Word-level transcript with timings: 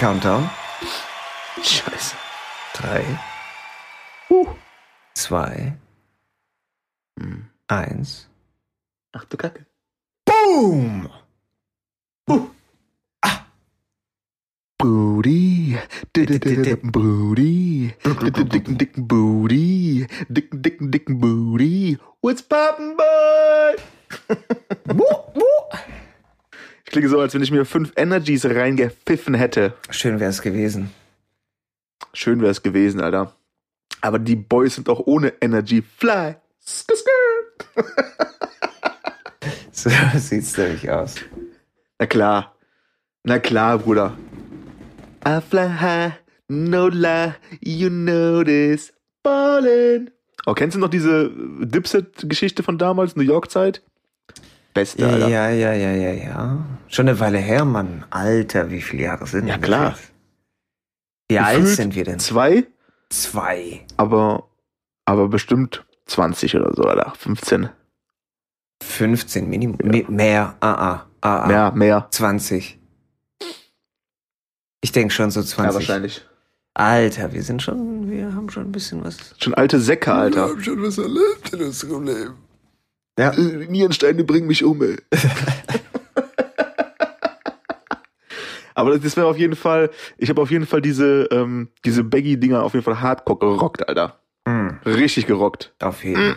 Countdown. 0.00 0.48
Scheiße. 1.62 2.16
Drei, 2.72 3.04
Uh. 4.30 4.46
zwei, 5.14 5.76
Hm. 7.18 7.50
eins. 7.68 8.26
Ach 9.12 9.26
du 9.26 9.36
Kacke. 9.36 9.66
Boom! 10.24 11.10
Booty, 14.78 15.76
dicken 16.16 16.90
Booty, 16.92 17.94
dicken, 18.02 18.78
dicken 18.78 19.06
Booty, 19.06 20.06
dicken, 20.30 20.62
dicken, 20.62 20.90
dicken 20.90 21.20
Booty. 21.20 21.98
What's 22.22 22.40
poppin', 22.40 22.96
boy? 22.96 23.76
Ich 26.90 26.92
klinge 26.92 27.08
so, 27.08 27.20
als 27.20 27.34
wenn 27.34 27.42
ich 27.42 27.52
mir 27.52 27.64
fünf 27.64 27.92
Energies 27.94 28.44
reingepfiffen 28.44 29.34
hätte. 29.34 29.74
Schön 29.90 30.18
wäre 30.18 30.30
es 30.30 30.42
gewesen. 30.42 30.90
Schön 32.12 32.40
wäre 32.40 32.50
es 32.50 32.64
gewesen, 32.64 33.00
Alter. 33.00 33.32
Aber 34.00 34.18
die 34.18 34.34
Boys 34.34 34.74
sind 34.74 34.88
auch 34.88 34.98
ohne 35.06 35.34
Energy. 35.40 35.82
Fly. 35.82 36.34
Skr, 36.60 36.96
skr. 36.96 37.84
So 39.70 39.88
sieht's 40.18 40.58
nämlich 40.58 40.90
aus. 40.90 41.14
Na 42.00 42.06
klar. 42.06 42.56
Na 43.22 43.38
klar, 43.38 43.78
Bruder. 43.78 44.18
I 45.24 45.40
fly 45.40 45.68
high, 45.68 46.14
no 46.48 46.88
lie, 46.88 47.34
you 47.60 47.88
know 47.88 48.42
this. 48.42 48.92
Ballin'. 49.22 50.10
Oh, 50.44 50.54
kennst 50.54 50.74
du 50.74 50.80
noch 50.80 50.90
diese 50.90 51.30
Dipset-Geschichte 51.60 52.64
von 52.64 52.78
damals, 52.78 53.14
New 53.14 53.22
York-Zeit? 53.22 53.80
Beste, 54.80 55.02
Ja, 55.02 55.08
Alter. 55.08 55.28
ja, 55.28 55.50
ja, 55.50 55.72
ja, 55.74 55.90
ja, 55.92 56.12
ja. 56.12 56.58
Schon 56.88 57.08
eine 57.08 57.20
Weile 57.20 57.38
her, 57.38 57.64
Mann. 57.64 58.04
Alter, 58.10 58.70
wie 58.70 58.80
viele 58.80 59.02
Jahre 59.04 59.26
sind 59.26 59.46
Ja, 59.46 59.56
das 59.58 59.64
klar. 59.66 59.90
jetzt? 59.90 60.12
Wie 61.28 61.38
alt 61.38 61.56
Gefühlt 61.58 61.76
sind 61.76 61.94
wir 61.94 62.04
denn? 62.04 62.18
Zwei, 62.18 62.66
Zwei. 63.10 63.86
aber, 63.98 64.48
aber 65.04 65.28
bestimmt 65.28 65.84
20 66.06 66.56
oder 66.56 66.72
so, 66.74 66.82
Alter. 66.84 67.12
15. 67.18 67.68
15 68.82 69.48
Minimum. 69.48 69.78
Me- 69.84 70.06
Mehr. 70.08 70.56
Ah, 70.60 70.72
ah. 70.72 71.06
Ah, 71.20 71.42
ah. 71.42 71.46
Mehr, 71.46 71.72
mehr. 71.72 72.06
20. 72.10 72.78
Ich 74.82 74.92
denke 74.92 75.12
schon 75.12 75.30
so 75.30 75.42
20. 75.42 75.66
Ja, 75.68 75.74
wahrscheinlich. 75.74 76.24
Alter, 76.72 77.32
wir 77.34 77.42
sind 77.42 77.60
schon, 77.62 78.08
wir 78.10 78.34
haben 78.34 78.48
schon 78.48 78.64
ein 78.68 78.72
bisschen 78.72 79.04
was. 79.04 79.18
Schon 79.38 79.52
alte 79.54 79.78
Säcke, 79.80 80.12
Alter. 80.14 80.48
haben 80.48 80.62
schon 80.62 80.82
was 80.82 80.96
erlebt 80.96 81.52
in 81.52 81.62
unserem 81.62 82.04
Leben. 82.04 82.34
Ja. 83.18 83.30
Äh, 83.32 83.66
Nierensteine 83.68 84.24
bringen 84.24 84.46
mich 84.46 84.64
um, 84.64 84.82
ey. 84.82 84.96
Aber 88.74 88.98
das 88.98 89.16
wäre 89.16 89.26
auf 89.26 89.36
jeden 89.36 89.56
Fall, 89.56 89.90
ich 90.16 90.30
habe 90.30 90.40
auf 90.40 90.50
jeden 90.50 90.64
Fall 90.66 90.80
diese, 90.80 91.28
ähm, 91.30 91.68
diese 91.84 92.02
Baggy-Dinger 92.02 92.62
auf 92.62 92.72
jeden 92.72 92.84
Fall 92.84 93.00
hardcore 93.00 93.38
gerockt, 93.38 93.86
Alter. 93.88 94.18
Mhm. 94.46 94.78
Richtig 94.86 95.26
gerockt. 95.26 95.74
Auf 95.80 96.02
jeden. 96.02 96.36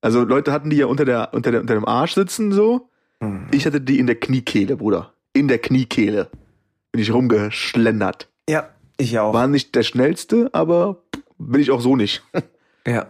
Also 0.00 0.24
Leute 0.24 0.50
hatten 0.50 0.70
die 0.70 0.78
ja 0.78 0.86
unter 0.86 1.04
der, 1.04 1.32
unter 1.32 1.52
der, 1.52 1.60
unter 1.60 1.74
dem 1.74 1.84
Arsch 1.86 2.14
sitzen, 2.14 2.50
so. 2.52 2.88
Ich 3.52 3.66
hatte 3.66 3.80
die 3.82 3.98
in 3.98 4.06
der 4.06 4.16
Kniekehle, 4.16 4.76
Bruder. 4.76 5.12
In 5.34 5.46
der 5.46 5.58
Kniekehle. 5.58 6.30
Bin 6.90 7.02
ich 7.02 7.12
rumgeschlendert. 7.12 8.28
Ja, 8.48 8.70
ich 8.96 9.18
auch. 9.18 9.34
War 9.34 9.46
nicht 9.46 9.74
der 9.74 9.82
schnellste, 9.82 10.48
aber 10.52 11.02
bin 11.38 11.60
ich 11.60 11.70
auch 11.70 11.80
so 11.80 11.96
nicht. 11.96 12.22
Ja. 12.86 13.08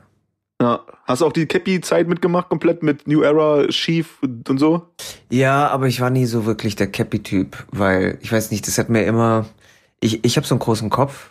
Ja. 0.61 0.85
Hast 1.07 1.23
du 1.23 1.27
auch 1.27 1.33
die 1.33 1.47
Cappy-Zeit 1.47 2.07
mitgemacht, 2.07 2.49
komplett 2.51 2.83
mit 2.83 3.09
New 3.09 3.23
Era, 3.23 3.71
schief 3.73 4.19
und 4.23 4.59
so? 4.59 4.87
Ja, 5.31 5.69
aber 5.69 5.87
ich 5.89 6.01
war 6.01 6.11
nie 6.11 6.27
so 6.27 6.45
wirklich 6.47 6.77
der 6.77 6.87
Cappy-Typ, 6.87 7.65
weil 7.73 8.19
ich 8.21 8.31
weiß 8.31 8.51
nicht, 8.51 8.67
das 8.67 8.79
hat 8.79 8.91
mir 8.91 9.05
immer. 9.05 9.47
Ich, 10.01 10.25
ich 10.25 10.37
habe 10.37 10.47
so 10.47 10.55
einen 10.55 10.61
großen 10.61 10.91
Kopf 10.91 11.31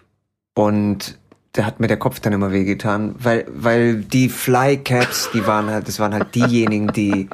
und 0.56 1.18
da 1.54 1.66
hat 1.66 1.80
mir 1.80 1.88
der 1.88 1.98
Kopf 1.98 2.20
dann 2.20 2.34
immer 2.34 2.52
wehgetan, 2.52 3.16
weil, 3.18 3.46
weil 3.50 4.02
die 4.02 4.30
Fly-Caps, 4.30 5.30
die 5.34 5.46
waren 5.48 5.70
halt, 5.70 5.88
das 5.88 6.00
waren 6.00 6.14
halt 6.14 6.36
diejenigen, 6.36 6.88
die, 6.88 7.30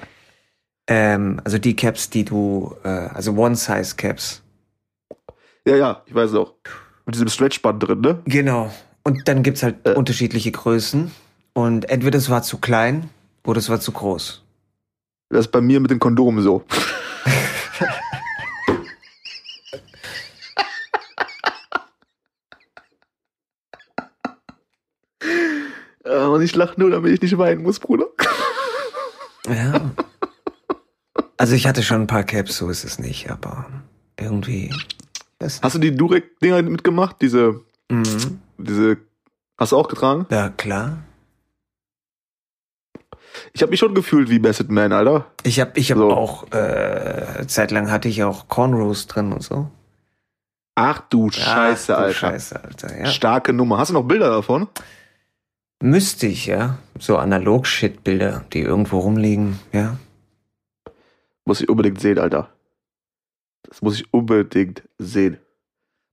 ähm, 0.88 1.42
also 1.44 1.58
die 1.58 1.76
Caps, 1.76 2.10
die 2.10 2.24
du, 2.26 2.76
äh, 2.84 2.88
also 2.88 3.34
One-Size-Caps. 3.34 4.42
Ja, 5.68 5.76
ja, 5.76 6.04
ich 6.06 6.14
weiß 6.14 6.30
es 6.32 6.36
auch. 6.38 6.54
Mit 7.06 7.16
diesem 7.16 7.28
Stretchband 7.28 7.84
drin, 7.84 8.02
ne? 8.02 8.20
Genau. 8.26 8.72
Und 9.04 9.28
dann 9.28 9.44
gibt's 9.44 9.64
halt 9.64 9.78
Äh. 9.84 9.94
unterschiedliche 9.94 10.52
Größen 10.52 11.12
und 11.56 11.90
entweder 11.90 12.18
es 12.18 12.30
war 12.30 12.44
zu 12.44 12.58
klein 12.60 13.10
oder 13.46 13.58
es 13.58 13.70
war 13.70 13.80
zu 13.80 13.92
groß. 13.92 14.44
Das 15.30 15.46
ist 15.46 15.52
bei 15.52 15.62
mir 15.62 15.80
mit 15.80 15.90
den 15.90 16.00
Kondomen 16.00 16.44
so. 16.44 16.64
Äh, 26.04 26.20
Und 26.26 26.44
ich 26.44 26.56
lache 26.56 26.80
nur, 26.80 26.92
damit 26.92 27.12
ich 27.14 27.22
nicht 27.24 27.36
weinen 27.40 27.64
muss, 27.64 27.80
Bruder. 27.80 28.06
Ja. 29.48 29.90
Also 31.36 31.56
ich 31.56 31.66
hatte 31.66 31.82
schon 31.82 32.02
ein 32.02 32.08
paar 32.08 32.24
Caps, 32.24 32.58
so 32.58 32.70
ist 32.70 32.84
es 32.84 33.00
nicht, 33.00 33.32
aber 33.32 33.66
irgendwie. 34.20 34.72
Das, 35.40 35.62
Hast 35.64 35.74
du 35.74 35.80
die 35.80 35.96
Durek-Dinger 35.96 36.62
mitgemacht? 36.62 37.16
Diese, 37.24 37.62
mhm. 37.90 38.40
diese, 38.60 38.98
hast 39.58 39.72
du 39.72 39.78
auch 39.78 39.88
getragen? 39.88 40.28
Ja, 40.30 40.50
klar. 40.50 41.00
Ich 43.54 43.62
habe 43.62 43.70
mich 43.72 43.80
schon 43.80 43.94
gefühlt 43.96 44.30
wie 44.30 44.40
Bassett 44.40 44.70
Man, 44.70 44.92
Alter. 44.92 45.26
Ich 45.44 45.60
habe 45.60 45.72
ich 45.76 45.92
hab 45.92 45.98
So. 45.98 46.12
auch, 46.12 46.52
äh, 46.52 47.46
zeitlang 47.48 47.92
hatte 47.92 48.08
ich 48.08 48.24
auch 48.24 48.48
Cornrows 48.48 49.08
drin 49.08 49.32
und 49.34 49.44
so. 49.44 49.70
Ach 50.76 51.00
du 51.10 51.30
Scheiße, 51.32 51.94
Ach, 51.96 52.00
du 52.00 52.04
Alter. 52.06 52.14
Scheiße, 52.14 52.64
Alter, 52.64 53.00
ja. 53.00 53.06
Starke 53.08 53.54
Nummer. 53.54 53.78
Hast 53.78 53.90
du 53.90 53.94
noch 53.94 54.04
Bilder 54.04 54.30
davon? 54.30 54.68
Müsste 55.82 56.28
ich, 56.28 56.46
ja. 56.48 56.78
So 57.00 57.18
Analog-Shit-Bilder, 57.18 58.46
die 58.54 58.62
irgendwo 58.62 59.00
rumliegen, 59.00 59.60
ja. 59.72 59.98
Muss 61.46 61.62
ich 61.62 61.70
unbedingt 61.70 62.00
sehen, 62.02 62.20
Alter. 62.20 62.50
Das 63.64 63.82
muss 63.82 63.96
ich 64.00 64.14
unbedingt 64.14 64.84
sehen. 64.98 65.38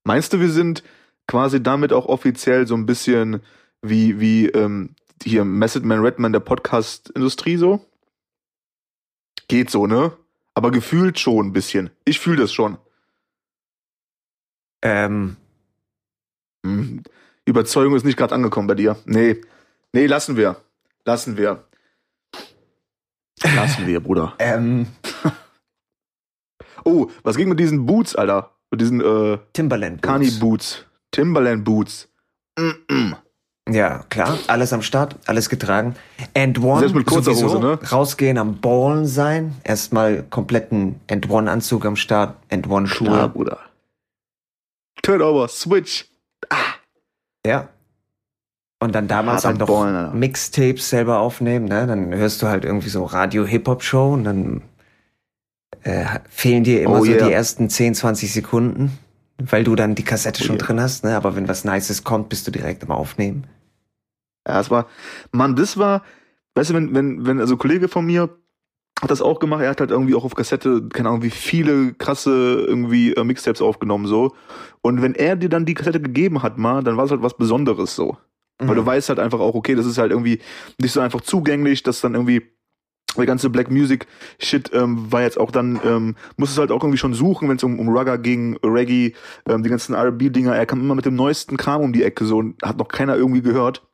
Meinst 0.05 0.33
du, 0.33 0.41
wir 0.41 0.51
sind 0.51 0.83
quasi 1.27 1.63
damit 1.63 1.93
auch 1.93 2.07
offiziell 2.07 2.67
so 2.67 2.75
ein 2.75 2.87
bisschen 2.87 3.41
wie, 3.83 4.21
wie 4.21 4.47
ähm, 4.49 4.91
hier 5.23 5.45
Method 5.45 5.87
Man 5.87 6.01
Redman 6.01 6.33
der 6.33 6.41
Podcast-Industrie 6.41 7.57
so? 7.57 7.85
Geht 9.49 9.71
so, 9.71 9.87
ne? 9.87 10.17
Aber 10.55 10.71
gefühlt 10.71 11.19
schon 11.19 11.49
ein 11.49 11.53
bisschen. 11.53 11.91
Ich 12.05 12.19
fühle 12.21 12.43
das 12.43 12.53
schon. 12.53 12.79
Ähm, 14.83 15.37
Hm. 16.65 17.03
Überzeugung 17.45 17.95
ist 17.97 18.05
nicht 18.05 18.17
gerade 18.17 18.35
angekommen 18.35 18.69
bei 18.69 18.75
dir. 18.75 18.97
Nee. 19.05 19.41
Nee, 19.93 20.07
lassen 20.07 20.37
wir. 20.37 20.57
Lassen 21.05 21.37
wir. 21.37 21.65
Lassen 23.43 23.87
wir, 23.87 24.01
Bruder. 24.01 24.35
ähm, 24.39 24.87
Oh, 26.85 27.11
was 27.23 27.37
ging 27.37 27.49
mit 27.49 27.61
diesen 27.61 27.87
Boots, 27.87 28.17
Alter? 28.17 28.57
Mit 28.71 28.81
diesen 28.81 29.01
äh, 29.01 29.39
Timberland. 29.53 30.03
Kani 30.03 30.27
Boots. 30.27 30.41
Boots. 30.41 30.87
Timberland 31.13 31.65
Boots. 31.65 32.09
Mm-mm. 32.59 33.17
Ja, 33.71 34.05
klar. 34.09 34.39
Alles 34.49 34.73
am 34.73 34.83
Start, 34.83 35.17
alles 35.27 35.49
getragen. 35.49 35.95
And 36.35 36.59
One. 36.61 36.81
Selbst 36.81 36.95
mit 36.97 37.07
kurzer 37.07 37.35
sowieso, 37.35 37.59
Hose, 37.59 37.61
ne? 37.61 37.79
Rausgehen 37.91 38.37
am 38.39 38.61
Ballen 38.61 39.07
sein. 39.07 39.55
Erstmal 39.63 40.25
kompletten 40.25 41.01
And 41.09 41.31
One 41.31 41.51
Anzug 41.51 41.87
am 41.87 41.97
Start. 41.97 42.37
And 42.51 42.69
One 42.69 42.89
Klar, 42.89 43.19
Schuhe. 43.19 43.29
Bruder. 43.29 43.59
Turnover, 45.03 45.49
Switch. 45.49 46.07
Ja. 47.47 47.69
Und 48.81 48.95
dann 48.95 49.07
damals 49.07 49.45
Hart 49.45 49.61
halt 49.61 49.69
noch. 49.69 50.13
Mixtapes 50.13 50.91
selber 50.91 51.21
aufnehmen, 51.21 51.67
ne? 51.67 51.87
Dann 51.87 52.13
hörst 52.15 52.43
du 52.43 52.49
halt 52.49 52.65
irgendwie 52.65 52.89
so 52.89 53.05
Radio-Hip-Hop-Show 53.05 54.13
und 54.13 54.25
dann 54.25 54.63
äh, 55.83 56.05
fehlen 56.29 56.65
dir 56.65 56.83
immer 56.83 56.99
Oh 57.01 57.05
so 57.05 57.13
yeah. 57.13 57.27
die 57.27 57.33
ersten 57.33 57.71
10, 57.71 57.95
20 57.95 58.33
Sekunden, 58.33 58.99
weil 59.39 59.65
du 59.65 59.75
dann 59.75 59.95
die 59.95 60.05
Kassette 60.05 60.43
Oh 60.43 60.47
schon 60.47 60.57
yeah. 60.57 60.65
drin 60.67 60.81
hast, 60.81 61.05
ne? 61.05 61.17
Aber 61.17 61.37
wenn 61.37 61.49
was 61.49 61.65
Nices 61.65 62.05
kommt, 62.05 62.29
bist 62.29 62.47
du 62.47 62.51
direkt 62.51 62.83
am 62.85 62.91
Aufnehmen. 62.91 63.47
Ja, 64.47 64.55
das 64.55 64.71
war, 64.71 64.87
Mann, 65.31 65.55
das 65.57 65.77
war, 65.77 66.03
weißt 66.55 66.71
du, 66.71 66.75
wenn, 66.75 66.95
wenn, 66.95 67.27
wenn, 67.27 67.41
also 67.41 67.55
ein 67.55 67.59
Kollege 67.59 67.89
von 67.89 68.05
mir 68.05 68.31
hat 69.01 69.11
das 69.11 69.23
auch 69.23 69.41
gemacht, 69.41 69.63
er 69.63 69.71
hat 69.71 69.81
halt 69.81 69.91
irgendwie 69.91 70.15
auch 70.15 70.25
auf 70.25 70.35
Kassette, 70.35 70.89
keine 70.93 71.09
Ahnung, 71.09 71.23
wie 71.23 71.31
viele 71.31 71.93
krasse 71.95 72.65
irgendwie 72.67 73.13
äh, 73.15 73.25
Mixtapes 73.25 73.61
aufgenommen, 73.63 74.07
so. 74.07 74.35
Und 74.81 75.03
wenn 75.03 75.15
er 75.15 75.35
dir 75.37 75.49
dann 75.49 75.67
die 75.67 75.75
Kassette 75.75 76.01
gegeben 76.01 76.43
hat, 76.43 76.57
mal, 76.59 76.83
dann 76.85 76.97
war 76.97 77.05
es 77.05 77.11
halt 77.11 77.23
was 77.23 77.37
Besonderes, 77.37 77.97
so. 77.97 78.17
Weil 78.59 78.77
du 78.77 78.83
Mhm. 78.83 78.87
weißt 78.87 79.09
halt 79.09 79.19
einfach 79.19 79.41
auch, 79.41 79.55
okay, 79.55 79.75
das 79.75 79.87
ist 79.87 79.99
halt 79.99 80.13
irgendwie 80.13 80.41
nicht 80.79 80.93
so 80.93 81.01
einfach 81.01 81.21
zugänglich, 81.21 81.83
dass 81.83 82.01
dann 82.01 82.15
irgendwie 82.15 82.43
der 83.17 83.27
ganze 83.27 83.51
Black 83.51 83.71
Music 83.71 84.07
Shit 84.39 84.71
ähm, 84.73 85.11
war 85.13 85.23
jetzt 85.23 85.39
auch 85.39 85.51
dann, 85.51 85.81
ähm, 85.85 86.17
musstest 86.37 86.59
halt 86.59 86.71
auch 86.73 86.83
irgendwie 86.83 86.99
schon 86.99 87.15
suchen, 87.15 87.49
wenn 87.49 87.57
es 87.57 87.65
um, 87.65 87.79
um 87.79 87.89
Rugger 87.89 88.19
ging, 88.19 88.59
Reggae, 88.65 89.13
ähm, 89.49 89.63
die 89.63 89.69
ganzen 89.71 89.95
R&B-Dinger, 89.95 90.55
er 90.57 90.67
kam 90.67 90.81
immer 90.81 90.95
mit 90.95 91.05
dem 91.05 91.15
neuesten 91.15 91.57
Kram 91.57 91.83
um 91.83 91.93
die 91.93 92.03
Ecke, 92.05 92.25
so, 92.25 92.39
und 92.39 92.63
hat 92.63 92.79
noch 92.79 92.89
keiner 92.89 93.17
irgendwie 93.17 93.43
gehört. 93.43 93.87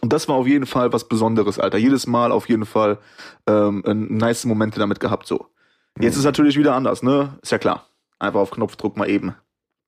Und 0.00 0.12
das 0.12 0.28
war 0.28 0.36
auf 0.36 0.46
jeden 0.46 0.66
Fall 0.66 0.92
was 0.92 1.08
Besonderes, 1.08 1.58
Alter. 1.58 1.78
Jedes 1.78 2.06
Mal 2.06 2.30
auf 2.32 2.48
jeden 2.48 2.66
Fall 2.66 2.98
ähm, 3.46 3.82
ein 3.86 4.16
nice 4.16 4.44
Momente 4.44 4.78
damit 4.78 5.00
gehabt, 5.00 5.26
so. 5.26 5.46
Jetzt 5.98 6.16
ist 6.16 6.24
natürlich 6.24 6.58
wieder 6.58 6.74
anders, 6.74 7.02
ne? 7.02 7.38
Ist 7.42 7.52
ja 7.52 7.58
klar. 7.58 7.86
Einfach 8.18 8.40
auf 8.40 8.50
Knopfdruck 8.50 8.96
mal 8.96 9.08
eben. 9.08 9.34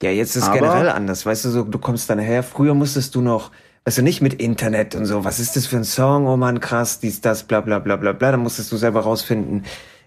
Ja, 0.03 0.11
jetzt 0.11 0.37
ist 0.37 0.45
es 0.45 0.49
Aber- 0.49 0.59
generell 0.59 0.89
anders. 0.91 1.27
Weißt 1.27 1.45
du, 1.45 1.51
so, 1.51 1.65
du 1.65 1.79
kommst 1.79 2.09
dann 2.09 2.19
her. 2.19 2.43
Früher 2.43 2.73
musstest 2.75 3.15
du 3.15 3.21
noch, 3.21 3.51
weißt 3.89 3.97
du, 3.97 4.03
nicht 4.03 4.21
mit 4.21 4.35
Internet 4.35 4.95
und 4.95 5.07
so. 5.07 5.25
Was 5.25 5.39
ist 5.39 5.57
das 5.57 5.67
für 5.67 5.79
ein 5.79 5.85
Song? 5.85 6.27
Oh 6.27 6.37
man, 6.37 6.61
krass, 6.61 7.01
dies, 7.01 7.23
das, 7.23 7.45
bla, 7.45 7.63
bla, 7.63 7.79
bla, 7.79 7.97
bla, 7.97 8.13
bla. 8.13 8.33
Dann 8.33 8.41
musstest 8.41 8.71
du 8.71 8.77
selber 8.77 9.01
rausfinden, 9.01 9.65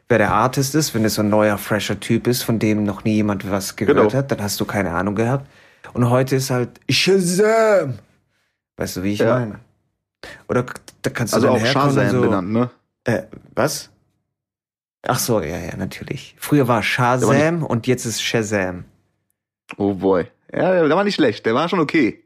wer 0.07 0.19
der 0.19 0.31
Artist 0.31 0.75
ist. 0.75 0.93
Wenn 0.93 1.03
es 1.03 1.15
so 1.15 1.23
ein 1.23 1.29
neuer, 1.29 1.57
fresher 1.57 1.99
Typ 1.99 2.27
ist, 2.27 2.43
von 2.43 2.59
dem 2.59 2.83
noch 2.83 3.05
nie 3.05 3.15
jemand 3.15 3.49
was 3.49 3.75
gehört 3.75 3.97
Genau. 3.97 4.13
hat, 4.13 4.31
dann 4.31 4.39
hast 4.43 4.59
du 4.59 4.65
keine 4.65 4.91
Ahnung 4.91 5.15
gehabt. 5.15 5.49
Und 5.93 6.11
heute 6.11 6.35
ist 6.35 6.51
halt 6.51 6.79
Shazam! 6.91 7.97
Weißt 8.77 8.97
du, 8.97 9.03
wie 9.03 9.13
ich 9.13 9.19
Ja. 9.19 9.39
meine? 9.39 9.59
Oder 10.47 10.63
da 11.01 11.09
kannst 11.09 11.33
du 11.33 11.37
Also 11.37 11.49
auch 11.49 11.65
Shazam 11.65 12.09
so, 12.11 12.21
genannt, 12.21 12.51
ne? 12.51 12.69
Äh, 13.05 13.23
was? 13.55 13.89
Ach 15.07 15.17
so, 15.17 15.41
ja, 15.41 15.57
ja, 15.57 15.75
natürlich. 15.75 16.35
Früher 16.37 16.67
war 16.67 16.83
Shazam 16.83 17.63
und 17.63 17.87
jetzt 17.87 18.05
ist 18.05 18.21
Shazam. 18.21 18.85
Oh 19.77 19.95
boy. 19.95 20.27
Ja, 20.53 20.71
der 20.87 20.95
war 20.95 21.03
nicht 21.03 21.15
schlecht, 21.15 21.47
der 21.47 21.55
war 21.55 21.67
schon 21.67 21.79
okay. 21.79 22.20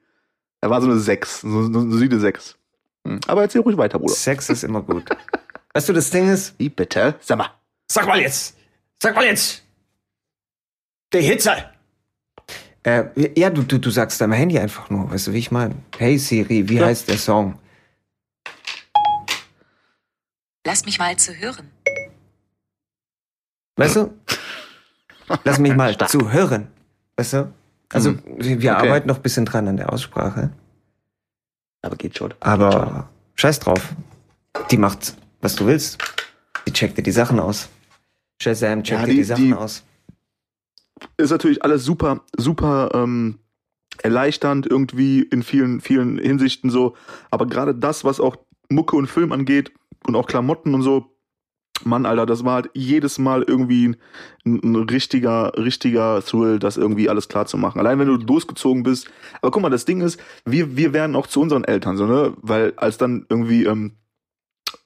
Er 0.66 0.72
war 0.72 0.82
so 0.82 0.90
eine 0.90 0.98
6, 1.00 1.42
so 1.42 1.72
so 1.72 1.80
eine 1.80 1.92
solide 1.92 2.20
6. 2.20 2.58
Hm. 3.06 3.20
Aber 3.28 3.44
erzähl 3.44 3.62
ruhig 3.62 3.78
weiter, 3.78 4.00
Bruder. 4.00 4.16
Sex 4.16 4.50
ist 4.50 4.64
immer 4.64 4.82
gut. 4.82 5.08
weißt 5.76 5.90
du, 5.90 5.94
das 5.94 6.10
Ding 6.10 6.28
ist, 6.28 6.58
Wie 6.58 6.70
bitte? 6.70 7.14
Sag 7.22 7.38
mal. 7.38 7.52
Sag 7.88 8.08
mal 8.08 8.20
jetzt! 8.20 8.58
Sag 9.00 9.14
mal 9.14 9.26
jetzt! 9.26 9.62
Der 11.14 11.22
Hitze! 11.22 11.52
Äh, 12.82 13.04
ja, 13.40 13.52
du, 13.52 13.62
du, 13.62 13.78
du 13.78 13.92
sagst 13.92 14.20
deinem 14.20 14.34
Handy 14.34 14.58
einfach 14.58 14.90
nur, 14.90 15.12
weißt 15.12 15.28
du, 15.28 15.34
wie 15.34 15.38
ich 15.38 15.52
meine? 15.52 15.76
Hey 16.00 16.18
Siri, 16.18 16.68
wie 16.68 16.78
Ja. 16.78 16.88
heißt 16.88 17.10
der 17.10 17.20
Song? 17.20 17.60
Lass 20.66 20.84
mich 20.84 20.98
mal 20.98 21.16
zu 21.16 21.36
hören. 21.36 21.70
Weißt 23.76 23.98
du? 23.98 24.20
Lass 25.44 25.60
mich 25.60 25.76
mal 25.76 25.96
zu 25.96 26.32
hören. 26.32 26.72
Weißt 27.18 27.34
du? 27.34 27.54
Also, 27.92 28.12
Mhm. 28.12 28.22
wir, 28.38 28.56
Okay. 28.56 28.70
arbeiten 28.70 29.08
noch 29.08 29.18
ein 29.18 29.22
bisschen 29.22 29.46
dran 29.46 29.68
an 29.68 29.78
der 29.78 29.92
Aussprache. 29.94 30.52
Aber 31.82 31.96
geht 31.96 32.18
schon. 32.18 32.34
Aber 32.40 33.10
scheiß 33.36 33.60
drauf. 33.60 33.94
Die 34.72 34.78
macht, 34.78 35.16
was 35.42 35.56
du 35.56 35.68
willst. 35.68 35.98
Die 36.68 36.74
checkt 36.74 36.98
dir 36.98 37.04
die 37.04 37.12
Sachen 37.12 37.40
aus. 37.40 37.70
Shazam 38.42 38.84
checkt 38.84 39.02
Ja, 39.02 39.06
dir 39.06 39.12
die- 39.12 39.18
die 39.18 39.24
Sachen 39.24 39.46
die- 39.48 39.54
aus. 39.54 39.84
Ist 41.18 41.30
natürlich 41.32 41.64
alles 41.64 41.84
super, 41.84 42.22
super 42.38 42.90
ähm, 42.94 43.40
erleichternd 44.02 44.66
irgendwie 44.66 45.22
in 45.22 45.44
vielen, 45.44 45.80
vielen 45.82 46.18
Hinsichten 46.18 46.70
so. 46.70 46.96
Aber 47.32 47.46
gerade 47.48 47.76
das, 47.76 48.04
was 48.04 48.20
auch 48.20 48.38
Mucke 48.70 48.96
und 48.96 49.08
Film 49.08 49.32
angeht 49.32 49.72
und 50.08 50.16
auch 50.16 50.26
Klamotten 50.28 50.74
und 50.74 50.82
so, 50.82 51.15
Mann, 51.86 52.06
Alter, 52.06 52.26
das 52.26 52.44
war 52.44 52.56
halt 52.56 52.70
jedes 52.74 53.20
Mal 53.20 53.44
irgendwie 53.44 53.96
ein, 54.46 54.60
ein 54.64 54.76
richtiger, 54.76 55.54
richtiger 55.58 56.22
Thrill, 56.24 56.60
das 56.60 56.78
irgendwie 56.78 57.10
alles 57.10 57.28
klar 57.28 57.46
zu 57.46 57.58
machen. 57.58 57.80
Allein 57.80 58.00
wenn 58.00 58.08
du 58.08 58.16
losgezogen 58.16 58.84
bist. 58.84 59.10
Aber 59.42 59.52
guck 59.52 59.62
mal, 59.62 59.70
das 59.70 59.86
Ding 59.86 60.02
ist, 60.02 60.20
wir, 60.46 60.76
wir 60.76 60.94
werden 60.94 61.16
auch 61.16 61.28
zu 61.28 61.42
unseren 61.42 61.64
Eltern, 61.64 61.98
so, 61.98 62.06
ne? 62.06 62.34
Weil 62.42 62.74
als 62.78 62.98
dann 62.98 63.26
irgendwie 63.30 63.66
ähm, 63.66 63.94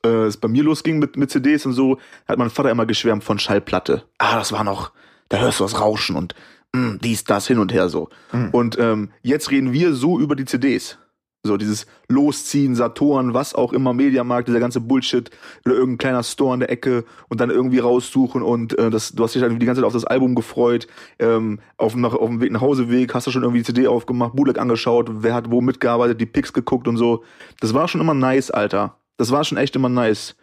äh, 0.06 0.26
es 0.26 0.38
bei 0.38 0.48
mir 0.48 0.64
losging 0.64 1.00
mit, 1.00 1.18
mit 1.18 1.32
CDs 1.32 1.66
und 1.66 1.74
so, 1.74 2.00
hat 2.28 2.38
mein 2.38 2.50
Vater 2.50 2.72
immer 2.72 2.86
geschwärmt 2.86 3.24
von 3.24 3.40
Schallplatte. 3.40 4.04
Ah, 4.18 4.36
das 4.36 4.52
war 4.52 4.64
noch, 4.64 4.92
da 5.30 5.38
hörst 5.40 5.60
du 5.60 5.64
das 5.64 5.80
Rauschen 5.80 6.16
und 6.16 6.36
mh, 6.74 6.98
dies, 7.02 7.24
das, 7.24 7.48
hin 7.48 7.60
und 7.60 7.74
her 7.74 7.90
so. 7.90 8.10
Mhm. 8.32 8.50
Und 8.52 8.80
ähm, 8.80 9.12
jetzt 9.22 9.52
reden 9.52 9.74
wir 9.74 9.94
so 9.94 10.20
über 10.20 10.36
die 10.36 10.46
CDs. 10.46 10.98
So 11.44 11.56
dieses 11.56 11.86
Losziehen, 12.10 12.76
Saturn, 12.76 13.34
was 13.34 13.56
auch 13.56 13.72
immer, 13.72 13.94
Mediamarkt, 13.94 14.50
dieser 14.50 14.60
ganze 14.60 14.82
Bullshit 14.82 15.30
oder 15.66 15.76
irgendein 15.76 15.98
kleiner 15.98 16.24
Store 16.24 16.54
an 16.54 16.60
der 16.60 16.70
Ecke 16.70 17.06
und 17.30 17.40
dann 17.40 17.50
irgendwie 17.50 17.80
raussuchen 17.80 18.42
und 18.42 18.78
äh, 18.78 18.90
das, 18.90 19.14
du 19.14 19.24
hast 19.24 19.36
dich 19.36 19.42
dann 19.42 19.58
die 19.58 19.66
ganze 19.66 19.80
Zeit 19.80 19.88
auf 19.88 19.94
das 19.94 20.04
Album 20.04 20.36
gefreut, 20.36 20.88
ähm, 21.18 21.60
auf, 21.78 21.94
dem 21.94 22.02
nach, 22.02 22.14
auf 22.14 22.28
dem 22.28 22.42
Weg 22.42 22.52
nach 22.52 22.60
Hauseweg 22.60 23.14
hast 23.14 23.28
du 23.28 23.32
schon 23.32 23.44
irgendwie 23.44 23.62
die 23.62 23.66
CD 23.66 23.88
aufgemacht, 23.88 24.36
Bootleg 24.36 24.60
angeschaut, 24.60 25.10
wer 25.24 25.34
hat 25.34 25.50
wo 25.50 25.62
mitgearbeitet, 25.62 26.20
die 26.20 26.26
Pics 26.26 26.52
geguckt 26.52 26.90
und 26.90 26.98
so. 26.98 27.24
Das 27.62 27.74
war 27.74 27.88
schon 27.88 28.02
immer 28.02 28.14
nice, 28.14 28.52
Alter. 28.52 28.98
Das 29.16 29.32
war 29.32 29.46
schon 29.46 29.58
echt 29.58 29.78
immer 29.78 29.90
nice. 29.90 30.36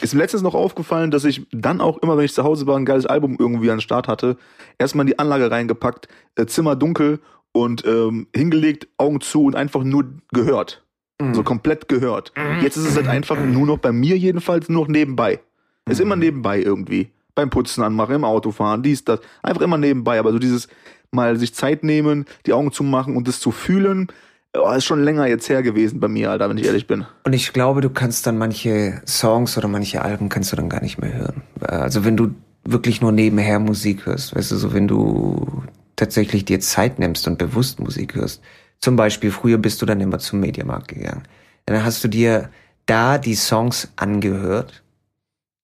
Ist 0.00 0.14
mir 0.14 0.20
letztens 0.20 0.42
noch 0.42 0.54
aufgefallen, 0.54 1.10
dass 1.10 1.24
ich 1.24 1.46
dann 1.52 1.80
auch 1.80 1.98
immer, 1.98 2.16
wenn 2.16 2.24
ich 2.24 2.34
zu 2.34 2.44
Hause 2.44 2.66
war, 2.66 2.76
ein 2.76 2.86
geiles 2.86 3.06
Album 3.06 3.36
irgendwie 3.38 3.70
an 3.70 3.76
den 3.76 3.82
Start 3.82 4.08
hatte, 4.08 4.36
erstmal 4.78 5.04
in 5.04 5.08
die 5.08 5.18
Anlage 5.18 5.50
reingepackt, 5.50 6.08
äh, 6.36 6.46
Zimmer 6.46 6.76
dunkel 6.76 7.20
und 7.54 7.86
ähm, 7.86 8.26
hingelegt, 8.34 8.88
Augen 8.98 9.20
zu 9.20 9.44
und 9.44 9.54
einfach 9.54 9.84
nur 9.84 10.04
gehört. 10.32 10.84
Mhm. 11.20 11.34
So 11.34 11.42
komplett 11.44 11.88
gehört. 11.88 12.32
Jetzt 12.60 12.76
ist 12.76 12.86
es 12.86 12.96
halt 12.96 13.06
einfach 13.06 13.38
nur 13.38 13.66
noch 13.66 13.78
bei 13.78 13.92
mir 13.92 14.18
jedenfalls 14.18 14.68
nur 14.68 14.82
noch 14.82 14.88
nebenbei. 14.88 15.40
Ist 15.88 16.00
immer 16.00 16.16
nebenbei 16.16 16.60
irgendwie. 16.60 17.10
Beim 17.34 17.50
Putzen 17.50 17.84
anmachen, 17.84 18.16
im 18.16 18.24
Autofahren, 18.24 18.82
dies, 18.82 19.04
das. 19.04 19.20
Einfach 19.42 19.62
immer 19.62 19.78
nebenbei. 19.78 20.18
Aber 20.18 20.32
so 20.32 20.38
dieses 20.38 20.68
mal 21.12 21.38
sich 21.38 21.54
Zeit 21.54 21.84
nehmen, 21.84 22.24
die 22.46 22.52
Augen 22.52 22.72
zu 22.72 22.82
machen 22.82 23.16
und 23.16 23.28
das 23.28 23.38
zu 23.38 23.52
fühlen, 23.52 24.08
oh, 24.56 24.72
ist 24.72 24.84
schon 24.84 25.04
länger 25.04 25.26
jetzt 25.26 25.48
her 25.48 25.62
gewesen 25.62 26.00
bei 26.00 26.08
mir, 26.08 26.30
Alter, 26.30 26.50
wenn 26.50 26.58
ich 26.58 26.66
ehrlich 26.66 26.88
bin. 26.88 27.06
Und 27.24 27.32
ich 27.32 27.52
glaube, 27.52 27.80
du 27.80 27.90
kannst 27.90 28.26
dann 28.26 28.36
manche 28.36 29.00
Songs 29.06 29.56
oder 29.56 29.68
manche 29.68 30.02
Alben 30.02 30.28
kannst 30.28 30.52
du 30.52 30.56
dann 30.56 30.68
gar 30.68 30.82
nicht 30.82 31.00
mehr 31.00 31.14
hören. 31.14 31.42
Also 31.60 32.04
wenn 32.04 32.16
du 32.16 32.34
wirklich 32.64 33.00
nur 33.00 33.12
nebenher 33.12 33.60
Musik 33.60 34.06
hörst, 34.06 34.34
weißt 34.34 34.50
du, 34.50 34.56
so 34.56 34.72
wenn 34.72 34.88
du 34.88 35.62
tatsächlich 35.96 36.44
dir 36.44 36.60
Zeit 36.60 36.98
nimmst 36.98 37.26
und 37.26 37.38
bewusst 37.38 37.80
Musik 37.80 38.14
hörst. 38.14 38.42
Zum 38.80 38.96
Beispiel, 38.96 39.30
früher 39.30 39.58
bist 39.58 39.80
du 39.80 39.86
dann 39.86 40.00
immer 40.00 40.18
zum 40.18 40.40
Mediamarkt 40.40 40.88
gegangen. 40.88 41.22
Dann 41.66 41.84
hast 41.84 42.04
du 42.04 42.08
dir 42.08 42.50
da 42.86 43.18
die 43.18 43.34
Songs 43.34 43.88
angehört. 43.96 44.82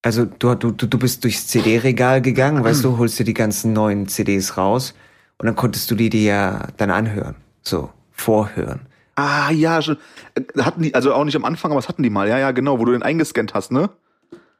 Also 0.02 0.24
du, 0.24 0.54
du, 0.54 0.72
du 0.72 0.98
bist 0.98 1.24
durchs 1.24 1.46
CD-Regal 1.48 2.22
gegangen, 2.22 2.64
weißt 2.64 2.84
du, 2.84 2.96
holst 2.98 3.18
dir 3.18 3.24
die 3.24 3.34
ganzen 3.34 3.72
neuen 3.72 4.08
CDs 4.08 4.56
raus 4.56 4.94
und 5.38 5.46
dann 5.46 5.56
konntest 5.56 5.90
du 5.90 5.94
die 5.94 6.08
dir 6.08 6.22
ja 6.22 6.68
dann 6.78 6.90
anhören. 6.90 7.34
So, 7.62 7.90
vorhören. 8.12 8.80
Ah, 9.16 9.50
ja, 9.50 9.82
schon. 9.82 9.98
Äh, 10.34 10.62
Hatten 10.62 10.82
die, 10.82 10.94
also 10.94 11.12
auch 11.12 11.24
nicht 11.24 11.36
am 11.36 11.44
Anfang, 11.44 11.70
aber 11.70 11.78
was 11.78 11.88
hatten 11.88 12.02
die 12.02 12.08
mal? 12.08 12.28
Ja, 12.28 12.38
ja, 12.38 12.52
genau, 12.52 12.78
wo 12.78 12.86
du 12.86 12.92
den 12.92 13.02
eingescannt 13.02 13.52
hast, 13.52 13.70
ne? 13.70 13.90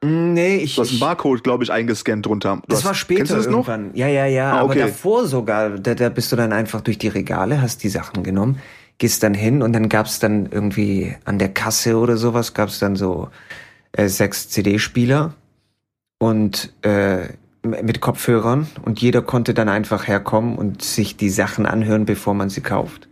Nee, 0.03 0.57
ich, 0.57 0.75
Du 0.75 0.81
hast 0.81 0.89
einen 0.91 0.99
Barcode, 0.99 1.43
glaube 1.43 1.63
ich, 1.63 1.71
eingescannt 1.71 2.25
drunter. 2.25 2.55
Du 2.55 2.61
Das 2.69 2.79
hast, 2.79 2.85
war 2.85 2.93
später 2.95 3.35
das 3.35 3.45
noch? 3.45 3.67
irgendwann. 3.67 3.91
Ja, 3.95 4.07
ja, 4.07 4.25
ja. 4.25 4.51
Ah, 4.53 4.59
Aber 4.61 4.71
okay. 4.71 4.79
davor 4.79 5.27
sogar, 5.27 5.69
da, 5.71 5.93
da 5.93 6.09
bist 6.09 6.31
du 6.31 6.35
dann 6.35 6.53
einfach 6.53 6.81
durch 6.81 6.97
die 6.97 7.07
Regale, 7.07 7.61
hast 7.61 7.83
die 7.83 7.89
Sachen 7.89 8.23
genommen, 8.23 8.59
gehst 8.97 9.21
dann 9.21 9.35
hin 9.35 9.61
und 9.61 9.73
dann 9.73 9.89
gab's 9.89 10.17
dann 10.19 10.47
irgendwie 10.51 11.15
an 11.25 11.37
der 11.37 11.49
Kasse 11.49 11.97
oder 11.97 12.17
sowas, 12.17 12.53
gab's 12.55 12.79
dann 12.79 12.95
so 12.95 13.29
äh, 13.91 14.07
sechs 14.07 14.49
CD-Spieler 14.49 15.35
und 16.19 16.73
äh, 16.81 17.27
mit 17.63 18.01
Kopfhörern 18.01 18.67
und 18.83 19.01
jeder 19.01 19.21
konnte 19.21 19.53
dann 19.53 19.69
einfach 19.69 20.07
herkommen 20.07 20.55
und 20.57 20.81
sich 20.81 21.15
die 21.15 21.29
Sachen 21.29 21.67
anhören, 21.67 22.05
bevor 22.05 22.33
man 22.33 22.49
sie 22.49 22.61
kauft. 22.61 23.07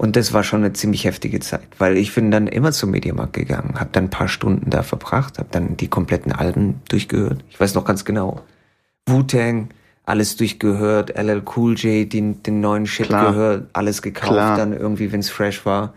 Und 0.00 0.16
das 0.16 0.32
war 0.32 0.42
schon 0.44 0.64
eine 0.64 0.72
ziemlich 0.72 1.04
heftige 1.04 1.40
Zeit, 1.40 1.68
weil 1.76 1.98
ich 1.98 2.14
bin 2.14 2.30
dann 2.30 2.46
immer 2.46 2.72
zum 2.72 2.90
Mediamarkt 2.90 3.34
gegangen, 3.34 3.78
habe 3.78 3.90
dann 3.92 4.04
ein 4.04 4.10
paar 4.10 4.28
Stunden 4.28 4.70
da 4.70 4.82
verbracht, 4.82 5.38
habe 5.38 5.50
dann 5.50 5.76
die 5.76 5.88
kompletten 5.88 6.32
Alben 6.32 6.80
durchgehört. 6.88 7.44
Ich 7.50 7.60
weiß 7.60 7.74
noch 7.74 7.84
ganz 7.84 8.06
genau. 8.06 8.40
Wu-Tang, 9.06 9.68
alles 10.06 10.36
durchgehört, 10.36 11.18
LL 11.18 11.42
Cool 11.54 11.74
J, 11.74 12.10
den, 12.10 12.42
den 12.42 12.62
neuen 12.62 12.86
Shit 12.86 13.08
Klar. 13.08 13.32
gehört, 13.32 13.68
alles 13.74 14.00
gekauft 14.00 14.32
Klar. 14.32 14.56
dann 14.56 14.72
irgendwie, 14.72 15.12
wenn's 15.12 15.28
fresh 15.28 15.66
war. 15.66 15.92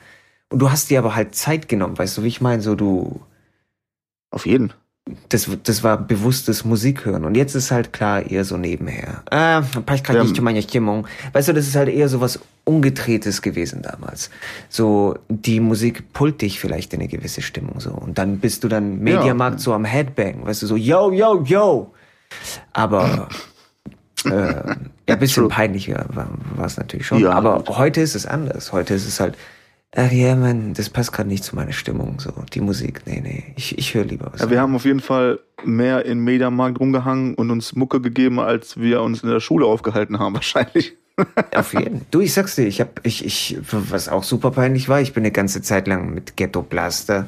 Und 0.50 0.60
du 0.60 0.70
hast 0.70 0.90
dir 0.90 1.00
aber 1.00 1.16
halt 1.16 1.34
Zeit 1.34 1.70
genommen, 1.70 1.98
weißt 1.98 2.18
du, 2.18 2.24
wie 2.24 2.28
ich 2.28 2.42
meine? 2.42 2.62
So 2.62 2.76
du, 2.76 3.22
Auf 4.32 4.46
jeden. 4.46 4.74
das, 5.30 5.50
das 5.64 5.82
war 5.82 5.98
bewusstes 5.98 6.66
Musik 6.66 7.06
hören. 7.06 7.24
Und 7.24 7.36
jetzt 7.36 7.56
ist 7.56 7.72
halt 7.72 7.94
klar 7.94 8.30
eher 8.30 8.44
so 8.44 8.58
nebenher. 8.58 9.24
Ah, 9.32 9.62
passt 9.86 10.04
gerade 10.04 10.24
nicht 10.24 10.36
zu 10.36 10.42
meiner 10.42 10.62
Stimmung. 10.62 11.08
Weißt 11.32 11.48
du, 11.48 11.54
das 11.54 11.68
ist 11.68 11.78
halt 11.78 11.88
eher 11.88 12.10
so 12.10 12.20
was 12.20 12.42
Ungedrehtes 12.66 13.42
gewesen 13.42 13.82
damals. 13.82 14.30
So, 14.70 15.16
die 15.28 15.60
Musik 15.60 16.14
pullt 16.14 16.42
dich 16.42 16.60
vielleicht 16.60 16.94
in 16.94 17.02
eine 17.02 17.10
gewisse 17.10 17.42
Stimmung 17.42 17.80
so. 17.80 17.92
Und 17.92 18.18
dann 18.18 18.40
bist 18.40 18.64
du 18.64 18.70
dann 18.70 19.00
Mediamarkt 19.00 19.60
so 19.60 19.74
am 19.74 19.86
Headbang, 19.86 20.46
weißt 20.46 20.62
du, 20.62 20.68
so, 20.68 20.76
yo, 20.76 21.12
yo, 21.12 21.44
yo. 21.44 21.94
Aber 22.72 23.28
äh, 24.26 24.30
ja, 24.30 24.76
ein 25.08 25.20
bisschen 25.20 25.50
peinlicher 25.50 26.06
war 26.14 26.30
war 26.56 26.66
es 26.66 26.78
natürlich 26.78 27.06
schon. 27.06 27.20
Ja, 27.20 27.32
Aber 27.32 27.58
gut. 27.58 27.78
heute 27.78 28.02
ist 28.02 28.16
es 28.16 28.26
anders. 28.26 28.72
Heute 28.72 28.94
ist 28.94 29.06
es 29.06 29.20
halt, 29.20 29.38
ach 29.96 30.12
ja, 30.12 30.36
man, 30.36 30.74
das 30.74 30.90
passt 30.90 31.12
gerade 31.12 31.28
nicht 31.28 31.44
zu 31.44 31.56
meiner 31.56 31.74
Stimmung, 31.74 32.20
so, 32.20 32.32
die 32.54 32.62
Musik. 32.62 33.02
Nee, 33.06 33.22
nee, 33.22 33.54
ich, 33.58 33.78
ich 33.78 33.94
höre 33.94 34.06
lieber 34.06 34.30
was. 34.32 34.42
Ja, 34.42 34.50
wir 34.50 34.62
haben 34.62 34.74
auf 34.76 34.86
jeden 34.86 35.02
Fall 35.02 35.40
mehr 35.66 36.06
in 36.06 36.20
Mediamarkt 36.20 36.80
rumgehangen 36.80 37.36
und 37.36 37.52
uns 37.52 37.76
Mucke 37.76 38.00
gegeben, 38.00 38.40
als 38.40 38.78
wir 38.78 39.02
uns 39.02 39.22
in 39.22 39.30
der 39.30 39.42
Schule 39.42 39.66
aufgehalten 39.66 40.20
haben, 40.20 40.34
wahrscheinlich. 40.34 40.96
Auf 41.56 41.74
jeden. 41.74 42.06
Du, 42.12 42.22
ich 42.22 42.34
sag's 42.34 42.56
dir, 42.56 42.66
ich 42.66 42.82
hab, 42.82 43.06
ich, 43.06 43.24
ich, 43.26 43.58
was 43.72 44.10
auch 44.10 44.24
super 44.24 44.52
peinlich 44.52 44.90
war, 44.90 45.02
ich 45.02 45.14
bin 45.14 45.24
eine 45.24 45.32
ganze 45.32 45.62
Zeit 45.62 45.88
lang 45.88 46.14
mit 46.14 46.36
Ghetto 46.38 46.62
Blaster 46.64 47.28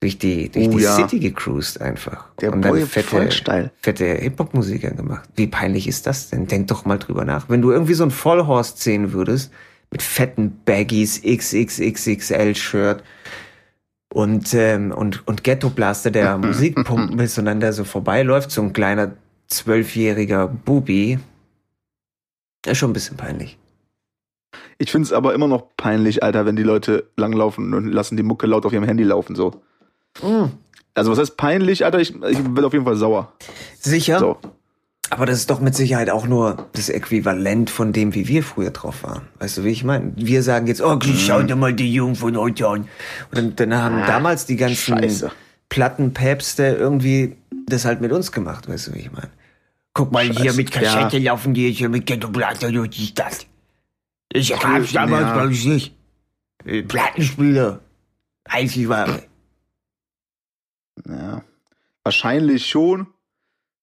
durch 0.00 0.18
die, 0.18 0.50
durch 0.50 0.68
Oh 0.68 0.76
die 0.76 0.82
ja. 0.82 0.96
City 0.96 1.18
gecruised 1.18 1.80
einfach. 1.80 2.26
Der 2.40 2.52
und 2.52 2.62
dann 2.62 2.72
Boy 2.72 2.86
fette, 2.86 3.08
voll 3.08 3.30
steil. 3.30 3.70
fette 3.80 4.04
Hip-Hop-Musik 4.04 4.84
angemacht. 4.84 5.28
Wie 5.36 5.46
peinlich 5.46 5.86
ist 5.88 6.06
das 6.06 6.30
denn? 6.30 6.46
Denk 6.46 6.66
doch 6.68 6.84
mal 6.84 6.98
drüber 6.98 7.24
nach. 7.24 7.48
Wenn 7.48 7.62
du 7.62 7.70
irgendwie 7.70 7.94
so 7.94 8.04
ein 8.04 8.10
Vollhorst 8.10 8.82
sehen 8.82 9.12
würdest, 9.12 9.50
mit 9.90 10.02
fetten 10.02 10.60
Baggies, 10.64 11.22
XXXXL-Shirt 11.22 13.02
und, 14.12 14.52
ähm, 14.54 14.90
und, 14.92 15.26
und 15.26 15.44
Ghetto 15.44 15.70
Blaster, 15.70 16.10
der 16.10 16.36
Musik 16.38 16.84
pumpen 16.84 17.18
ist 17.20 17.38
und 17.38 17.46
dann 17.46 17.60
da 17.60 17.72
so 17.72 17.84
vorbeiläuft, 17.84 18.50
so 18.50 18.60
ein 18.60 18.72
kleiner 18.72 19.12
zwölfjähriger 19.46 20.48
Bubi, 20.48 21.18
ist 22.72 22.78
schon 22.78 22.90
ein 22.90 22.94
bisschen 22.94 23.16
peinlich. 23.16 23.58
Ich 24.78 24.90
finde 24.90 25.06
es 25.06 25.12
aber 25.12 25.34
immer 25.34 25.48
noch 25.48 25.68
peinlich, 25.76 26.22
Alter, 26.22 26.46
wenn 26.46 26.56
die 26.56 26.62
Leute 26.62 27.08
langlaufen 27.16 27.74
und 27.74 27.86
lassen 27.86 28.16
die 28.16 28.22
Mucke 28.22 28.46
laut 28.46 28.66
auf 28.66 28.72
ihrem 28.72 28.84
Handy 28.84 29.04
laufen, 29.04 29.36
so. 29.36 29.62
Mm. 30.22 30.46
Also, 30.94 31.10
was 31.10 31.18
heißt 31.18 31.36
peinlich, 31.36 31.84
Alter? 31.84 31.98
Ich, 31.98 32.14
ich 32.14 32.38
werde 32.38 32.66
auf 32.66 32.72
jeden 32.72 32.84
Fall 32.84 32.96
sauer. 32.96 33.32
Sicher. 33.80 34.18
So. 34.20 34.38
Aber 35.10 35.26
das 35.26 35.38
ist 35.38 35.50
doch 35.50 35.60
mit 35.60 35.74
Sicherheit 35.74 36.08
auch 36.10 36.26
nur 36.26 36.66
das 36.72 36.88
Äquivalent 36.88 37.70
von 37.70 37.92
dem, 37.92 38.14
wie 38.14 38.26
wir 38.26 38.42
früher 38.42 38.70
drauf 38.70 39.02
waren. 39.02 39.22
Weißt 39.38 39.58
du, 39.58 39.64
wie 39.64 39.68
ich 39.68 39.84
meine? 39.84 40.12
Wir 40.16 40.42
sagen 40.42 40.66
jetzt, 40.66 40.82
oh, 40.82 40.98
schau 41.16 41.42
dir 41.42 41.56
mal 41.56 41.74
die 41.74 41.92
Jungen 41.92 42.14
von 42.14 42.36
heute 42.36 42.66
an. 42.68 42.88
Und 43.30 43.38
dann, 43.38 43.56
dann 43.56 43.74
haben 43.74 44.02
damals 44.06 44.46
die 44.46 44.56
ganzen 44.56 44.98
Scheiße. 44.98 45.30
Plattenpäpste 45.68 46.64
irgendwie 46.64 47.36
das 47.66 47.84
halt 47.84 48.00
mit 48.00 48.12
uns 48.12 48.32
gemacht, 48.32 48.68
weißt 48.68 48.88
du, 48.88 48.94
wie 48.94 49.00
ich 49.00 49.12
meine? 49.12 49.30
Guck 49.94 50.10
mal, 50.12 50.24
hier 50.28 50.52
mit 50.54 50.70
Kassette 50.72 51.18
Ja. 51.18 51.32
laufen 51.32 51.54
die 51.54 51.70
hier 51.70 51.88
mit 51.88 52.06
Ghetto-Platte, 52.06 52.72
du 52.72 52.84
siehst 52.90 53.18
das. 53.18 53.46
Ich 54.32 54.52
hab's 54.52 54.92
damals, 54.92 55.22
Ja. 55.22 55.32
glaube 55.34 55.52
ich, 55.52 55.64
nicht. 55.64 55.94
Äh, 56.64 56.82
Plattenspieler. 56.82 57.80
Einzig 58.44 58.88
wahre. 58.88 59.22
Ja. 61.08 61.42
Wahrscheinlich 62.02 62.66
schon. 62.66 63.06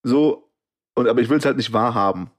So. 0.04 0.50
Und, 0.96 1.08
aber 1.08 1.22
ich 1.22 1.30
will 1.30 1.38
es 1.38 1.46
halt 1.46 1.58
nicht 1.58 1.72
wahrhaben. 1.74 2.30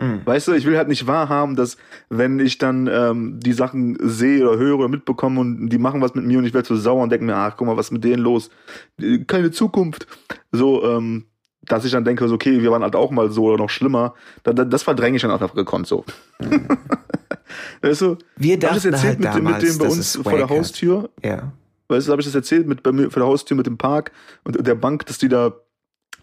Mhm. 0.00 0.26
Weißt 0.26 0.48
du, 0.48 0.52
ich 0.54 0.64
will 0.66 0.76
halt 0.76 0.88
nicht 0.88 1.06
wahrhaben, 1.06 1.54
dass 1.54 1.76
wenn 2.08 2.40
ich 2.40 2.58
dann 2.58 2.88
ähm, 2.88 3.38
die 3.40 3.52
Sachen 3.52 3.96
sehe 4.00 4.48
oder 4.48 4.58
höre 4.58 4.78
oder 4.80 4.88
mitbekomme 4.88 5.38
und 5.40 5.68
die 5.68 5.78
machen 5.78 6.00
was 6.00 6.14
mit 6.14 6.24
mir 6.24 6.38
und 6.38 6.44
ich 6.44 6.54
werde 6.54 6.66
so 6.66 6.76
sauer 6.76 7.02
und 7.04 7.10
denke 7.10 7.24
mir, 7.24 7.36
ach, 7.36 7.56
guck 7.56 7.68
mal, 7.68 7.76
was 7.76 7.86
ist 7.86 7.92
mit 7.92 8.02
denen 8.02 8.22
los? 8.22 8.50
Äh, 9.00 9.18
Keine 9.24 9.52
Zukunft. 9.52 10.06
So, 10.50 10.84
ähm, 10.84 11.26
dass 11.62 11.84
ich 11.84 11.92
dann 11.92 12.04
denke, 12.04 12.26
so, 12.28 12.34
okay, 12.34 12.60
wir 12.60 12.70
waren 12.70 12.82
halt 12.82 12.96
auch 12.96 13.10
mal 13.10 13.30
so 13.30 13.44
oder 13.44 13.58
noch 13.58 13.70
schlimmer. 13.70 14.14
Da, 14.42 14.52
da, 14.52 14.64
das 14.64 14.82
verdränge 14.82 15.16
ich 15.16 15.22
dann 15.22 15.30
einfach 15.30 15.54
gekonnt 15.54 15.86
so. 15.86 16.04
weißt 17.82 18.00
du? 18.00 18.16
Wir 18.36 18.54
Hab 18.56 18.76
ich 18.76 18.82
das 18.82 18.82
dachten 18.82 18.92
erzählt 18.92 19.04
halt 19.04 19.18
mit, 19.18 19.34
dem- 19.34 19.44
damals, 19.44 19.62
mit 19.64 19.72
dem 19.72 19.78
bei 19.78 19.86
uns 19.86 20.16
vor 20.22 20.32
der 20.32 20.42
hat. 20.42 20.50
Haustür? 20.50 21.10
Ja. 21.22 21.52
Weißt 21.88 22.08
du, 22.08 22.12
habe 22.12 22.22
ich 22.22 22.26
das 22.26 22.34
erzählt 22.34 22.66
mit 22.66 22.82
bei 22.82 22.92
mir 22.92 23.10
vor 23.10 23.20
der 23.20 23.28
Haustür 23.28 23.56
mit 23.56 23.66
dem 23.66 23.76
Park 23.78 24.12
und 24.44 24.66
der 24.66 24.74
Bank, 24.74 25.06
dass 25.06 25.18
die 25.18 25.28
da 25.28 25.52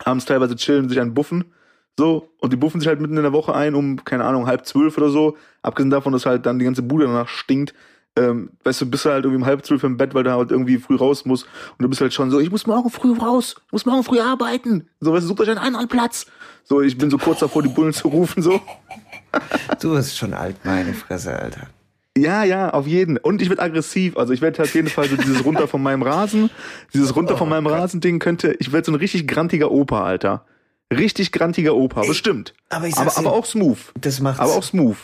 abends 0.04 0.26
teilweise 0.26 0.56
chillen, 0.56 0.90
sich 0.90 1.00
einen 1.00 1.14
buffen. 1.14 1.54
So, 1.98 2.30
und 2.40 2.54
die 2.54 2.58
buffen 2.58 2.80
sich 2.80 2.88
halt 2.88 3.02
mitten 3.02 3.18
in 3.18 3.24
der 3.24 3.34
Woche 3.34 3.54
ein, 3.54 3.76
um, 3.76 4.04
keine 4.06 4.24
Ahnung, 4.24 4.48
halb 4.48 4.66
zwölf 4.66 4.98
oder 4.98 5.10
so. 5.10 5.36
Abgesehen 5.62 5.90
davon, 5.90 6.14
dass 6.14 6.26
halt 6.26 6.46
dann 6.46 6.58
die 6.58 6.66
ganze 6.66 6.82
Bude 6.82 7.06
danach 7.06 7.28
stinkt. 7.28 7.74
Ähm, 8.16 8.50
weißt 8.64 8.82
du, 8.82 8.90
bist 8.90 9.06
du 9.06 9.10
halt 9.10 9.24
irgendwie 9.24 9.42
um 9.42 9.46
halb 9.46 9.66
zwölf 9.66 9.84
im 9.84 9.98
Bett, 9.98 10.14
weil 10.14 10.24
du 10.24 10.32
halt 10.32 10.52
irgendwie 10.52 10.78
früh 10.78 10.96
raus 10.96 11.26
musst. 11.26 11.46
Und 11.78 11.84
du 11.84 11.90
bist 11.90 12.02
halt 12.02 12.14
schon 12.14 12.32
so, 12.32 12.40
ich 12.40 12.52
muss 12.52 12.68
morgen 12.68 12.90
früh 12.90 13.14
raus, 13.18 13.56
ich 13.68 13.72
muss 13.72 13.86
morgen 13.86 14.04
früh 14.04 14.20
arbeiten. 14.20 14.88
So, 15.00 15.14
weißt 15.14 15.24
du, 15.24 15.28
sucht 15.28 15.42
euch 15.42 15.50
einen 15.50 15.58
anderen 15.60 15.88
Platz. 15.88 16.26
So, 16.64 16.82
ich 16.82 16.98
bin 16.98 17.10
so 17.10 17.18
kurz 17.18 17.40
davor, 17.40 17.64
die 17.64 17.70
Bullen 17.70 17.94
zu 17.94 18.08
rufen, 18.10 18.44
so. 18.44 18.60
Du 19.80 19.94
bist 19.94 20.18
schon 20.18 20.34
alt, 20.34 20.58
meine 20.66 20.94
Fresse, 20.94 21.38
Alter. 21.38 21.68
Ja, 22.18 22.44
ja, 22.44 22.72
auf 22.72 22.88
jeden. 22.88 23.18
Und 23.18 23.42
ich 23.42 23.50
werde 23.50 23.62
aggressiv. 23.62 24.18
Also 24.18 24.34
ich 24.34 24.42
werde 24.42 24.62
auf 24.64 24.74
jeden 24.74 24.90
Fall 24.90 25.08
so 25.08 25.16
dieses 25.16 25.46
runter 25.46 25.68
von 25.68 25.82
meinem 25.82 26.02
Rasen, 26.02 26.50
dieses 26.94 27.16
runter 27.16 27.38
von 27.38 27.48
meinem 27.48 27.68
Rasen-Ding 27.68 28.20
könnte, 28.20 28.56
ich 28.60 28.74
werde 28.74 28.88
so 28.88 28.92
ein 28.92 28.96
richtig 28.96 29.28
grantiger 29.28 29.72
Opa, 29.72 30.04
Alter. 30.04 30.46
Richtig 30.92 31.32
grantiger 31.32 31.76
Opa, 31.76 32.02
bestimmt. 32.02 32.54
Aber 32.70 32.88
ich 32.88 32.96
Aber, 32.96 33.06
sag's 33.06 33.18
aber 33.18 33.30
dir, 33.30 33.36
auch 33.36 33.46
smooth. 33.46 33.78
das 34.02 34.20
macht's. 34.20 34.40
Aber 34.40 34.54
auch 34.54 34.64
smooth. 34.64 34.98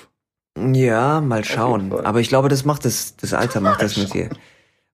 Ja, 0.57 1.21
mal 1.21 1.43
schauen. 1.43 1.91
Aber 2.05 2.19
ich 2.21 2.29
glaube, 2.29 2.49
das 2.49 2.63
macht 2.65 2.85
das, 2.85 3.15
das 3.17 3.33
Alter 3.33 3.59
macht 3.59 3.81
das 3.81 3.97
mit 3.97 4.13
dir. 4.13 4.29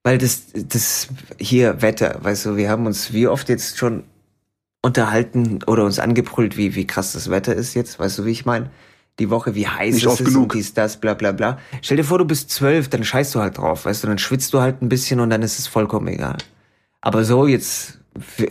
Weil 0.03 0.17
das, 0.17 0.45
das 0.53 1.09
hier 1.37 1.81
Wetter, 1.81 2.17
weißt 2.21 2.47
du, 2.47 2.57
wir 2.57 2.69
haben 2.69 2.87
uns 2.87 3.13
wie 3.13 3.27
oft 3.27 3.49
jetzt 3.49 3.77
schon 3.77 4.03
unterhalten 4.81 5.59
oder 5.67 5.85
uns 5.85 5.99
angebrüllt, 5.99 6.57
wie, 6.57 6.73
wie 6.73 6.87
krass 6.87 7.13
das 7.13 7.29
Wetter 7.29 7.53
ist 7.53 7.75
jetzt, 7.75 7.99
weißt 7.99 8.19
du, 8.19 8.25
wie 8.25 8.31
ich 8.31 8.45
meine? 8.45 8.71
Die 9.19 9.29
Woche, 9.29 9.53
wie 9.53 9.67
heiß 9.67 9.93
Nicht 9.93 10.05
es 10.05 10.11
oft 10.11 10.21
ist 10.21 10.27
genug. 10.27 10.43
und 10.43 10.53
dies, 10.55 10.73
das, 10.73 10.97
bla, 10.97 11.13
bla, 11.13 11.31
bla. 11.31 11.59
Stell 11.83 11.97
dir 11.97 12.03
vor, 12.03 12.17
du 12.17 12.25
bist 12.25 12.49
zwölf, 12.49 12.87
dann 12.87 13.03
scheißt 13.03 13.35
du 13.35 13.41
halt 13.41 13.59
drauf, 13.59 13.85
weißt 13.85 14.03
du, 14.03 14.07
dann 14.07 14.17
schwitzt 14.17 14.53
du 14.53 14.61
halt 14.61 14.81
ein 14.81 14.89
bisschen 14.89 15.19
und 15.19 15.29
dann 15.29 15.43
ist 15.43 15.59
es 15.59 15.67
vollkommen 15.67 16.07
egal. 16.07 16.37
Aber 17.01 17.23
so 17.23 17.45
jetzt, 17.45 17.99
wir, 18.37 18.49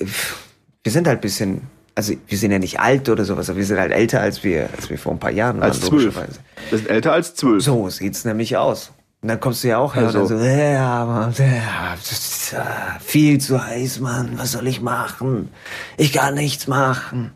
wir 0.85 0.93
sind 0.93 1.09
halt 1.09 1.19
ein 1.19 1.23
bisschen, 1.23 1.63
also 2.01 2.15
wir 2.27 2.39
sind 2.39 2.51
ja 2.51 2.59
nicht 2.59 2.81
alt 2.81 3.09
oder 3.11 3.25
sowas, 3.25 3.51
aber 3.51 3.59
wir 3.59 3.65
sind 3.67 3.79
halt 3.79 3.93
älter, 3.93 4.21
als 4.21 4.43
wir, 4.43 4.71
als 4.75 4.89
wir 4.89 4.97
vor 4.99 5.13
ein 5.13 5.19
paar 5.19 5.31
Jahren 5.31 5.57
waren, 5.61 5.65
Als 5.71 5.81
zwölf. 5.81 6.05
logischerweise. 6.05 6.41
Wir 6.71 6.79
sind 6.79 6.89
älter 6.89 7.13
als 7.13 7.35
zwölf. 7.35 7.63
So 7.63 7.89
sieht's 7.91 8.25
nämlich 8.25 8.57
aus. 8.57 8.93
Und 9.23 9.29
dann 9.29 9.39
kommst 9.39 9.63
du 9.65 9.69
ja 9.69 9.77
auch 9.77 9.95
her 9.95 10.07
und 10.07 10.15
dann 10.15 10.23
Also. 10.23 10.39
so, 10.39 10.43
ja, 10.45 11.05
Mann, 11.05 11.35
ja, 11.37 11.95
das 11.95 12.11
ist, 12.11 12.57
viel 13.01 13.39
zu 13.39 13.63
heiß, 13.63 14.01
Mann, 14.01 14.39
was 14.39 14.53
soll 14.53 14.67
ich 14.67 14.81
machen? 14.81 15.51
Ich 15.99 16.13
kann 16.15 16.35
nichts 16.37 16.67
machen. 16.67 17.33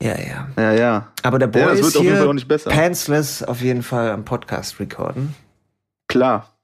Ja, 0.00 0.14
ja. 0.16 0.46
Ja, 0.56 0.72
ja. 0.72 1.08
Aber 1.24 1.40
der 1.40 1.48
Boy 1.48 1.62
Ja, 1.62 1.70
es 1.72 1.78
wird 1.78 1.86
ist 1.88 1.96
auf 1.96 2.02
jeden 2.04 2.14
hier 2.14 2.20
Fall 2.22 2.28
auch 2.30 2.34
nicht 2.34 2.46
besser. 2.46 2.70
pantsless 2.70 3.42
auf 3.42 3.60
jeden 3.62 3.82
Fall 3.82 4.10
am 4.12 4.24
Podcast 4.24 4.78
recorden. 4.78 5.34
Klar. 6.06 6.54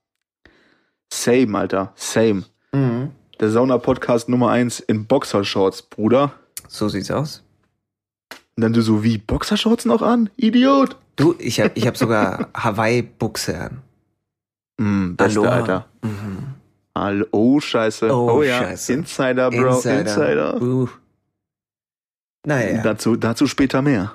Same, 1.12 1.58
Alter. 1.58 1.92
Same. 1.96 2.44
Mhm. 2.72 3.10
Der 3.40 3.50
Sauna-Podcast 3.50 4.28
Nummer 4.28 4.50
eins 4.50 4.78
in 4.78 5.06
Boxershorts, 5.06 5.82
Bruder. 5.82 6.32
So 6.68 6.88
sieht's 6.88 7.10
aus. 7.10 7.42
Und 8.56 8.62
dann 8.62 8.72
du 8.72 8.82
so, 8.82 9.02
wie, 9.02 9.18
Boxershorts 9.18 9.84
noch 9.84 10.02
an? 10.02 10.30
Idiot! 10.36 10.96
Du, 11.16 11.34
ich 11.38 11.60
hab, 11.60 11.76
ich 11.76 11.86
hab 11.86 11.96
sogar 11.96 12.48
Hawaii-Buchse 12.56 13.58
an. 13.60 13.82
Mm, 14.78 15.14
beste, 15.16 15.40
Aloha. 15.40 15.54
Alter. 15.56 15.86
Mhm. 16.02 16.38
Hallo, 16.96 17.26
oh, 17.32 17.60
scheiße. 17.60 18.08
Oh, 18.14 18.42
ja. 18.42 18.58
scheiße. 18.60 18.92
Insider, 18.92 19.50
Bro. 19.50 19.74
Insider. 19.80 20.60
Uh. 20.62 20.88
Naja, 22.46 22.82
Dazu, 22.82 23.16
dazu 23.16 23.46
später 23.46 23.82
mehr. 23.82 24.12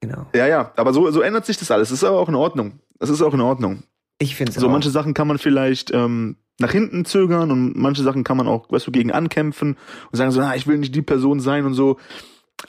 genau. 0.00 0.26
Ja, 0.34 0.46
ja, 0.46 0.72
aber 0.76 0.92
so, 0.92 1.10
so 1.10 1.20
ändert 1.20 1.46
sich 1.46 1.56
das 1.56 1.70
alles. 1.70 1.88
Das 1.90 1.98
ist 1.98 2.04
aber 2.04 2.18
auch 2.18 2.28
in 2.28 2.34
Ordnung. 2.34 2.80
Das 2.98 3.08
ist 3.08 3.22
auch 3.22 3.32
in 3.34 3.40
Ordnung. 3.40 3.82
Ich 4.18 4.34
find's 4.36 4.56
So 4.56 4.66
auch. 4.66 4.70
manche 4.70 4.90
Sachen 4.90 5.14
kann 5.14 5.28
man 5.28 5.38
vielleicht 5.38 5.90
ähm, 5.92 6.36
nach 6.60 6.72
hinten 6.72 7.04
zögern 7.04 7.50
und 7.50 7.76
manche 7.76 8.02
Sachen 8.02 8.24
kann 8.24 8.36
man 8.36 8.46
auch, 8.46 8.70
weißt 8.70 8.86
du, 8.86 8.92
gegen 8.92 9.10
ankämpfen 9.10 9.76
und 10.10 10.16
sagen 10.16 10.30
so, 10.30 10.40
na, 10.40 10.54
ich 10.54 10.66
will 10.66 10.78
nicht 10.78 10.94
die 10.94 11.02
Person 11.02 11.40
sein 11.40 11.64
und 11.64 11.74
so. 11.74 11.98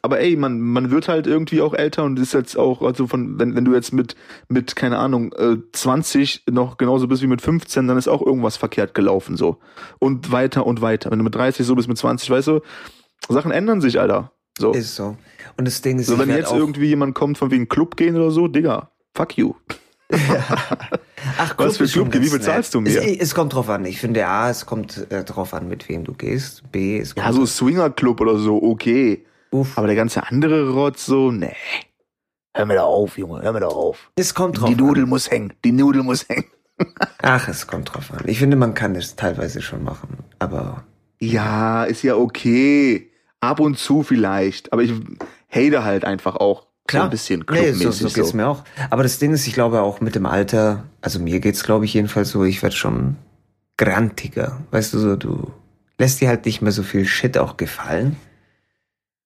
Aber 0.02 0.20
ey, 0.20 0.36
man, 0.36 0.60
man 0.60 0.92
wird 0.92 1.08
halt 1.08 1.28
irgendwie 1.28 1.62
auch 1.62 1.74
älter 1.74 2.04
und 2.04 2.20
ist 2.20 2.34
jetzt 2.34 2.58
auch, 2.58 2.82
also 2.82 3.08
von, 3.08 3.40
wenn, 3.40 3.56
wenn 3.56 3.66
du 3.66 3.74
jetzt 3.74 3.94
mit, 3.94 4.16
mit, 4.50 4.76
keine 4.76 4.98
Ahnung, 4.98 5.32
äh, 5.34 5.58
20 5.72 6.44
noch 6.50 6.78
genauso 6.78 7.08
bist 7.08 7.22
wie 7.22 7.28
mit 7.28 7.42
15, 7.42 7.88
dann 7.88 7.98
ist 7.98 8.08
auch 8.08 8.22
irgendwas 8.22 8.58
verkehrt 8.58 8.94
gelaufen, 8.94 9.38
so. 9.38 9.60
Und 10.00 10.32
weiter 10.32 10.66
und 10.66 10.82
weiter. 10.82 11.12
Wenn 11.12 11.20
du 11.20 11.24
mit 11.24 11.36
30 11.36 11.66
so 11.66 11.76
bist 11.76 11.88
mit 11.88 11.98
20, 11.98 12.30
weißt 12.30 12.48
du, 12.48 12.62
Sachen 13.30 13.52
ändern 13.52 13.80
sich, 13.80 14.00
Alter. 14.00 14.32
So. 14.58 14.72
Ist 14.72 14.96
so. 14.96 15.18
Und 15.58 15.66
das 15.66 15.82
Ding 15.82 16.00
ist, 16.00 16.08
so, 16.08 16.18
wenn 16.18 16.30
jetzt 16.30 16.52
irgendwie 16.52 16.88
jemand 16.88 17.14
kommt 17.16 17.38
von 17.38 17.52
wegen 17.52 17.70
Club 17.70 17.96
gehen 17.96 18.16
oder 18.16 18.32
so, 18.32 18.48
Digga, 18.48 18.92
fuck 19.14 19.38
you. 19.38 19.54
Ach, 21.38 21.56
Was 21.58 21.78
für 21.78 21.86
Club, 21.88 22.08
wie 22.14 22.18
ganz 22.20 22.26
viel 22.30 22.38
nett. 22.38 22.44
zahlst 22.44 22.74
du 22.74 22.82
mir? 22.82 23.02
Es, 23.02 23.18
es 23.30 23.36
kommt 23.36 23.54
drauf 23.54 23.70
an. 23.70 23.86
Ich 23.86 24.00
finde, 24.00 24.28
A, 24.28 24.50
es 24.50 24.66
kommt 24.66 25.12
äh, 25.12 25.24
drauf 25.24 25.54
an, 25.54 25.68
mit 25.68 25.88
wem 25.90 26.04
du 26.04 26.14
gehst. 26.14 26.64
B, 26.72 27.00
es 27.00 27.16
kommt 27.16 27.26
Ja, 27.26 27.34
so 27.34 27.46
Swinger-Club 27.46 28.22
oder 28.22 28.38
so, 28.38 28.62
okay. 28.62 29.26
Uff. 29.52 29.78
Aber 29.78 29.88
der 29.88 29.96
ganze 29.96 30.26
andere 30.28 30.70
Rotz 30.72 31.06
so, 31.06 31.32
nee. 31.32 31.56
Hör 32.54 32.66
mir 32.66 32.76
doch 32.76 32.84
auf, 32.86 33.18
Junge, 33.18 33.42
hör 33.42 33.52
mir 33.52 33.60
doch 33.62 33.76
auf. 33.76 34.12
es 34.16 34.34
kommt 34.34 34.60
drauf 34.60 34.70
Die 34.70 34.76
an. 34.76 34.80
Nudel 34.80 35.06
muss 35.06 35.30
hängen, 35.30 35.54
die 35.64 35.72
Nudel 35.72 36.04
muss 36.04 36.28
hängen. 36.30 36.46
Ach, 37.22 37.48
es 37.48 37.68
kommt 37.68 37.94
drauf 37.94 38.12
an. 38.12 38.22
Ich 38.26 38.40
finde, 38.40 38.56
man 38.58 38.74
kann 38.74 38.96
es 38.96 39.16
teilweise 39.16 39.62
schon 39.62 39.84
machen. 39.84 40.20
Aber 40.40 40.84
Ja, 41.20 41.84
ist 41.86 42.04
ja 42.04 42.16
okay. 42.16 43.12
Ab 43.42 43.60
und 43.60 43.78
zu 43.78 44.04
vielleicht. 44.04 44.72
Aber 44.74 44.84
ich 44.84 44.94
hate 45.50 45.84
halt 45.84 46.06
einfach 46.06 46.36
auch 46.36 46.68
so 46.92 47.00
ein 47.02 47.10
bisschen 47.10 47.40
nee, 47.40 47.46
clubmäßig. 47.46 47.84
so, 47.84 48.08
so 48.08 48.14
geht's 48.14 48.34
mir 48.34 48.48
auch. 48.48 48.64
Aber 48.90 49.04
das 49.04 49.18
Ding 49.20 49.34
ist, 49.34 49.48
ich 49.48 49.54
glaube 49.54 49.82
auch 49.82 50.02
mit 50.02 50.16
dem 50.16 50.26
Alter, 50.26 50.84
also 51.02 51.20
mir 51.20 51.40
geht's, 51.40 51.64
glaube 51.64 51.86
ich, 51.86 51.94
jedenfalls 51.94 52.30
so, 52.30 52.44
ich 52.44 52.62
werde 52.62 52.76
schon 52.76 53.16
grantiger. 53.78 54.62
Weißt 54.72 54.94
du, 54.94 55.00
so, 55.00 55.16
du 55.16 55.52
lässt 55.98 56.22
dir 56.22 56.28
halt 56.28 56.46
nicht 56.46 56.62
mehr 56.62 56.72
so 56.72 56.84
viel 56.84 57.06
Shit 57.06 57.38
auch 57.38 57.58
gefallen. 57.58 58.16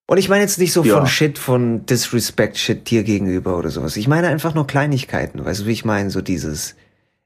Und 0.08 0.18
ich 0.18 0.30
meine 0.30 0.42
jetzt 0.42 0.58
nicht 0.58 0.74
so 0.74 0.84
Ja. 0.84 0.98
von 0.98 1.08
Shit, 1.08 1.38
von 1.38 1.86
Disrespect-Shit 1.86 2.90
dir 2.90 3.04
gegenüber 3.04 3.58
oder 3.58 3.70
sowas. 3.70 3.96
Ich 3.96 4.08
meine 4.08 4.28
einfach 4.28 4.56
nur 4.56 4.66
Kleinigkeiten. 4.66 5.44
Weißt 5.46 5.62
du, 5.62 5.66
wie 5.68 5.72
ich 5.72 5.86
meine? 5.86 6.10
So 6.10 6.22
dieses, 6.22 6.76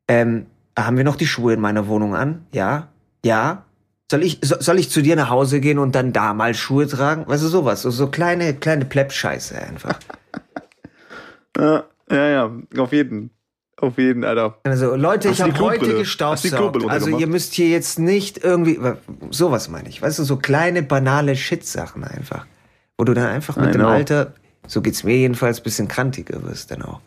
ähm, 0.07 0.47
haben 0.77 0.97
wir 0.97 1.03
noch 1.05 1.15
die 1.15 1.27
Schuhe 1.27 1.53
in 1.53 1.61
meiner 1.61 1.87
Wohnung 1.87 2.15
an? 2.15 2.45
Ja? 2.51 2.89
Ja? 3.23 3.65
Soll 4.11 4.23
ich, 4.23 4.39
so, 4.43 4.55
soll 4.59 4.79
ich 4.79 4.89
zu 4.89 5.01
dir 5.01 5.15
nach 5.15 5.29
Hause 5.29 5.61
gehen 5.61 5.79
und 5.79 5.95
dann 5.95 6.11
da 6.11 6.33
mal 6.33 6.53
Schuhe 6.55 6.87
tragen? 6.87 7.25
Weißt 7.27 7.43
du, 7.43 7.47
sowas. 7.47 7.83
So, 7.83 7.89
so 7.89 8.07
kleine, 8.07 8.53
kleine 8.53 8.85
Pleb-Scheiße 8.85 9.61
einfach. 9.61 9.99
Ja, 11.57 11.83
ja, 12.09 12.27
ja, 12.29 12.51
auf 12.77 12.91
jeden. 12.93 13.29
Auf 13.77 13.97
jeden, 13.97 14.23
Alter. 14.23 14.57
Also 14.63 14.95
Leute, 14.95 15.29
Hast 15.29 15.35
ich 15.39 15.41
habe 15.41 15.59
heute. 15.59 16.03
Klobrille 16.03 16.89
Also 16.89 17.17
ihr 17.17 17.27
müsst 17.27 17.53
hier 17.53 17.67
jetzt 17.69 17.99
nicht 17.99 18.43
irgendwie, 18.43 18.79
sowas 19.31 19.67
meine 19.67 19.89
ich. 19.89 20.01
Weißt 20.01 20.19
du, 20.19 20.23
so 20.23 20.37
kleine, 20.37 20.83
banale 20.83 21.35
Shit-Sachen 21.35 22.03
einfach. 22.03 22.45
Wo 22.97 23.03
du 23.03 23.13
dann 23.13 23.27
einfach 23.27 23.57
mit 23.57 23.69
I 23.69 23.71
dem 23.73 23.81
know. 23.81 23.89
Alter, 23.89 24.33
so 24.67 24.81
geht's 24.81 25.03
mir 25.03 25.17
jedenfalls, 25.17 25.59
bisschen 25.61 25.87
krantiger 25.87 26.43
wirst 26.43 26.71
dann 26.71 26.83
auch. 26.83 27.01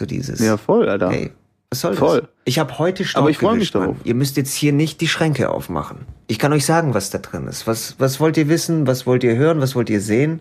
So 0.00 0.06
dieses, 0.06 0.40
Ja, 0.40 0.56
voll, 0.56 0.88
Alter. 0.88 1.10
hey, 1.10 1.30
was 1.70 1.80
soll 1.80 1.94
Voll. 1.94 2.20
das? 2.22 2.30
Ich 2.46 2.58
habe 2.58 2.78
heute 2.78 3.04
Staub 3.04 3.22
Aber 3.22 3.30
ich 3.30 3.38
freu 3.38 3.54
mich 3.54 3.72
Mann. 3.74 3.82
darauf. 3.82 3.96
Ihr 4.04 4.14
müsst 4.14 4.36
jetzt 4.38 4.54
hier 4.54 4.72
nicht 4.72 5.00
die 5.02 5.08
Schränke 5.08 5.50
aufmachen. 5.50 5.98
Ich 6.26 6.38
kann 6.38 6.52
euch 6.52 6.64
sagen, 6.66 6.94
was 6.94 7.10
da 7.10 7.18
drin 7.18 7.46
ist. 7.46 7.66
Was, 7.66 7.96
was 7.98 8.18
wollt 8.18 8.36
ihr 8.38 8.48
wissen? 8.48 8.86
Was 8.86 9.06
wollt 9.06 9.22
ihr 9.22 9.36
hören? 9.36 9.60
Was 9.60 9.74
wollt 9.76 9.90
ihr 9.90 10.00
sehen? 10.00 10.40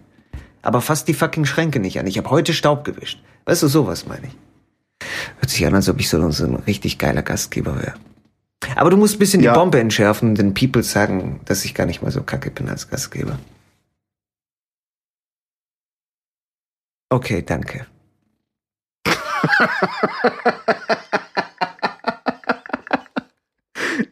Aber 0.62 0.82
fasst 0.82 1.08
die 1.08 1.14
fucking 1.14 1.46
Schränke 1.46 1.80
nicht 1.80 2.00
an. 2.00 2.08
Ich 2.08 2.18
habe 2.18 2.30
heute 2.30 2.54
Staub 2.54 2.84
gewischt. 2.84 3.22
Weißt 3.46 3.64
du, 3.64 3.68
sowas 3.68 4.06
meine 4.06 4.28
ich. 4.28 4.36
Hört 5.40 5.50
sich 5.50 5.66
an, 5.66 5.74
als 5.74 5.90
ob 5.90 6.00
ich 6.00 6.10
so, 6.10 6.30
so 6.32 6.46
ein 6.46 6.56
richtig 6.56 6.98
geiler 7.00 7.24
Gastgeber 7.24 7.76
wäre. 7.82 7.96
Aber 8.76 8.92
du 8.92 8.98
musst 8.98 9.16
ein 9.16 9.20
bisschen 9.20 9.42
Ja. 9.42 9.54
die 9.54 9.60
Bombe 9.60 9.80
entschärfen, 9.80 10.36
denn 10.36 10.54
People 10.54 10.84
sagen, 10.84 11.42
dass 11.46 11.66
ich 11.66 11.74
gar 11.74 11.86
nicht 11.88 12.04
mal 12.04 12.12
so 12.12 12.22
kacke 12.22 12.52
bin 12.52 12.70
als 12.70 12.90
Gastgeber. 12.90 13.40
Okay, 17.10 17.42
danke. 17.42 17.88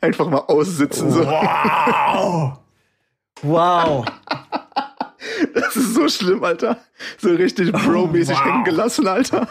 Einfach 0.02 0.28
mal 0.30 0.40
aussitzen. 0.48 1.12
So. 1.12 1.24
Wow! 3.42 4.06
So 6.00 6.08
schlimm, 6.08 6.44
Alter. 6.46 6.78
So 7.18 7.30
richtig 7.30 7.74
Bro-mäßig 7.74 8.38
wow. 8.38 8.46
hängen 8.46 8.64
gelassen, 8.64 9.06
Alter. 9.08 9.48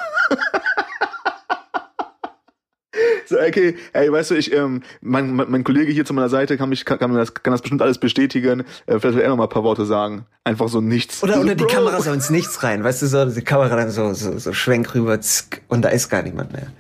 So, 3.27 3.39
okay, 3.39 3.77
ey, 3.93 4.11
weißt 4.11 4.31
du, 4.31 4.35
ich, 4.37 4.51
ähm, 4.55 4.83
mein, 5.03 5.35
mein, 5.37 5.51
mein 5.51 5.63
Kollege 5.63 5.93
hier 5.93 6.07
zu 6.07 6.15
meiner 6.15 6.31
Seite 6.31 6.57
kann, 6.57 6.71
mich, 6.71 6.87
kann, 6.87 6.99
kann, 6.99 7.13
das, 7.15 7.35
kann 7.35 7.53
das 7.53 7.61
bestimmt 7.61 7.83
alles 7.83 7.99
bestätigen. 7.99 8.61
Äh, 8.87 8.99
vielleicht 8.99 9.17
will 9.17 9.21
er 9.21 9.29
noch 9.29 9.37
mal 9.37 9.43
ein 9.45 9.49
paar 9.51 9.63
Worte 9.65 9.85
sagen. 9.85 10.25
Einfach 10.45 10.69
so 10.69 10.81
nichts. 10.81 11.23
Oder, 11.23 11.35
so, 11.35 11.41
oder 11.43 11.55
die 11.55 11.65
Bro. 11.65 11.75
Kamera 11.75 12.01
so 12.01 12.11
ins 12.13 12.31
Nichts 12.31 12.63
rein, 12.63 12.83
weißt 12.83 13.03
du, 13.03 13.07
so 13.07 13.27
die 13.27 13.43
Kamera 13.43 13.77
dann 13.77 13.91
so, 13.91 14.15
so, 14.15 14.39
so 14.39 14.53
schwenk 14.55 14.95
rüber 14.95 15.21
zck, 15.21 15.61
und 15.69 15.83
da 15.83 15.91
ist 15.91 16.09
gar 16.09 16.23
niemand 16.23 16.53
mehr. 16.55 16.73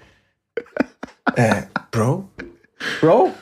äh, 1.34 1.62
Bro? 1.90 2.30
Bro? 3.02 3.34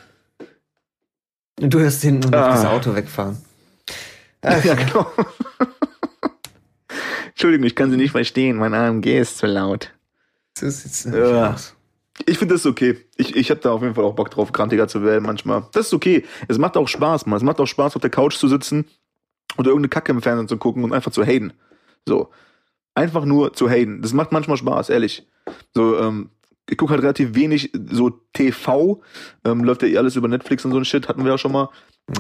Und 1.61 1.73
du 1.73 1.79
hörst 1.79 2.03
hinten 2.03 2.31
noch 2.31 2.39
Ah. 2.41 2.51
das 2.51 2.65
Auto 2.65 2.93
wegfahren. 2.97 3.39
Ach, 4.43 4.65
Ja, 4.65 4.75
genau. 4.75 5.07
Entschuldigung, 7.37 7.67
ich 7.67 7.75
kann 7.77 7.91
Sie 7.91 7.99
nicht 7.99 8.13
verstehen. 8.13 8.57
Mein 8.57 8.73
AMG 8.73 9.19
ist 9.19 9.37
zu 9.37 9.47
laut. 9.47 9.93
so 10.57 10.71
sieht's 10.71 11.05
nämlich 11.05 11.29
Ja. 11.31 11.53
aus. 11.53 11.75
Ich 12.25 12.39
finde 12.39 12.55
das 12.55 12.65
okay. 12.65 12.97
Ich, 13.19 13.37
ich 13.37 13.51
habe 13.51 13.61
da 13.61 13.73
auf 13.73 13.83
jeden 13.83 13.95
Fall 13.95 14.05
auch 14.05 14.15
Bock 14.15 14.31
drauf, 14.31 14.51
grantiger 14.53 14.89
zu 14.89 15.03
werden 15.03 15.25
manchmal. 15.27 15.67
Das 15.73 15.89
ist 15.89 15.93
okay. 15.93 16.25
Es 16.49 16.57
macht 16.57 16.79
auch 16.79 16.89
Spaß, 16.89 17.27
man. 17.27 17.37
Es 17.37 17.43
macht 17.43 17.61
auch 17.61 17.67
Spaß, 17.67 17.95
auf 17.95 18.01
der 18.01 18.09
Couch 18.11 18.37
zu 18.39 18.49
sitzen 18.49 18.87
oder 19.59 19.69
irgendeine 19.69 19.91
Kacke 19.91 20.13
im 20.13 20.23
Fernsehen 20.23 20.49
zu 20.49 20.57
gucken 20.57 20.83
und 20.83 20.95
einfach 20.95 21.13
zu 21.13 21.25
haten. 21.25 21.53
So. 22.09 22.31
Einfach 22.95 23.27
nur 23.27 23.53
zu 23.53 23.69
haten. 23.69 24.01
Das 24.01 24.15
macht 24.15 24.33
manchmal 24.33 24.57
Spaß, 24.57 24.89
ehrlich. 24.89 25.27
So, 25.75 25.99
ähm, 26.01 26.31
ich 26.71 26.79
gucke 26.79 26.93
halt 26.93 27.03
relativ 27.03 27.35
wenig 27.35 27.71
so 27.91 28.09
TV. 28.33 29.03
Ähm, 29.45 29.63
läuft 29.63 29.83
ja 29.83 29.89
eh 29.89 29.99
alles 29.99 30.17
über 30.17 30.27
Netflix 30.29 30.65
und 30.65 30.73
so 30.73 30.79
ein 30.79 30.87
Shit, 30.87 31.09
hatten 31.09 31.23
wir 31.23 31.33
ja 31.33 31.37
schon 31.39 31.53
mal. 31.53 31.69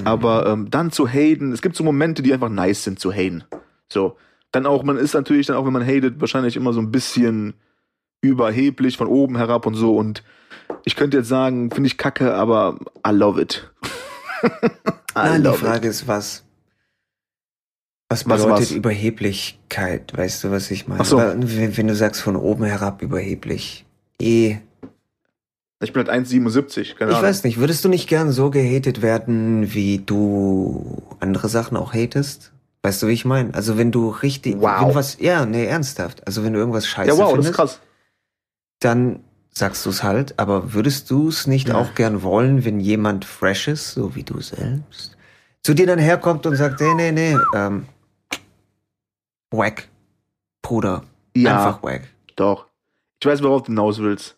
Aber 0.04 0.46
ähm, 0.46 0.68
dann 0.68 0.92
zu 0.92 1.08
haten, 1.08 1.52
es 1.52 1.62
gibt 1.62 1.74
so 1.74 1.84
Momente, 1.84 2.22
die 2.22 2.34
einfach 2.34 2.50
nice 2.50 2.84
sind 2.84 2.98
zu 3.00 3.12
haten. 3.12 3.44
So. 3.90 4.18
Dann 4.56 4.64
auch, 4.64 4.82
man 4.84 4.96
ist 4.96 5.12
natürlich 5.12 5.46
dann 5.46 5.56
auch, 5.56 5.66
wenn 5.66 5.72
man 5.74 5.86
hatet, 5.86 6.18
wahrscheinlich 6.18 6.56
immer 6.56 6.72
so 6.72 6.80
ein 6.80 6.90
bisschen 6.90 7.52
überheblich 8.22 8.96
von 8.96 9.06
oben 9.06 9.36
herab 9.36 9.66
und 9.66 9.74
so. 9.74 9.94
Und 9.94 10.22
ich 10.86 10.96
könnte 10.96 11.18
jetzt 11.18 11.28
sagen, 11.28 11.70
finde 11.70 11.88
ich 11.88 11.98
kacke, 11.98 12.32
aber 12.34 12.78
I 13.06 13.10
love 13.10 13.38
it. 13.38 13.70
I 14.42 14.48
Nein, 15.14 15.42
die 15.42 15.48
love 15.48 15.58
Frage 15.58 15.88
ist, 15.88 16.08
was? 16.08 16.42
Was 18.08 18.26
Was, 18.26 18.44
bedeutet 18.44 18.62
was? 18.62 18.70
Überheblichkeit? 18.70 20.16
Weißt 20.16 20.42
du, 20.42 20.50
was 20.50 20.70
ich 20.70 20.88
meine? 20.88 21.02
Ach 21.02 21.04
so. 21.04 21.18
Wenn, 21.18 21.76
wenn 21.76 21.86
du 21.86 21.94
sagst 21.94 22.22
von 22.22 22.36
oben 22.36 22.64
herab 22.64 23.02
überheblich. 23.02 23.84
Eh. 24.18 24.52
it. 24.52 24.58
Ich 25.82 25.92
bin 25.92 26.08
halt 26.08 26.26
1,77, 26.26 26.94
keine 26.94 27.10
Ich 27.10 27.16
Ahnung. 27.18 27.28
weiß 27.28 27.44
nicht, 27.44 27.58
würdest 27.58 27.84
du 27.84 27.90
nicht 27.90 28.08
gern 28.08 28.32
so 28.32 28.48
gehatet 28.50 29.02
werden, 29.02 29.74
wie 29.74 29.98
du 29.98 31.02
andere 31.20 31.50
Sachen 31.50 31.76
auch 31.76 31.92
hatest? 31.92 32.52
Weißt 32.86 33.02
du, 33.02 33.08
wie 33.08 33.12
ich 33.14 33.24
meine? 33.24 33.52
Also 33.52 33.78
wenn 33.78 33.90
du 33.90 34.10
richtig, 34.10 34.54
Wow. 34.60 34.80
wenn 34.82 34.88
du 34.90 34.94
was, 34.94 35.18
ja, 35.18 35.44
nee, 35.44 35.66
ernsthaft. 35.66 36.24
Also 36.24 36.44
wenn 36.44 36.52
du 36.52 36.60
irgendwas 36.60 36.86
scheiße 36.86 37.08
ja, 37.08 37.14
wow, 37.14 37.22
das 37.24 37.30
findest, 37.32 37.50
ist 37.50 37.56
krass. 37.56 37.80
dann 38.78 39.24
sagst 39.52 39.84
du 39.84 39.90
es 39.90 40.04
halt. 40.04 40.38
Aber 40.38 40.72
würdest 40.72 41.10
du 41.10 41.26
es 41.28 41.48
nicht 41.48 41.70
Ja. 41.70 41.74
auch 41.74 41.96
gern 41.96 42.22
wollen, 42.22 42.64
wenn 42.64 42.78
jemand 42.78 43.24
fresh 43.24 43.66
ist, 43.66 43.90
so 43.94 44.14
wie 44.14 44.22
du 44.22 44.40
selbst, 44.40 45.16
zu 45.64 45.74
dir 45.74 45.86
dann 45.88 45.98
herkommt 45.98 46.46
und 46.46 46.54
sagt, 46.54 46.80
nee, 46.80 46.94
nee, 46.94 47.10
nee, 47.10 47.36
ähm, 47.56 47.86
wack, 49.50 49.88
Bruder, 50.62 51.02
Ja, 51.36 51.56
einfach 51.56 51.82
wack. 51.82 52.02
doch. 52.36 52.66
Ich 53.20 53.26
weiß, 53.26 53.42
worauf 53.42 53.62
du 53.62 53.72
hinaus 53.72 53.98
willst. 53.98 54.35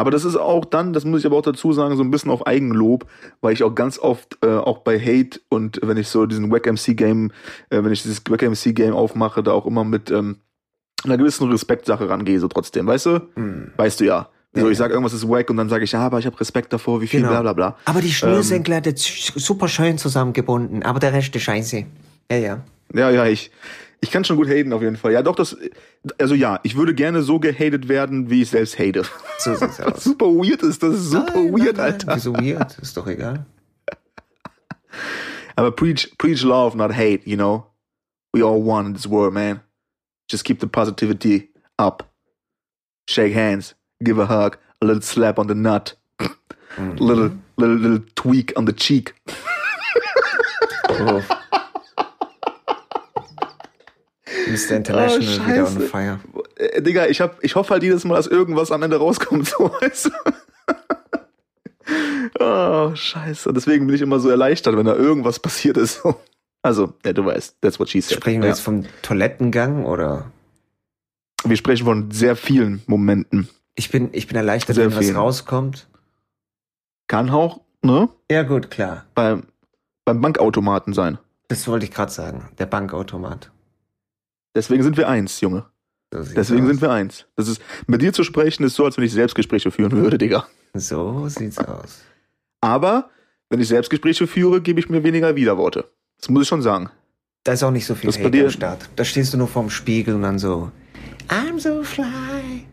Aber 0.00 0.10
das 0.10 0.24
ist 0.24 0.36
auch 0.36 0.64
dann, 0.64 0.94
das 0.94 1.04
muss 1.04 1.20
ich 1.20 1.26
aber 1.26 1.36
auch 1.36 1.42
dazu 1.42 1.74
sagen, 1.74 1.94
so 1.94 2.02
ein 2.02 2.10
bisschen 2.10 2.30
auf 2.30 2.46
Eigenlob, 2.46 3.04
weil 3.42 3.52
ich 3.52 3.62
auch 3.62 3.74
ganz 3.74 3.98
oft, 3.98 4.38
äh, 4.42 4.48
auch 4.48 4.78
bei 4.78 4.98
Hate 4.98 5.40
und 5.50 5.78
wenn 5.82 5.98
ich 5.98 6.08
so 6.08 6.24
diesen 6.24 6.50
Wack 6.50 6.66
MC 6.66 6.96
Game, 6.96 7.32
äh, 7.68 7.84
wenn 7.84 7.92
ich 7.92 8.02
dieses 8.02 8.22
Wack 8.30 8.40
MC 8.42 8.74
Game 8.74 8.94
aufmache, 8.94 9.42
da 9.42 9.52
auch 9.52 9.66
immer 9.66 9.84
mit 9.84 10.10
ähm, 10.10 10.38
einer 11.04 11.18
gewissen 11.18 11.50
Respektsache 11.50 12.08
rangehe, 12.08 12.40
so 12.40 12.48
trotzdem, 12.48 12.86
weißt 12.86 13.06
du? 13.06 13.20
Hm. 13.34 13.72
Weißt 13.76 14.00
du 14.00 14.06
ja. 14.06 14.30
So, 14.54 14.70
ich 14.70 14.78
sag 14.78 14.90
irgendwas 14.90 15.12
ist 15.12 15.28
wack 15.28 15.48
und 15.50 15.58
dann 15.58 15.68
sage 15.68 15.84
ich, 15.84 15.92
ja, 15.92 16.00
aber 16.00 16.18
ich 16.18 16.26
habe 16.26 16.40
Respekt 16.40 16.72
davor, 16.72 17.02
wie 17.02 17.06
viel, 17.06 17.20
Genau. 17.20 17.32
bla 17.32 17.42
bla 17.42 17.52
bla. 17.52 17.76
Aber 17.84 18.00
die 18.00 18.10
Schnürsenkel 18.10 18.74
hat 18.74 18.86
jetzt 18.86 19.04
super 19.36 19.68
schön 19.68 19.98
zusammengebunden, 19.98 20.82
aber 20.82 20.98
der 20.98 21.12
Rest 21.12 21.36
ist 21.36 21.42
scheiße. 21.42 21.84
Ja, 22.30 22.36
ja. 22.36 22.60
Ja, 22.92 23.10
ja, 23.10 23.26
ich, 23.26 23.50
ich 24.02 24.10
kann 24.10 24.24
schon 24.24 24.36
gut 24.36 24.48
haten 24.48 24.72
auf 24.72 24.82
jeden 24.82 24.96
Fall. 24.96 25.12
Ja, 25.12 25.22
doch, 25.22 25.36
das, 25.36 25.56
also 26.18 26.34
ja, 26.34 26.58
ich 26.62 26.76
würde 26.76 26.94
gerne 26.94 27.22
so 27.22 27.38
gehatet 27.38 27.88
werden, 27.88 28.30
wie 28.30 28.42
ich 28.42 28.50
selbst 28.50 28.78
hate. 28.78 29.02
So 29.38 29.54
sieht's 29.54 29.78
Was 29.78 29.80
aus. 29.94 30.04
super 30.04 30.26
weird 30.26 30.62
ist, 30.62 30.82
das 30.82 30.94
ist 30.94 31.10
super 31.10 31.32
Nein, 31.34 31.52
weird, 31.52 31.76
nein, 31.76 31.92
nein. 31.98 32.08
Alter. 32.08 32.16
Wieso 32.16 32.32
weird? 32.34 32.78
Ist 32.78 32.96
doch 32.96 33.06
egal. 33.06 33.44
Aber 35.56 35.70
preach, 35.72 36.10
preach 36.18 36.42
love, 36.42 36.76
not 36.76 36.92
hate, 36.92 37.26
you 37.26 37.36
know? 37.36 37.66
We 38.32 38.42
all 38.42 38.62
one 38.62 38.86
in 38.86 38.94
this 38.94 39.06
world, 39.08 39.34
man. 39.34 39.60
Just 40.30 40.44
keep 40.44 40.60
the 40.60 40.66
positivity 40.66 41.50
up. 41.78 42.04
Shake 43.08 43.34
hands, 43.34 43.74
give 44.02 44.18
a 44.20 44.26
hug, 44.26 44.56
a 44.80 44.86
little 44.86 45.02
slap 45.02 45.38
on 45.38 45.48
the 45.48 45.54
nut, 45.54 45.96
Mhm. 46.76 47.00
little, 47.00 47.30
little, 47.56 47.76
little 47.76 48.00
tweak 48.14 48.52
on 48.56 48.64
the 48.66 48.72
cheek. 48.72 49.12
Oh. 50.88 51.39
Mr. 54.50 54.76
International 54.76 55.40
Oh, 55.40 55.48
wieder 55.48 55.66
on 55.66 55.80
fire. 55.80 56.20
Äh, 56.56 56.82
Digga, 56.82 57.06
ich, 57.06 57.20
hab, 57.20 57.42
ich 57.42 57.54
hoffe 57.54 57.72
halt 57.72 57.82
jedes 57.82 58.04
Mal, 58.04 58.16
dass 58.16 58.26
irgendwas 58.26 58.70
am 58.72 58.82
Ende 58.82 58.96
rauskommt, 58.96 59.48
so 59.58 59.70
weißt 59.80 60.06
du. 60.06 60.10
Oh, 62.38 62.94
scheiße. 62.94 63.52
Deswegen 63.52 63.86
bin 63.86 63.96
ich 63.96 64.00
immer 64.02 64.20
so 64.20 64.30
erleichtert, 64.30 64.76
wenn 64.76 64.86
da 64.86 64.94
irgendwas 64.94 65.40
passiert 65.40 65.76
ist. 65.76 66.02
Also, 66.62 66.94
ja, 67.04 67.12
du 67.12 67.24
weißt, 67.24 67.56
that's 67.60 67.80
what 67.80 67.88
she 67.88 68.00
said. 68.00 68.16
Sprechen 68.18 68.40
wir 68.42 68.48
ja. 68.48 68.54
jetzt 68.54 68.62
vom 68.62 68.84
Toilettengang 69.02 69.84
oder? 69.84 70.30
Wir 71.44 71.56
sprechen 71.56 71.84
von 71.86 72.10
sehr 72.10 72.36
vielen 72.36 72.82
Momenten. 72.86 73.48
Ich 73.74 73.90
bin, 73.90 74.10
ich 74.12 74.26
bin 74.26 74.36
erleichtert, 74.36 74.76
Sehr 74.76 74.86
wenn 74.90 74.96
was 74.96 75.06
viel. 75.06 75.16
rauskommt. 75.16 75.88
Kann 77.08 77.30
auch, 77.30 77.60
ne? 77.82 78.08
Ja, 78.30 78.42
gut, 78.42 78.70
klar. 78.70 79.06
Beim, 79.14 79.44
beim 80.04 80.20
Bankautomaten 80.20 80.92
sein. 80.92 81.18
Das 81.48 81.66
wollte 81.66 81.86
ich 81.86 81.90
gerade 81.92 82.12
sagen. 82.12 82.48
Der 82.58 82.66
Bankautomat. 82.66 83.50
Deswegen 84.54 84.82
sind 84.82 84.96
wir 84.96 85.08
eins, 85.08 85.40
Junge. 85.40 85.66
Deswegen 86.12 86.66
sind 86.66 86.80
wir 86.82 86.90
eins. 86.90 87.26
Das 87.36 87.46
ist, 87.48 87.62
mit 87.86 88.02
dir 88.02 88.12
zu 88.12 88.24
sprechen 88.24 88.64
ist 88.64 88.74
so, 88.74 88.84
als 88.84 88.96
wenn 88.96 89.04
ich 89.04 89.12
Selbstgespräche 89.12 89.70
führen 89.70 89.92
würde, 89.92 90.18
Digga. 90.18 90.46
So 90.74 91.28
sieht's 91.28 91.58
aus. 91.58 92.00
Aber, 92.60 93.10
wenn 93.48 93.60
ich 93.60 93.68
Selbstgespräche 93.68 94.26
führe, 94.26 94.60
gebe 94.60 94.80
ich 94.80 94.88
mir 94.88 95.04
weniger 95.04 95.36
Widerworte. 95.36 95.88
Das 96.18 96.28
muss 96.28 96.42
ich 96.42 96.48
schon 96.48 96.62
sagen. 96.62 96.90
Da 97.44 97.52
ist 97.52 97.62
auch 97.62 97.70
nicht 97.70 97.86
so 97.86 97.94
viel 97.94 98.08
Das 98.08 98.18
Hate 98.18 98.30
dir- 98.32 98.44
am 98.46 98.50
Start. 98.50 98.88
Da 98.96 99.04
stehst 99.04 99.32
du 99.32 99.38
nur 99.38 99.46
vorm 99.48 99.70
Spiegel 99.70 100.14
und 100.16 100.22
dann 100.22 100.38
so, 100.38 100.70
I'm 101.28 101.58
so 101.60 101.82
fly. 101.84 102.66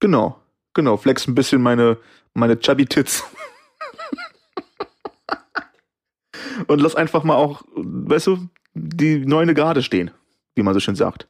Genau. 0.00 0.40
Genau. 0.74 0.96
Flex 0.96 1.26
ein 1.28 1.34
bisschen 1.34 1.60
meine, 1.60 1.98
meine 2.34 2.58
chubby 2.58 2.86
Tits. 2.86 3.22
Und 6.66 6.80
lass 6.80 6.94
einfach 6.96 7.22
mal 7.24 7.36
auch, 7.36 7.62
weißt 7.76 8.26
du, 8.26 8.48
die 8.74 9.24
Neune 9.24 9.54
gerade 9.54 9.82
stehen, 9.82 10.10
wie 10.58 10.62
man 10.62 10.74
so 10.74 10.80
schön 10.80 10.96
sagt. 10.96 11.28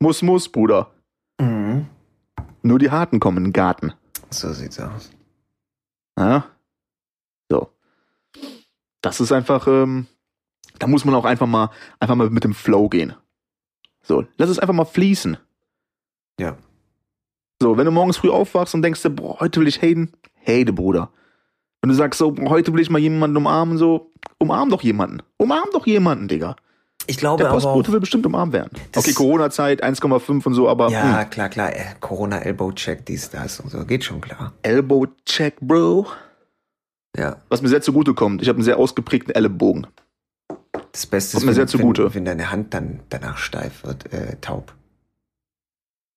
Muss, 0.00 0.22
muss, 0.22 0.48
Bruder. 0.48 0.90
Mhm. 1.38 1.86
Nur 2.62 2.78
die 2.78 2.90
Harten 2.90 3.20
kommen 3.20 3.38
in 3.38 3.44
den 3.44 3.52
Garten. 3.52 3.92
So 4.30 4.52
sieht's 4.52 4.80
aus. 4.80 5.10
Ja? 6.18 6.46
So. 7.50 7.70
Das 9.02 9.20
ist 9.20 9.32
einfach, 9.32 9.66
ähm, 9.68 10.06
da 10.78 10.86
muss 10.86 11.04
man 11.04 11.14
auch 11.14 11.24
einfach 11.24 11.46
mal, 11.46 11.70
einfach 12.00 12.16
mal 12.16 12.30
mit 12.30 12.44
dem 12.44 12.54
Flow 12.54 12.88
gehen. 12.88 13.14
So, 14.02 14.24
lass 14.38 14.50
es 14.50 14.58
einfach 14.58 14.74
mal 14.74 14.84
fließen. 14.84 15.36
Ja. 16.38 16.56
So, 17.62 17.76
wenn 17.76 17.84
du 17.84 17.90
morgens 17.90 18.16
früh 18.16 18.30
aufwachst 18.30 18.74
und 18.74 18.82
denkst 18.82 19.02
dir, 19.02 19.10
boah, 19.10 19.38
heute 19.40 19.60
will 19.60 19.68
ich 19.68 19.82
haten, 19.82 20.12
hate, 20.46 20.72
Bruder. 20.72 21.12
Wenn 21.82 21.90
du 21.90 21.94
sagst 21.94 22.18
so, 22.18 22.34
heute 22.48 22.72
will 22.72 22.80
ich 22.80 22.90
mal 22.90 22.98
jemanden 22.98 23.36
umarmen, 23.36 23.76
so, 23.76 24.10
umarm 24.38 24.70
doch 24.70 24.82
jemanden. 24.82 25.22
Umarm 25.36 25.68
doch 25.72 25.86
jemanden, 25.86 26.28
Digga. 26.28 26.56
Ich 27.10 27.16
glaube 27.16 27.42
Der 27.42 27.50
Postbote 27.50 27.90
will 27.92 27.98
bestimmt 27.98 28.24
umarmt 28.24 28.52
werden. 28.52 28.70
Okay, 28.94 29.12
Corona-Zeit, 29.12 29.82
1,5 29.82 30.46
und 30.46 30.54
so, 30.54 30.68
aber 30.68 30.90
Ja, 30.90 31.22
hm, 31.22 31.30
klar, 31.30 31.48
klar. 31.48 31.74
Äh, 31.74 31.84
Corona 31.98 32.38
Elbow 32.38 32.70
Check, 32.70 33.04
dies, 33.04 33.30
das 33.30 33.58
und 33.58 33.70
so. 33.70 33.84
Geht 33.84 34.04
schon 34.04 34.20
klar. 34.20 34.52
Elbow-Check, 34.62 35.56
Bro. 35.60 36.06
Ja. 37.16 37.38
Was 37.48 37.62
mir 37.62 37.68
sehr 37.68 37.82
zugute 37.82 38.14
kommt, 38.14 38.42
ich 38.42 38.48
habe 38.48 38.58
einen 38.58 38.64
sehr 38.64 38.78
ausgeprägten 38.78 39.34
Ellenbogen. 39.34 39.88
Das 40.92 41.06
Beste 41.06 41.32
Kommt 41.32 41.42
ist, 41.42 41.42
mir 41.42 41.48
wenn, 41.48 41.54
sehr 41.54 41.66
zugute. 41.66 42.04
wenn, 42.04 42.14
wenn 42.14 42.24
deine 42.26 42.52
Hand 42.52 42.74
dann 42.74 43.00
danach 43.08 43.38
steif 43.38 43.82
wird, 43.82 44.12
äh, 44.12 44.36
taub. 44.40 44.72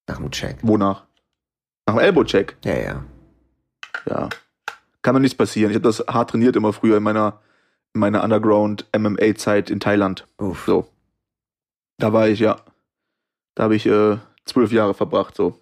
Nach 0.07 0.17
dem 0.17 0.29
Check. 0.29 0.57
Wonach? 0.61 1.05
Nach 1.87 1.95
dem 1.95 2.03
Elbow-Check. 2.03 2.57
Ja, 2.65 2.75
ja. 2.75 3.03
Ja. 4.07 4.29
Kann 5.01 5.15
mir 5.15 5.21
nichts 5.21 5.35
passieren. 5.37 5.71
Ich 5.71 5.75
habe 5.75 5.87
das 5.87 6.03
hart 6.07 6.29
trainiert 6.29 6.55
immer 6.55 6.71
früher 6.71 6.97
in 6.97 7.03
meiner, 7.03 7.39
in 7.93 7.99
meiner 7.99 8.23
Underground-MMA-Zeit 8.23 9.69
in 9.69 9.79
Thailand. 9.79 10.27
Uff. 10.37 10.63
So. 10.65 10.87
Da 11.99 12.11
war 12.13 12.27
ich, 12.27 12.39
ja. 12.39 12.57
Da 13.55 13.63
habe 13.63 13.75
ich 13.75 13.85
äh, 13.85 14.17
zwölf 14.45 14.71
Jahre 14.71 14.93
verbracht, 14.93 15.35
so. 15.35 15.59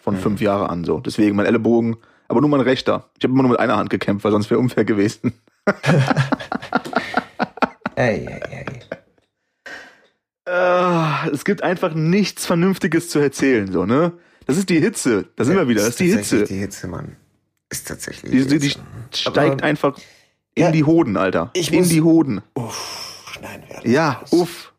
Von 0.00 0.14
Mhm. 0.14 0.20
fünf 0.20 0.40
Jahren 0.40 0.68
an, 0.70 0.84
so. 0.84 1.00
Deswegen 1.00 1.34
mein 1.36 1.46
Ellenbogen, 1.46 1.96
aber 2.28 2.40
nur 2.40 2.50
mein 2.50 2.60
rechter. 2.60 3.10
Ich 3.18 3.24
habe 3.24 3.32
immer 3.34 3.42
nur 3.42 3.50
mit 3.52 3.60
einer 3.60 3.76
Hand 3.76 3.90
gekämpft, 3.90 4.24
weil 4.24 4.32
sonst 4.32 4.48
wäre 4.50 4.60
unfair 4.60 4.84
gewesen. 4.84 5.32
Ey, 7.94 8.26
ey, 8.26 8.40
ey. 8.50 8.66
Äh, 10.48 11.30
es 11.30 11.44
gibt 11.44 11.62
einfach 11.62 11.94
nichts 11.94 12.46
Vernünftiges 12.46 13.08
zu 13.10 13.18
erzählen, 13.18 13.70
so, 13.70 13.84
ne? 13.86 14.12
Das 14.46 14.56
ist 14.56 14.70
die 14.70 14.80
Hitze. 14.80 15.26
Da 15.36 15.44
sind 15.44 15.56
wir 15.56 15.68
wieder. 15.68 15.80
Das 15.82 15.90
ist 15.90 16.00
die 16.00 16.10
tatsächlich 16.10 16.40
Hitze. 16.40 16.54
Die 16.54 16.58
Hitze, 16.60 16.88
Mann. 16.88 17.16
Ist 17.70 17.86
tatsächlich 17.86 18.30
Die, 18.32 18.46
die, 18.46 18.58
die 18.58 18.68
Hitze. 18.68 18.80
steigt 19.12 19.54
Aber- 19.60 19.64
einfach 19.64 19.98
in 20.54 20.64
Ja, 20.64 20.70
die 20.70 20.84
Hoden, 20.84 21.16
Alter. 21.16 21.50
ich 21.54 21.72
in 21.72 21.80
muss- 21.80 21.88
die 21.88 22.02
Hoden. 22.02 22.42
Uff, 22.54 23.24
schneiden 23.32 23.64
wir 23.68 23.76
das 23.76 23.84
Ja, 23.90 24.10
raus. 24.12 24.32
uff. 24.32 24.72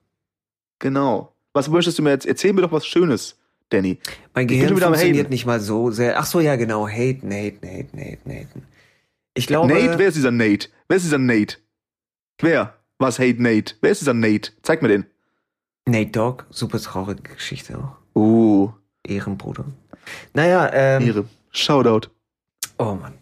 Genau. 0.80 1.34
Was 1.54 1.70
möchtest 1.70 1.98
du 2.00 2.04
mir 2.04 2.12
jetzt? 2.12 2.26
Erzähl 2.26 2.54
mir 2.54 2.62
doch 2.62 2.72
was 2.72 2.86
Schönes, 2.86 3.38
Danny. 3.70 3.98
Mein 4.34 4.48
Gehirn 4.48 4.78
funktioniert 4.78 5.30
nicht 5.30 5.46
mal 5.46 5.60
so 5.60 5.92
sehr. 5.92 6.20
Ach 6.20 6.26
so, 6.26 6.40
ja, 6.40 6.56
genau. 6.56 6.88
Haten, 6.88 7.32
haten, 7.32 7.68
haten, 7.68 8.00
haten, 8.00 8.32
haten. 8.32 8.64
Ich 9.36 9.48
glaube. 9.48 9.74
Nate, 9.74 9.98
wer 9.98 10.08
ist 10.08 10.16
dieser 10.18 10.32
Nate? 10.32 10.70
Wer 10.88 10.98
ist 10.98 11.04
dieser 11.04 11.18
Nate? 11.20 11.58
Wer? 12.40 12.76
Was 13.00 13.20
hate 13.20 13.42
Nate? 13.42 13.76
Wer 13.82 13.92
ist 13.92 14.02
dieser 14.02 14.14
Nate? 14.14 14.52
Zeig 14.62 14.82
mir 14.82 14.88
den. 14.90 15.06
Nate 15.88 16.12
Dogg, 16.12 16.44
super 16.50 16.80
traurige 16.80 17.22
Geschichte 17.34 17.78
auch. 17.78 18.20
Uh, 18.20 18.72
Ehrenbruder. 19.04 19.66
Naja, 20.34 20.70
ähm. 20.74 21.08
Ehre. 21.08 21.26
Shoutout. 21.52 22.10
Oh 22.78 22.96
Mann. 22.96 23.14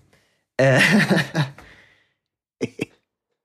Äh, 0.57 0.79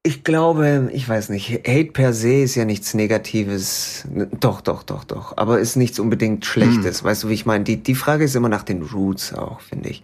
ich 0.03 0.23
glaube, 0.25 0.91
ich 0.93 1.09
weiß 1.09 1.31
nicht, 1.31 1.51
Hate 1.67 1.91
per 1.93 2.13
se 2.13 2.43
ist 2.43 2.55
ja 2.55 2.65
nichts 2.65 2.95
Negatives. 2.95 4.07
Doch, 4.39 4.61
doch, 4.61 4.83
doch, 4.85 5.05
doch. 5.05 5.37
Aber 5.37 5.59
ist 5.59 5.77
nichts 5.77 5.99
unbedingt 5.99 6.47
Schlechtes. 6.47 7.03
Weißt 7.03 7.25
du, 7.25 7.29
wie 7.29 7.35
ich 7.35 7.47
meine? 7.47 7.65
Die, 7.65 7.77
die 7.83 7.95
Frage 7.97 8.25
ist 8.25 8.37
immer 8.37 8.49
nach 8.49 8.63
den 8.63 8.83
Roots 8.83 9.33
auch, 9.35 9.61
finde 9.61 9.89
ich. 9.89 10.03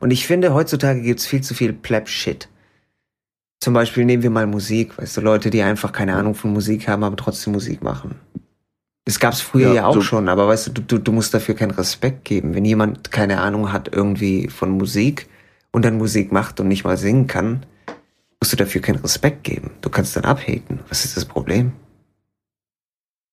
Und 0.00 0.10
ich 0.10 0.26
finde, 0.26 0.52
heutzutage 0.54 1.00
gibt's 1.02 1.26
viel 1.26 1.42
zu 1.42 1.54
viel 1.54 1.72
Pleb-Shit. 1.72 2.48
Zum 3.60 3.72
Beispiel 3.74 4.04
nehmen 4.04 4.22
wir 4.22 4.30
mal 4.30 4.46
Musik, 4.46 4.98
weißt 4.98 5.16
du, 5.16 5.20
Leute, 5.20 5.50
die 5.50 5.62
einfach 5.62 5.92
keine 5.92 6.14
Ahnung 6.14 6.34
von 6.34 6.52
Musik 6.52 6.88
haben, 6.88 7.04
aber 7.04 7.16
trotzdem 7.16 7.52
Musik 7.52 7.82
machen. 7.82 8.16
Das 9.04 9.20
gab's 9.20 9.40
früher 9.40 9.68
Ja, 9.68 9.74
ja, 9.74 9.86
auch 9.86 9.94
so- 9.94 10.00
schon, 10.02 10.28
aber 10.28 10.48
weißt 10.48 10.66
du, 10.68 10.72
du, 10.72 10.82
du, 10.82 10.98
du 10.98 11.12
musst 11.12 11.32
dafür 11.32 11.54
keinen 11.54 11.70
Respekt 11.70 12.24
geben. 12.24 12.54
Wenn 12.54 12.64
jemand 12.64 13.12
keine 13.12 13.40
Ahnung 13.40 13.72
hat 13.72 13.88
irgendwie 13.94 14.48
von 14.48 14.70
Musik 14.70 15.28
und 15.72 15.84
dann 15.84 15.96
Musik 15.98 16.32
macht 16.32 16.58
und 16.60 16.68
nicht 16.68 16.84
mal 16.84 16.96
singen 16.96 17.26
kann, 17.28 17.64
musst 18.40 18.52
du 18.52 18.56
dafür 18.56 18.80
keinen 18.80 19.00
Respekt 19.00 19.44
geben. 19.44 19.70
Du 19.80 19.90
kannst 19.90 20.16
dann 20.16 20.24
abhaten. 20.24 20.80
Was 20.88 21.04
ist 21.04 21.16
das 21.16 21.24
Problem? 21.24 21.72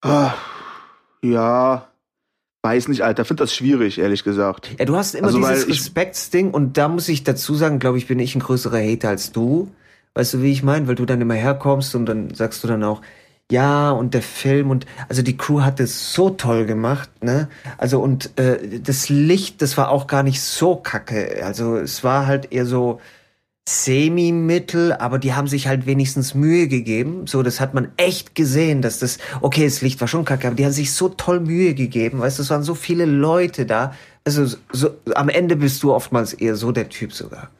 Ah, 0.01 0.33
ja. 1.23 1.87
Weiß 2.65 2.87
nicht, 2.87 3.01
Alter. 3.01 3.25
Find 3.25 3.39
das 3.39 3.53
schwierig, 3.53 3.99
ehrlich 3.99 4.23
gesagt. 4.23 4.75
Ja, 4.79 4.85
du 4.85 4.95
hast 4.95 5.15
immer 5.15 5.27
Also, 5.27 5.39
dieses 5.39 5.67
Respektsding 5.67 6.51
und 6.51 6.77
da 6.77 6.87
muss 6.87 7.09
ich 7.09 7.23
dazu 7.23 7.55
sagen, 7.55 7.79
glaube 7.79 7.97
ich, 7.97 8.07
bin 8.07 8.19
ich 8.19 8.35
ein 8.35 8.39
größerer 8.39 8.79
Hater 8.79 9.09
als 9.09 9.31
du. 9.31 9.69
Weißt 10.15 10.35
du, 10.35 10.41
wie 10.41 10.51
ich 10.51 10.63
meine? 10.63 10.87
Weil 10.87 10.95
du 10.95 11.05
dann 11.05 11.19
immer 11.21 11.33
herkommst 11.33 11.95
und 11.95 12.05
dann 12.05 12.33
sagst 12.33 12.63
du 12.63 12.67
dann 12.67 12.83
auch, 12.83 13.01
ja, 13.51 13.91
und 13.91 14.13
der 14.13 14.21
Film 14.21 14.69
und 14.71 14.85
also 15.09 15.21
die 15.21 15.35
Crew 15.35 15.61
hat 15.61 15.79
es 15.79 16.13
so 16.13 16.29
toll 16.29 16.65
gemacht, 16.65 17.09
ne? 17.23 17.49
Also 17.77 17.99
und 17.99 18.37
äh, 18.39 18.79
das 18.79 19.09
Licht, 19.09 19.61
das 19.61 19.77
war 19.77 19.89
auch 19.89 20.07
gar 20.07 20.23
nicht 20.23 20.41
so 20.41 20.77
kacke. 20.77 21.43
Also 21.43 21.75
es 21.75 22.03
war 22.03 22.25
halt 22.25 22.51
eher 22.53 22.65
so 22.65 23.01
semi-mittel, 23.67 24.93
aber 24.93 25.19
die 25.19 25.33
haben 25.33 25.47
sich 25.47 25.67
halt 25.67 25.85
wenigstens 25.85 26.33
Mühe 26.33 26.67
gegeben. 26.67 27.27
So, 27.27 27.43
das 27.43 27.59
hat 27.61 27.73
man 27.73 27.91
echt 27.97 28.35
gesehen, 28.35 28.81
dass 28.81 28.99
das, 28.99 29.19
okay, 29.41 29.63
das 29.63 29.81
Licht 29.81 30.01
war 30.01 30.07
schon 30.07 30.25
kacke, 30.25 30.47
aber 30.47 30.55
die 30.55 30.65
haben 30.65 30.73
sich 30.73 30.91
so 30.93 31.09
toll 31.09 31.39
Mühe 31.39 31.73
gegeben. 31.73 32.19
Weißt 32.19 32.39
du, 32.39 32.43
es 32.43 32.49
waren 32.49 32.63
so 32.63 32.75
viele 32.75 33.05
Leute 33.05 33.65
da. 33.65 33.93
Also, 34.25 34.57
so, 34.71 34.89
am 35.15 35.29
Ende 35.29 35.55
bist 35.55 35.81
du 35.83 35.93
oftmals 35.93 36.33
eher 36.33 36.55
so 36.55 36.71
der 36.71 36.89
Typ 36.89 37.13
sogar. 37.13 37.51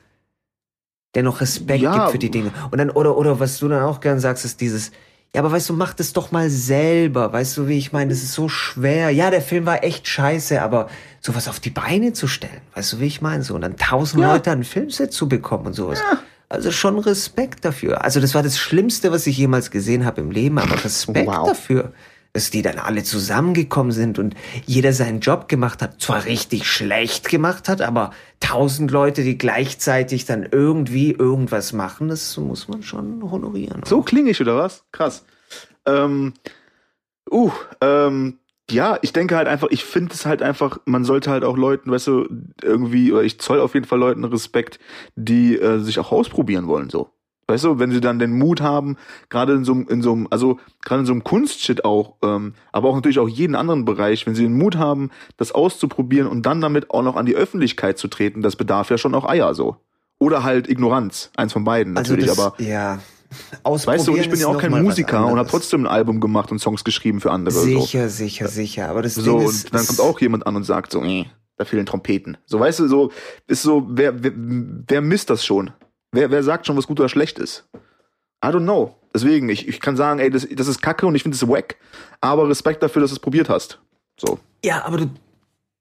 Der 1.16 1.24
noch 1.24 1.42
Respekt 1.42 1.82
Ja. 1.82 1.94
gibt 1.94 2.12
für 2.12 2.20
die 2.20 2.32
Dinge. 2.32 2.52
Und 2.72 2.80
dann, 2.80 2.90
oder, 2.90 3.18
oder 3.18 3.40
was 3.40 3.58
du 3.60 3.70
dann 3.70 3.84
auch 3.84 4.02
gern 4.02 4.20
sagst, 4.20 4.44
ist 4.46 4.60
dieses, 4.60 4.92
ja, 5.36 5.42
aber 5.42 5.52
weißt 5.52 5.70
du, 5.70 5.74
mach 5.74 5.94
das 5.94 6.14
doch 6.14 6.32
mal 6.32 6.50
selber. 6.50 7.34
Weißt 7.34 7.58
du, 7.58 7.68
wie 7.68 7.78
ich 7.78 7.92
meine? 7.92 8.12
Das 8.12 8.22
ist 8.22 8.34
so 8.34 8.50
schwer. 8.50 9.10
Ja, 9.10 9.32
der 9.32 9.42
Film 9.42 9.66
war 9.66 9.84
echt 9.84 10.08
scheiße, 10.08 10.62
aber 10.62 10.90
sowas 11.22 11.48
auf 11.48 11.60
die 11.60 11.72
Beine 11.72 12.14
zu 12.14 12.28
stellen. 12.28 12.62
Weißt 12.76 12.94
du, 12.94 13.00
wie 13.00 13.08
ich 13.08 13.22
meine? 13.22 13.44
So, 13.44 13.56
und 13.56 13.62
dann 13.62 13.76
tausend 13.78 14.22
Ja. 14.22 14.34
Leute 14.34 14.52
an 14.52 14.60
ein 14.60 14.64
Filmset 14.64 15.12
zu 15.12 15.28
bekommen 15.28 15.66
und 15.68 15.74
sowas. 15.74 16.00
Also 16.50 16.72
schon 16.72 17.00
Respekt 17.00 17.66
dafür. 17.66 18.04
Also 18.04 18.20
das 18.20 18.36
war 18.36 18.44
das 18.44 18.60
Schlimmste, 18.60 19.12
was 19.12 19.26
ich 19.26 19.38
jemals 19.38 19.72
gesehen 19.72 20.06
habe 20.06 20.22
im 20.22 20.30
Leben, 20.30 20.60
aber 20.60 20.84
Respekt 20.84 21.26
Wow. 21.28 21.48
dafür, 21.48 21.94
dass 22.34 22.50
die 22.50 22.64
dann 22.64 22.80
alle 22.80 23.04
zusammengekommen 23.04 23.92
sind 23.92 24.18
und 24.18 24.36
jeder 24.66 24.92
seinen 24.92 25.20
Job 25.20 25.48
gemacht 25.48 25.82
hat. 25.82 26.02
Zwar 26.02 26.26
richtig 26.26 26.68
schlecht 26.68 27.30
gemacht 27.30 27.70
hat, 27.70 27.82
aber 27.82 28.12
tausend 28.40 28.92
Leute, 28.92 29.24
die 29.24 29.38
gleichzeitig 29.38 30.26
dann 30.26 30.44
irgendwie 30.52 31.12
irgendwas 31.12 31.74
machen, 31.74 32.08
das 32.08 32.36
muss 32.38 32.68
man 32.68 32.82
schon 32.82 33.32
honorieren. 33.32 33.82
So 33.86 34.02
klinge 34.02 34.32
ich, 34.32 34.42
oder 34.42 34.58
was? 34.58 34.84
Krass. 34.92 35.24
Ähm, 35.86 36.34
uh, 37.32 37.52
ähm, 37.82 38.40
ja, 38.72 38.98
ich 39.02 39.14
denke 39.14 39.36
halt 39.36 39.48
einfach, 39.48 39.68
ich 39.70 39.84
finde 39.84 40.14
es 40.14 40.26
halt 40.26 40.42
einfach, 40.42 40.80
man 40.86 41.06
sollte 41.06 41.30
halt 41.30 41.44
auch 41.44 41.58
Leuten, 41.58 41.92
weißt 41.92 42.08
du, 42.08 42.28
irgendwie, 42.62 43.12
oder 43.12 43.24
ich 43.24 43.40
zoll 43.40 43.60
auf 43.60 43.76
jeden 43.76 43.86
Fall 43.86 44.00
Leuten 44.00 44.24
Respekt, 44.24 44.80
die 45.16 45.58
äh, 45.58 45.80
sich 45.80 46.00
auch 46.00 46.12
ausprobieren 46.12 46.68
wollen, 46.68 46.90
so. 46.90 47.10
Weißt 47.54 47.66
du, 47.66 47.78
wenn 47.78 47.92
sie 47.92 48.02
dann 48.02 48.18
den 48.18 48.36
Mut 48.36 48.62
haben, 48.62 48.98
gerade 49.30 49.54
in 49.54 49.64
so 49.64 49.74
einem, 49.74 49.88
in 49.88 50.02
so 50.02 50.12
einem, 50.12 50.28
also 50.32 50.60
gerade 50.84 51.02
in 51.02 51.06
so 51.06 51.12
einem 51.12 51.24
Kunstshit 51.24 51.86
auch, 51.86 52.16
ähm, 52.24 52.56
aber 52.72 52.90
auch 52.90 52.96
natürlich 52.96 53.20
auch 53.20 53.30
jeden 53.30 53.54
anderen 53.54 53.86
Bereich, 53.86 54.26
wenn 54.26 54.34
sie 54.34 54.42
den 54.42 54.58
Mut 54.58 54.76
haben, 54.78 55.12
das 55.38 55.52
auszuprobieren 55.52 56.28
und 56.28 56.48
dann 56.48 56.62
damit 56.62 56.90
auch 56.90 57.04
noch 57.04 57.16
an 57.16 57.28
die 57.28 57.36
Öffentlichkeit 57.36 58.00
zu 58.00 58.08
treten, 58.08 58.42
das 58.42 58.56
bedarf 58.56 58.90
ja 58.90 58.98
schon 58.98 59.14
auch 59.14 59.30
Eier 59.30 59.54
so. 59.54 59.76
Oder 60.18 60.44
halt 60.44 60.68
Ignoranz, 60.68 61.30
eins 61.38 61.54
von 61.54 61.64
beiden 61.64 61.94
natürlich, 61.94 62.28
also 62.28 62.42
das, 62.42 62.60
aber 62.60 62.64
ja. 62.64 62.98
Weißt 63.64 64.08
du, 64.08 64.14
und 64.14 64.18
ich 64.18 64.26
Ausprobieren 64.26 64.30
bin 64.32 64.40
ja 64.40 64.48
auch 64.48 64.58
kein 64.58 64.72
Musiker 64.72 65.28
und 65.28 65.38
habe 65.38 65.50
trotzdem 65.50 65.84
ein 65.84 65.88
Album 65.88 66.20
gemacht 66.22 66.52
und 66.52 66.58
Songs 66.58 66.84
geschrieben 66.84 67.22
für 67.22 67.30
andere. 67.32 67.54
Sicher, 67.60 68.10
sicher, 68.10 68.48
sicher. 68.48 68.90
Aber 68.90 69.04
das 69.04 69.14
So, 69.14 69.22
so 69.22 69.38
Ding 69.38 69.48
und 69.48 69.54
ist, 69.54 69.74
dann 69.74 69.82
ist- 69.82 69.88
kommt 69.90 70.00
auch 70.00 70.20
jemand 70.22 70.48
an 70.48 70.56
und 70.56 70.64
sagt 70.64 70.92
so, 70.92 71.02
nee, 71.02 71.28
da 71.58 71.66
fehlen 71.66 71.86
Trompeten. 71.86 72.38
So, 72.48 72.60
weißt 72.60 72.80
du, 72.80 72.88
so 72.88 73.12
ist 73.46 73.62
so, 73.62 73.86
wer, 73.90 74.24
wer, 74.24 74.32
wer 74.36 75.02
misst 75.02 75.30
das 75.30 75.46
schon? 75.46 75.70
Wer, 76.14 76.32
wer 76.32 76.44
sagt 76.44 76.66
schon, 76.66 76.78
was 76.78 76.88
gut 76.88 77.00
oder 77.00 77.10
schlecht 77.10 77.40
ist? 77.40 77.68
I 78.46 78.48
don't 78.48 78.64
know. 78.64 78.96
Deswegen, 79.14 79.50
ich, 79.50 79.68
ich 79.68 79.80
kann 79.80 79.98
sagen, 79.98 80.20
ey, 80.20 80.30
das, 80.30 80.48
das 80.50 80.68
ist 80.68 80.82
kacke 80.82 81.06
und 81.06 81.16
ich 81.16 81.24
finde 81.24 81.36
es 81.36 81.48
wack, 81.48 81.76
aber 82.22 82.48
Respekt 82.48 82.82
dafür, 82.82 83.02
dass 83.02 83.12
du 83.12 83.16
es 83.16 83.20
probiert 83.20 83.50
hast. 83.50 83.80
So. 84.20 84.40
Ja, 84.64 84.86
aber 84.86 84.98
du, 84.98 85.10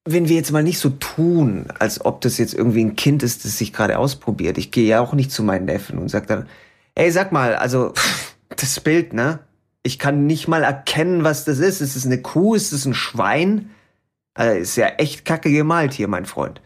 wenn 0.04 0.28
wir 0.28 0.36
jetzt 0.36 0.50
mal 0.50 0.62
nicht 0.62 0.78
so 0.78 0.90
tun, 0.90 1.66
als 1.78 2.04
ob 2.04 2.22
das 2.22 2.38
jetzt 2.38 2.54
irgendwie 2.54 2.82
ein 2.82 2.96
Kind 2.96 3.22
ist, 3.22 3.44
das 3.44 3.58
sich 3.58 3.72
gerade 3.72 3.98
ausprobiert. 3.98 4.58
Ich 4.58 4.70
gehe 4.70 4.88
ja 4.88 5.00
auch 5.00 5.12
nicht 5.12 5.30
zu 5.30 5.42
meinen 5.42 5.66
Neffen 5.66 5.98
und 5.98 6.08
sag 6.08 6.26
dann, 6.26 6.48
ey, 6.94 7.10
sag 7.10 7.30
mal, 7.30 7.54
also 7.54 7.92
das 8.48 8.80
Bild, 8.80 9.12
ne? 9.12 9.40
Ich 9.82 9.98
kann 9.98 10.26
nicht 10.26 10.48
mal 10.48 10.62
erkennen, 10.62 11.24
was 11.24 11.44
das 11.44 11.58
ist. 11.58 11.80
Ist 11.80 11.96
es 11.96 12.06
eine 12.06 12.22
Kuh? 12.22 12.54
Ist 12.54 12.72
es 12.72 12.86
ein 12.86 12.94
Schwein? 12.94 13.70
Also, 14.34 14.60
ist 14.60 14.76
ja 14.76 14.86
echt 14.86 15.24
kacke 15.24 15.50
gemalt 15.50 15.92
hier, 15.92 16.06
mein 16.06 16.24
Freund. 16.24 16.60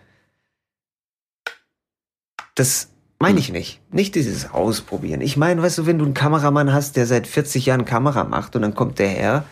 Das 2.55 2.91
meine 3.19 3.39
ich 3.39 3.51
nicht. 3.53 3.81
Nicht 3.91 4.15
dieses 4.15 4.51
Ausprobieren. 4.51 5.21
Ich 5.21 5.37
meine, 5.37 5.63
weißt 5.63 5.79
du, 5.79 5.87
wenn 5.87 5.99
du 5.99 6.05
einen 6.05 6.15
Kameramann 6.15 6.73
hast, 6.73 6.97
der 6.97 7.07
seit 7.07 7.27
40 7.27 7.67
Jahren 7.67 7.85
Kamera 7.85 8.25
macht 8.25 8.57
und 8.57 8.63
dann 8.63 8.75
kommt 8.75 8.99
der 8.99 9.09
her, 9.09 9.45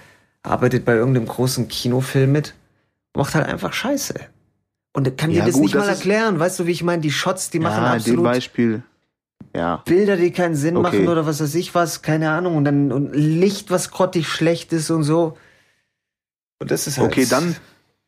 arbeitet 0.42 0.84
bei 0.84 0.94
irgendeinem 0.94 1.26
großen 1.26 1.68
Kinofilm 1.68 2.32
mit, 2.32 2.54
macht 3.16 3.34
halt 3.34 3.46
einfach 3.46 3.72
Scheiße. 3.72 4.14
Und 4.92 5.18
kann 5.18 5.30
Ja, 5.30 5.40
dir 5.40 5.46
das 5.46 5.54
gut, 5.54 5.62
nicht 5.64 5.74
das 5.74 5.86
mal 5.86 5.92
erklären. 5.92 6.38
Weißt 6.38 6.60
du, 6.60 6.66
wie 6.66 6.70
ich 6.72 6.82
meine? 6.84 7.02
Die 7.02 7.10
Shots, 7.10 7.50
die 7.50 7.58
machen 7.58 7.82
ja, 7.82 7.94
in 7.94 8.02
dem 8.02 8.12
absolut 8.12 8.24
Beispiel. 8.24 8.82
Ja. 9.56 9.82
Bilder, 9.84 10.16
die 10.16 10.30
keinen 10.30 10.54
Sinn 10.54 10.76
Okay. 10.76 10.96
machen 10.98 11.08
oder 11.08 11.26
was 11.26 11.40
weiß 11.40 11.54
ich 11.54 11.74
was, 11.74 12.02
keine 12.02 12.30
Ahnung. 12.30 12.56
Und 12.56 12.64
dann 12.64 12.92
und 12.92 13.12
Licht, 13.12 13.70
was 13.70 13.90
grottig 13.90 14.28
schlecht 14.28 14.72
ist 14.72 14.90
und 14.90 15.02
so. 15.02 15.36
Und 16.60 16.70
das 16.70 16.86
ist 16.86 16.98
halt. 16.98 17.08
Okay, 17.10 17.26
dann, 17.26 17.56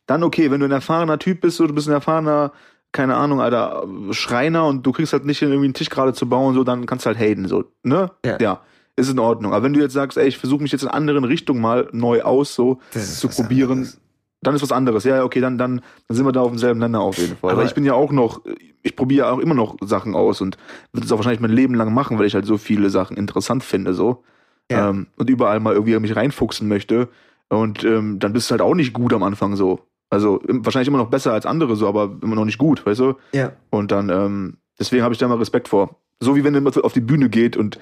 dann 0.05 0.23
okay, 0.23 0.51
wenn 0.51 0.59
du 0.59 0.65
ein 0.65 0.71
erfahrener 0.71 1.19
Typ 1.19 1.41
bist, 1.41 1.57
so, 1.57 1.67
du 1.67 1.73
bist 1.73 1.87
ein 1.87 1.93
erfahrener, 1.93 2.53
keine 2.97 3.15
Ahnung, 3.15 3.39
Alter, 3.39 3.85
Schreiner 4.11 4.65
und 4.65 4.85
du 4.85 4.91
kriegst 4.91 5.13
halt 5.13 5.25
nicht 5.25 5.39
hin, 5.39 5.49
irgendwie 5.49 5.67
einen 5.67 5.73
Tisch 5.73 5.89
gerade 5.89 6.13
zu 6.13 6.27
bauen, 6.27 6.53
so, 6.55 6.63
dann 6.63 6.85
kannst 6.85 7.05
du 7.05 7.07
halt 7.07 7.19
haten, 7.19 7.47
so, 7.47 7.63
ne? 7.83 8.11
Ja. 8.25 8.61
ist 8.97 9.09
in 9.11 9.19
Ordnung. 9.19 9.53
Aber 9.53 9.63
wenn 9.63 9.73
du 9.73 9.79
jetzt 9.79 9.93
sagst, 9.93 10.17
ey, 10.17 10.27
ich 10.27 10.37
versuche 10.37 10.61
mich 10.63 10.71
jetzt 10.71 10.81
in 10.81 10.89
anderen 10.89 11.23
Richtungen 11.23 11.61
mal 11.61 11.87
neu 11.91 12.23
aus, 12.23 12.55
so, 12.55 12.79
zu 12.91 13.27
probieren, 13.29 13.71
anderes. 13.71 14.01
dann 14.41 14.55
ist 14.55 14.61
was 14.63 14.71
anderes. 14.71 15.03
Ja, 15.03 15.17
ja, 15.17 15.23
okay, 15.23 15.39
dann, 15.39 15.57
dann, 15.57 15.81
dann 16.07 16.17
sind 16.17 16.25
wir 16.25 16.31
da 16.31 16.41
auf 16.41 16.49
demselben 16.49 16.79
Nenner 16.79 17.01
auf 17.01 17.17
jeden 17.17 17.37
Fall. 17.37 17.51
Aber- 17.51 17.59
Aber 17.61 17.67
ich 17.67 17.75
bin 17.75 17.85
ja 17.85 17.93
auch 17.93 18.11
noch, 18.11 18.41
ich 18.81 18.95
probiere 18.95 19.31
auch 19.31 19.39
immer 19.39 19.53
noch 19.53 19.77
Sachen 19.81 20.15
aus 20.15 20.41
und 20.41 20.57
würde 20.93 21.05
es 21.05 21.11
auch 21.11 21.17
wahrscheinlich 21.17 21.41
mein 21.41 21.51
Leben 21.51 21.75
lang 21.75 21.93
machen, 21.93 22.17
weil 22.17 22.25
ich 22.25 22.33
halt 22.33 22.45
so 22.47 22.57
viele 22.57 22.89
Sachen 22.89 23.17
interessant 23.17 23.63
finde, 23.63 23.93
so. 23.93 24.23
Ja. 24.71 24.89
Ähm, 24.89 25.07
und 25.17 25.29
überall 25.29 25.59
mal 25.59 25.73
irgendwie 25.73 25.97
mich 25.99 26.15
reinfuchsen 26.15 26.67
möchte. 26.67 27.07
Und 27.49 27.83
ähm, 27.85 28.19
dann 28.19 28.33
bist 28.33 28.49
du 28.49 28.51
halt 28.53 28.61
auch 28.61 28.73
nicht 28.75 28.91
gut 28.93 29.13
am 29.13 29.23
Anfang 29.23 29.55
so. 29.55 29.79
Also 30.09 30.41
wahrscheinlich 30.47 30.87
immer 30.87 30.97
noch 30.97 31.09
besser 31.09 31.33
als 31.33 31.45
andere 31.45 31.75
so, 31.75 31.87
aber 31.87 32.17
immer 32.21 32.35
noch 32.35 32.45
nicht 32.45 32.57
gut, 32.57 32.85
weißt 32.85 33.01
du? 33.01 33.15
Ja. 33.33 33.51
Und 33.69 33.91
dann, 33.91 34.09
ähm, 34.09 34.57
deswegen 34.79 35.03
habe 35.03 35.13
ich 35.13 35.19
da 35.19 35.27
mal 35.27 35.37
Respekt 35.37 35.67
vor. 35.67 35.97
So 36.19 36.35
wie 36.35 36.43
wenn 36.43 36.53
jemand 36.53 36.81
auf 36.83 36.93
die 36.93 37.01
Bühne 37.01 37.29
geht 37.29 37.57
und 37.57 37.79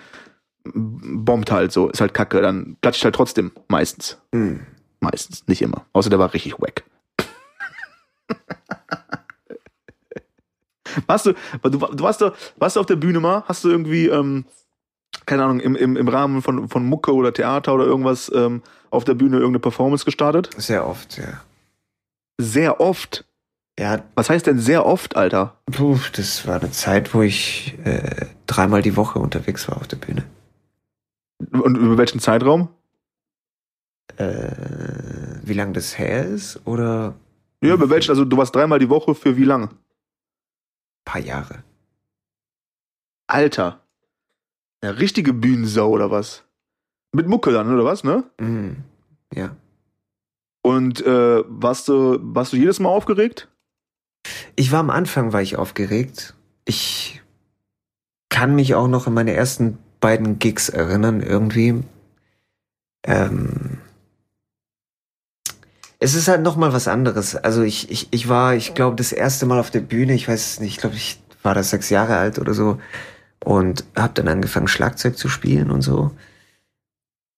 bombt 0.74 1.52
halt 1.52 1.72
so, 1.72 1.90
ist 1.90 2.02
halt 2.02 2.14
kacke, 2.14 2.42
dann 2.42 2.78
klatscht 2.82 3.04
halt 3.04 3.16
trotzdem, 3.16 3.52
meistens. 3.68 4.18
Hm. 4.34 4.62
Meistens, 5.00 5.48
nicht 5.48 5.62
immer. 5.62 5.86
Außer 5.94 6.10
der 6.10 6.20
war 6.20 6.34
richtig 6.34 6.60
wack. 6.60 6.84
warst 11.06 11.28
du, 11.28 11.34
du, 11.62 11.70
du 11.70 12.04
warst, 12.04 12.22
doch, 12.22 12.36
warst 12.58 12.76
du 12.76 12.80
auf 12.80 12.88
der 12.88 12.96
Bühne 12.96 13.20
mal? 13.20 13.44
Hast 13.48 13.64
du 13.64 13.70
irgendwie, 13.70 14.08
ähm, 14.08 14.46
keine 15.28 15.44
Ahnung, 15.44 15.60
im, 15.60 15.76
im, 15.76 15.96
im 15.96 16.08
Rahmen 16.08 16.42
von, 16.42 16.70
von 16.70 16.86
Mucke 16.86 17.14
oder 17.14 17.34
Theater 17.34 17.76
oder 17.76 17.86
irgendwas 17.86 18.32
ähm, 18.34 18.64
auf 18.90 19.04
der 19.04 19.14
Bühne 19.14 19.38
irgendeine 19.38 19.60
Performance 19.60 20.06
gestartet? 20.06 20.50
Sehr 20.58 20.88
oft, 20.88 21.18
ja. 21.18 21.42
Sehr 22.40 22.80
oft. 22.80 23.26
Ja, 23.78 24.04
Was 24.16 24.30
heißt 24.30 24.48
denn 24.48 24.60
sehr 24.60 24.86
oft, 24.86 25.16
Alter? 25.18 25.58
puh, 25.70 25.98
das 26.14 26.48
war 26.48 26.62
eine 26.62 26.72
Zeit, 26.72 27.14
wo 27.14 27.22
ich 27.22 27.78
äh, 27.84 28.28
dreimal 28.48 28.82
die 28.82 28.96
Woche 28.96 29.20
unterwegs 29.20 29.68
war 29.68 29.78
auf 29.78 29.88
der 29.88 29.98
Bühne. 29.98 30.24
Und 31.52 31.78
über 31.78 31.98
welchen 31.98 32.20
Zeitraum? 32.22 32.70
Äh, 34.18 34.52
wie 35.44 35.54
lange 35.54 35.74
das 35.74 35.98
her 35.98 36.26
ist? 36.26 36.62
Oder 36.66 37.16
Ja, 37.62 37.74
über 37.74 37.90
welchen? 37.90 38.12
Also 38.12 38.24
du 38.24 38.38
warst 38.38 38.56
dreimal 38.56 38.80
die 38.80 38.90
Woche 38.90 39.14
für 39.16 39.36
wie 39.38 39.44
lange? 39.44 39.70
paar 41.04 41.22
Jahre. 41.22 41.64
Alter. 43.28 43.82
Eine 44.82 45.00
richtige 45.00 45.34
Bühnensau 45.34 45.90
oder 45.90 46.10
was? 46.12 46.44
Mit 47.12 47.28
Mucke 47.28 47.52
dann, 47.52 47.72
oder 47.74 47.86
was, 47.86 48.04
ne? 48.04 48.24
Mhm. 48.40 48.78
Ja. 49.34 49.56
Und 50.66 51.06
äh, 51.06 51.44
warst 51.46 51.90
du, 51.90 52.18
warst 52.24 52.52
du 52.52 52.58
jedes 52.58 52.80
Mal 52.80 52.90
aufgeregt? 52.90 53.50
Ich 54.56 54.72
war 54.72 54.80
am 54.80 54.90
Anfang, 54.90 55.32
war 55.32 55.44
ich 55.44 55.58
aufgeregt. 55.58 56.34
Ich 56.66 57.22
kann 58.30 58.56
mich 58.56 58.74
auch 58.74 58.88
noch 58.88 59.06
an 59.06 59.14
meine 59.14 59.36
ersten 59.36 59.78
beiden 60.00 60.40
Gigs 60.40 60.70
erinnern, 60.70 61.22
irgendwie. 61.22 61.84
Ähm, 63.04 63.78
es 66.00 66.16
ist 66.16 66.28
halt 66.28 66.42
noch 66.42 66.56
mal 66.56 66.74
was 66.74 66.88
anderes. 66.88 67.36
Also 67.36 67.62
ich, 67.62 67.92
ich, 67.92 68.08
ich 68.10 68.28
war, 68.28 68.56
ich 68.56 68.74
glaube, 68.74 68.96
das 68.96 69.12
erste 69.12 69.46
Mal 69.46 69.60
auf 69.60 69.70
der 69.70 69.82
Bühne, 69.82 70.16
ich 70.16 70.28
weiß 70.28 70.54
es 70.54 70.60
nicht, 70.60 70.72
ich 70.72 70.78
glaube, 70.80 70.96
ich 70.96 71.22
war 71.44 71.54
da 71.54 71.62
sechs 71.62 71.92
Jahre 71.92 72.18
alt 72.18 72.40
oder 72.40 72.56
so 72.56 72.82
und 73.44 73.86
habe 73.96 74.14
dann 74.16 74.28
angefangen, 74.28 74.68
Schlagzeug 74.68 75.16
zu 75.16 75.30
spielen 75.30 75.70
und 75.70 75.84
so. 75.84 76.10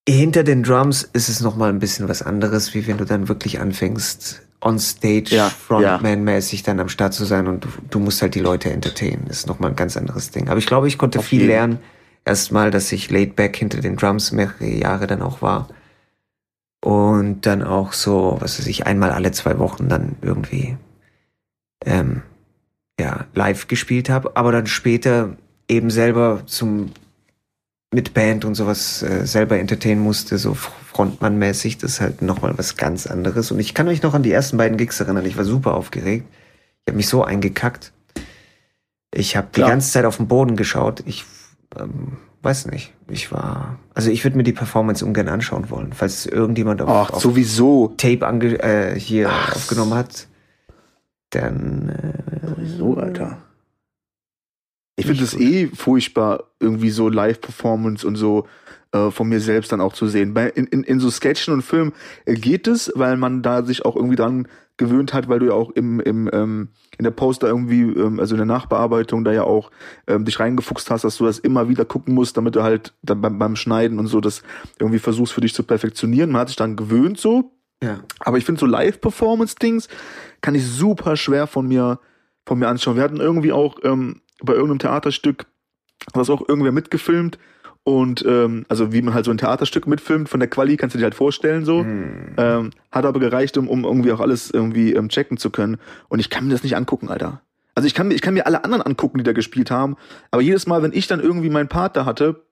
Hinter 0.08 0.44
den 0.44 0.64
Drums 0.64 1.04
ist 1.04 1.28
es 1.28 1.42
noch 1.42 1.58
mal 1.58 1.70
ein 1.70 1.80
bisschen 1.80 2.08
was 2.08 2.22
anderes, 2.22 2.74
wie 2.74 2.88
wenn 2.88 2.98
du 2.98 3.06
dann 3.06 3.28
wirklich 3.28 3.60
anfängst, 3.60 4.42
on 4.62 4.80
stage, 4.80 5.36
Ja, 5.36 5.50
Frontman-mäßig 5.50 6.64
dann 6.64 6.80
am 6.80 6.90
Start 6.90 7.14
zu 7.14 7.26
sein 7.26 7.48
und 7.48 7.66
du, 7.66 7.68
du 7.90 8.00
musst 8.00 8.22
halt 8.22 8.34
die 8.34 8.40
Leute 8.40 8.72
entertainen. 8.72 9.26
Das 9.28 9.40
ist 9.40 9.48
noch 9.48 9.60
mal 9.60 9.68
ein 9.68 9.76
ganz 9.76 9.98
anderes 9.98 10.32
Ding. 10.32 10.50
Aber 10.50 10.58
ich 10.58 10.66
glaube, 10.66 10.88
ich 10.88 10.98
konnte 10.98 11.20
Auf 11.20 11.26
viel 11.26 11.42
jeden. 11.42 11.52
lernen. 11.52 11.80
Erstmal, 12.26 12.72
dass 12.72 12.92
ich 12.92 13.10
laid 13.12 13.36
back 13.36 13.56
hinter 13.56 13.82
den 13.82 13.98
Drums 13.98 14.32
mehrere 14.32 14.66
Jahre 14.66 15.08
dann 15.08 15.22
auch 15.22 15.42
war. 15.42 15.68
Und 16.84 17.46
dann 17.46 17.64
auch 17.64 17.94
so, 17.94 18.38
was 18.40 18.60
weiß 18.60 18.68
ich, 18.68 18.86
einmal 18.86 19.12
alle 19.12 19.32
zwei 19.32 19.60
Wochen 19.60 19.90
dann 19.90 20.16
irgendwie 20.22 20.78
ähm, 21.86 22.22
ja, 23.00 23.26
live 23.34 23.68
gespielt 23.68 24.10
habe, 24.10 24.36
aber 24.36 24.52
dann 24.52 24.68
später 24.68 25.36
eben 25.68 25.90
selber 25.90 26.44
zum 26.46 26.92
mit 27.98 28.14
Band 28.14 28.46
und 28.46 28.54
sowas 28.54 29.02
äh, 29.02 29.26
selber 29.26 29.58
entertainen 29.58 30.02
musste, 30.02 30.38
so 30.38 30.54
Frontmann-mäßig, 30.54 31.80
das 31.80 31.94
ist 31.94 32.02
halt 32.02 32.22
nochmal 32.22 32.56
was 32.56 32.78
ganz 32.78 33.08
anderes. 33.08 33.50
Und 33.50 33.60
ich 33.60 33.74
kann 33.74 33.88
mich 33.88 34.04
noch 34.04 34.14
an 34.14 34.22
die 34.22 34.32
ersten 34.32 34.56
beiden 34.56 34.78
Gigs 34.78 35.00
erinnern, 35.00 35.26
ich 35.26 35.36
war 35.36 35.46
super 35.46 35.74
aufgeregt. 35.74 36.28
Ich 36.86 36.92
habe 36.92 36.98
mich 36.98 37.08
so 37.08 37.24
eingekackt. 37.24 37.94
Ich 39.12 39.36
habe 39.36 39.48
die 39.56 39.62
ganze 39.62 39.92
Zeit 39.92 40.06
auf 40.06 40.18
den 40.18 40.28
Boden 40.28 40.56
geschaut. 40.56 41.02
Ich 41.08 41.26
ähm, 41.76 42.18
weiß 42.44 42.68
nicht. 42.68 42.94
Ich 43.10 43.32
war, 43.32 43.80
also 43.96 44.12
ich 44.12 44.24
würde 44.24 44.38
mir 44.38 44.44
die 44.44 44.54
Performance 44.54 45.04
ungern 45.04 45.28
anschauen 45.28 45.72
wollen, 45.72 45.92
falls 45.92 46.28
irgendjemand 46.28 46.84
auf, 46.84 46.90
Ach, 46.90 47.10
auf 47.16 47.22
sowieso. 47.24 47.96
Tape 47.98 48.28
ange 48.28 48.62
äh, 48.62 49.00
hier 49.00 49.30
Ach, 49.32 49.56
aufgenommen 49.56 49.96
hat, 49.96 50.28
dann 51.32 51.90
äh, 51.90 52.64
So, 52.78 52.96
Alter. 52.96 53.40
Ich 54.98 55.06
finde 55.06 55.24
es 55.24 55.36
eh 55.36 55.68
furchtbar, 55.68 56.46
irgendwie 56.60 56.90
so 56.90 57.08
Live-Performance 57.08 58.06
und 58.06 58.16
so 58.16 58.48
äh, 58.92 59.12
von 59.12 59.30
mir 59.30 59.40
selbst 59.40 59.72
dann 59.72 59.80
auch 59.80 59.94
zu 59.94 60.08
sehen. 60.08 60.34
Bei, 60.34 60.48
in, 60.50 60.66
in, 60.66 60.84
in 60.84 61.00
so 61.00 61.12
Sketchen 61.12 61.54
und 61.54 61.62
Filmen 61.62 61.94
äh, 62.26 62.34
geht 62.34 62.68
es, 62.68 62.92
weil 62.96 63.16
man 63.16 63.44
da 63.44 63.64
sich 63.64 63.86
auch 63.86 63.96
irgendwie 63.96 64.16
dran 64.16 64.48
gewöhnt 64.78 65.14
hat, 65.14 65.30
weil 65.30 65.40
du 65.40 65.48
ja 65.48 65.54
auch 65.54 65.70
im, 65.72 66.00
im, 66.00 66.30
ähm, 66.34 66.70
in 66.98 67.04
der 67.04 67.12
Poster 67.12 67.48
irgendwie, 67.48 67.82
ähm, 67.82 68.20
also 68.20 68.36
in 68.36 68.38
der 68.40 68.46
Nachbearbeitung 68.48 69.24
da 69.24 69.32
ja 69.32 69.44
auch 69.44 69.72
ähm, 70.08 70.26
dich 70.26 70.40
reingefuchst 70.40 70.90
hast, 70.90 71.04
dass 71.04 71.18
du 71.18 71.26
das 71.26 71.38
immer 71.38 71.70
wieder 71.70 71.86
gucken 71.86 72.16
musst, 72.16 72.38
damit 72.38 72.56
du 72.56 72.64
halt 72.64 72.94
dann 73.04 73.22
beim, 73.22 73.38
beim 73.38 73.56
Schneiden 73.56 74.00
und 74.00 74.08
so 74.08 74.20
das 74.20 74.42
irgendwie 74.80 75.00
versuchst 75.00 75.34
für 75.34 75.42
dich 75.42 75.54
zu 75.54 75.64
perfektionieren. 75.64 76.32
Man 76.32 76.42
hat 76.42 76.48
sich 76.48 76.58
dann 76.58 76.76
gewöhnt 76.76 77.20
so, 77.20 77.52
ja. 77.84 78.00
aber 78.20 78.38
ich 78.38 78.46
finde 78.46 78.60
so 78.60 78.66
Live-Performance-Dings 78.66 79.90
kann 80.42 80.56
ich 80.56 80.66
super 80.66 81.18
schwer 81.18 81.46
von 81.46 81.68
mir, 81.68 82.00
von 82.46 82.58
mir 82.58 82.68
anschauen. 82.68 82.96
Wir 82.96 83.04
hatten 83.04 83.20
irgendwie 83.20 83.52
auch 83.52 83.78
ähm, 83.84 84.22
bei 84.44 84.54
irgendeinem 84.54 84.80
Theaterstück, 84.80 85.46
was 86.14 86.30
auch 86.30 86.48
irgendwer 86.48 86.72
mitgefilmt 86.72 87.38
und 87.84 88.24
ähm, 88.28 88.66
also 88.70 88.92
wie 88.92 89.02
man 89.02 89.14
halt 89.14 89.26
so 89.26 89.32
ein 89.32 89.38
Theaterstück 89.38 89.88
mitfilmt, 89.88 90.30
von 90.30 90.40
der 90.40 90.50
Quali 90.50 90.76
kannst 90.78 90.94
du 90.94 90.98
dir 91.00 91.06
halt 91.06 91.16
vorstellen 91.16 91.64
so. 91.66 91.80
Hm. 91.82 92.34
Ähm, 92.38 92.70
hat 92.92 93.06
aber 93.06 93.20
gereicht, 93.20 93.58
um, 93.58 93.68
um 93.70 93.84
irgendwie 93.86 94.12
auch 94.12 94.20
alles 94.20 94.52
irgendwie 94.52 94.94
ähm, 94.94 95.10
checken 95.10 95.38
zu 95.38 95.50
können. 95.50 95.78
Und 96.10 96.20
ich 96.20 96.30
kann 96.30 96.46
mir 96.46 96.52
das 96.52 96.64
nicht 96.64 96.76
angucken, 96.76 97.10
Alter. 97.10 97.42
Also 97.76 97.88
ich 97.88 97.94
kann, 97.94 98.08
mir- 98.10 98.16
ich 98.16 98.22
kann 98.22 98.34
mir 98.34 98.46
alle 98.46 98.64
anderen 98.64 98.82
angucken, 98.84 99.20
die 99.20 99.24
da 99.24 99.34
gespielt 99.34 99.72
haben, 99.72 99.96
aber 100.32 100.42
jedes 100.42 100.68
Mal, 100.68 100.82
wenn 100.84 100.94
ich 100.94 101.08
dann 101.08 101.20
irgendwie 101.20 101.50
meinen 101.50 101.70
Part 101.70 101.96
da 101.96 102.06
hatte, 102.06 102.44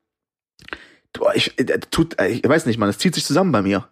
boah, 1.13 1.33
ich, 1.35 1.59
äh, 1.59 1.65
tut, 1.91 2.19
äh, 2.19 2.27
ich 2.27 2.47
weiß 2.47 2.65
nicht, 2.65 2.77
man, 2.77 2.89
es 2.89 2.97
zieht 2.97 3.15
sich 3.15 3.25
zusammen 3.25 3.51
bei 3.51 3.61
mir. 3.61 3.87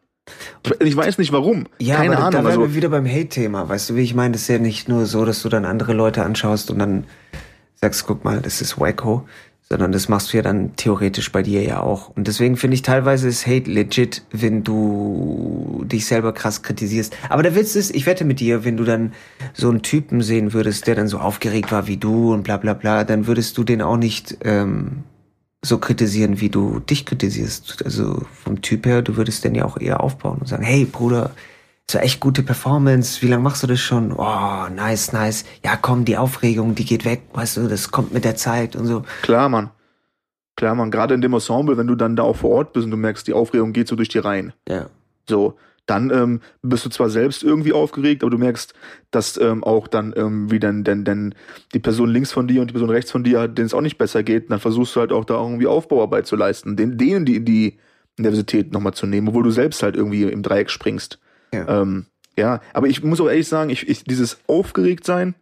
Ich, 0.64 0.72
ich 0.88 0.96
weiß 0.96 1.18
nicht 1.18 1.34
warum. 1.34 1.68
Ja, 1.80 1.98
Keine 1.98 2.16
aber 2.16 2.20
Ahnung. 2.28 2.32
da 2.32 2.38
wären 2.40 2.48
also, 2.48 2.62
wir 2.62 2.76
wieder 2.76 2.90
beim 2.90 3.06
Hate-Thema. 3.06 3.68
Weißt 3.68 3.90
du, 3.90 3.96
wie 3.96 4.04
ich 4.04 4.16
meine? 4.16 4.32
Das 4.34 4.44
ist 4.44 4.48
ja 4.48 4.58
nicht 4.60 4.88
nur 4.88 5.06
so, 5.06 5.26
dass 5.26 5.42
du 5.42 5.50
dann 5.50 5.66
andere 5.66 5.92
Leute 5.94 6.24
anschaust 6.24 6.72
und 6.72 6.80
dann 6.80 7.06
sagst, 7.84 8.08
guck 8.08 8.24
mal, 8.24 8.42
das 8.42 8.62
ist 8.62 8.80
wacko, 8.80 9.28
sondern 9.70 9.92
das 9.92 10.08
machst 10.08 10.32
du 10.32 10.38
ja 10.38 10.44
dann 10.44 10.76
theoretisch 10.76 11.32
bei 11.32 11.44
dir 11.44 11.64
ja 11.64 11.82
auch. 11.82 12.10
Und 12.10 12.28
deswegen 12.28 12.58
finde 12.58 12.76
ich 12.76 12.82
teilweise 12.82 13.28
ist 13.28 13.46
Hate 13.46 13.70
legit, 13.70 14.24
wenn 14.32 14.64
du 14.64 15.84
dich 15.86 16.06
selber 16.06 16.34
krass 16.34 16.62
kritisierst. 16.62 17.16
Aber 17.30 17.44
der 17.44 17.56
Witz 17.56 17.76
ist, 17.76 17.94
ich 17.94 18.06
wette 18.06 18.24
mit 18.24 18.40
dir, 18.40 18.64
wenn 18.64 18.78
du 18.78 18.84
dann 18.84 19.14
so 19.54 19.70
einen 19.70 19.82
Typen 19.82 20.22
sehen 20.22 20.54
würdest, 20.54 20.88
der 20.88 20.96
dann 20.96 21.08
so 21.08 21.20
aufgeregt 21.20 21.72
war 21.72 21.88
wie 21.88 21.98
du 21.98 22.34
und 22.34 22.44
bla 22.44 22.58
bla 22.58 22.74
bla, 22.74 23.04
dann 23.04 23.28
würdest 23.28 23.58
du 23.58 23.64
den 23.64 23.82
auch 23.82 23.98
nicht 23.98 24.38
ähm, 24.44 25.04
so 25.62 25.78
kritisieren, 25.78 26.40
wie 26.40 26.50
du 26.50 26.80
dich 26.80 27.06
kritisierst. 27.06 27.84
Also 27.84 28.22
vom 28.44 28.62
Typ 28.62 28.86
her, 28.86 29.02
du 29.02 29.18
würdest 29.18 29.44
den 29.44 29.56
ja 29.56 29.66
auch 29.66 29.80
eher 29.80 30.02
aufbauen 30.02 30.40
und 30.40 30.48
sagen, 30.48 30.64
hey 30.64 30.86
Bruder, 30.86 31.32
so 31.90 32.00
echt 32.00 32.20
gute 32.20 32.44
Performance, 32.44 33.22
wie 33.22 33.28
lange 33.28 33.44
machst 33.44 33.62
du 33.64 33.68
das 33.68 33.80
schon? 33.80 34.12
Oh, 34.14 34.68
nice, 34.74 35.12
nice. 35.12 35.46
Ja, 35.64 35.76
komm, 35.76 36.06
die 36.06 36.18
Aufregung, 36.18 36.76
die 36.76 36.86
geht 36.86 37.06
weg, 37.06 37.24
weißt 37.34 37.58
du, 37.58 37.68
das 37.68 37.92
kommt 37.92 38.14
mit 38.14 38.26
der 38.26 38.36
Zeit 38.36 38.76
und 38.76 38.86
so. 38.86 39.04
Klar, 39.22 39.50
Mann. 39.50 39.70
Klar, 40.56 40.76
Mann. 40.76 40.92
Gerade 40.92 41.14
in 41.14 41.22
dem 41.22 41.34
Ensemble, 41.34 41.78
wenn 41.78 41.88
du 41.88 41.96
dann 41.96 42.16
da 42.16 42.24
auch 42.24 42.38
vor 42.38 42.52
Ort 42.52 42.74
bist 42.74 42.86
und 42.86 42.92
du 42.92 42.98
merkst, 42.98 43.28
die 43.28 43.34
Aufregung 43.34 43.74
geht 43.74 43.88
so 43.88 43.96
durch 43.96 44.10
die 44.10 44.20
Reihen. 44.20 44.54
Ja. 44.68 44.88
So, 45.28 45.58
dann 45.86 46.12
ähm, 46.12 46.42
bist 46.62 46.86
du 46.86 46.90
zwar 46.90 47.10
selbst 47.10 47.44
irgendwie 47.44 47.74
aufgeregt, 47.74 48.24
aber 48.24 48.32
du 48.32 48.38
merkst, 48.38 48.74
dass 49.12 49.38
ähm, 49.38 49.64
auch 49.64 49.88
dann 49.88 50.14
ähm, 50.16 50.50
wie 50.50 50.60
dann, 50.60 50.84
denn, 50.84 51.04
denn 51.04 51.36
die 51.74 51.80
Person 51.80 52.10
links 52.10 52.32
von 52.32 52.48
dir 52.48 52.62
und 52.62 52.68
die 52.68 52.74
Person 52.74 52.90
rechts 52.90 53.12
von 53.12 53.24
dir, 53.24 53.48
denen 53.48 53.66
es 53.66 53.74
auch 53.74 53.82
nicht 53.82 53.98
besser 53.98 54.24
geht, 54.24 54.50
dann 54.50 54.60
versuchst 54.60 54.96
du 54.96 55.02
halt 55.02 55.12
auch 55.12 55.26
da 55.26 55.42
irgendwie 55.42 55.68
Aufbauarbeit 55.68 56.26
zu 56.26 56.36
leisten, 56.36 56.78
den, 56.78 56.98
denen 56.98 57.26
die, 57.26 57.44
die 57.44 57.80
Nervosität 58.18 58.72
nochmal 58.72 58.94
zu 58.94 59.08
nehmen, 59.08 59.28
obwohl 59.28 59.44
du 59.44 59.52
selbst 59.52 59.84
halt 59.84 59.96
irgendwie 59.96 60.24
im 60.24 60.44
Dreieck 60.44 60.70
springst. 60.70 61.20
Ja. 61.54 61.82
Ähm, 61.82 62.06
ja, 62.38 62.62
aber 62.74 62.88
ich 62.88 63.04
muss 63.04 63.22
auch 63.22 63.28
ehrlich 63.28 63.48
sagen, 63.48 63.70
ich, 63.70 63.88
ich, 63.88 64.04
dieses 64.04 64.40
Aufgeregtsein 64.48 65.36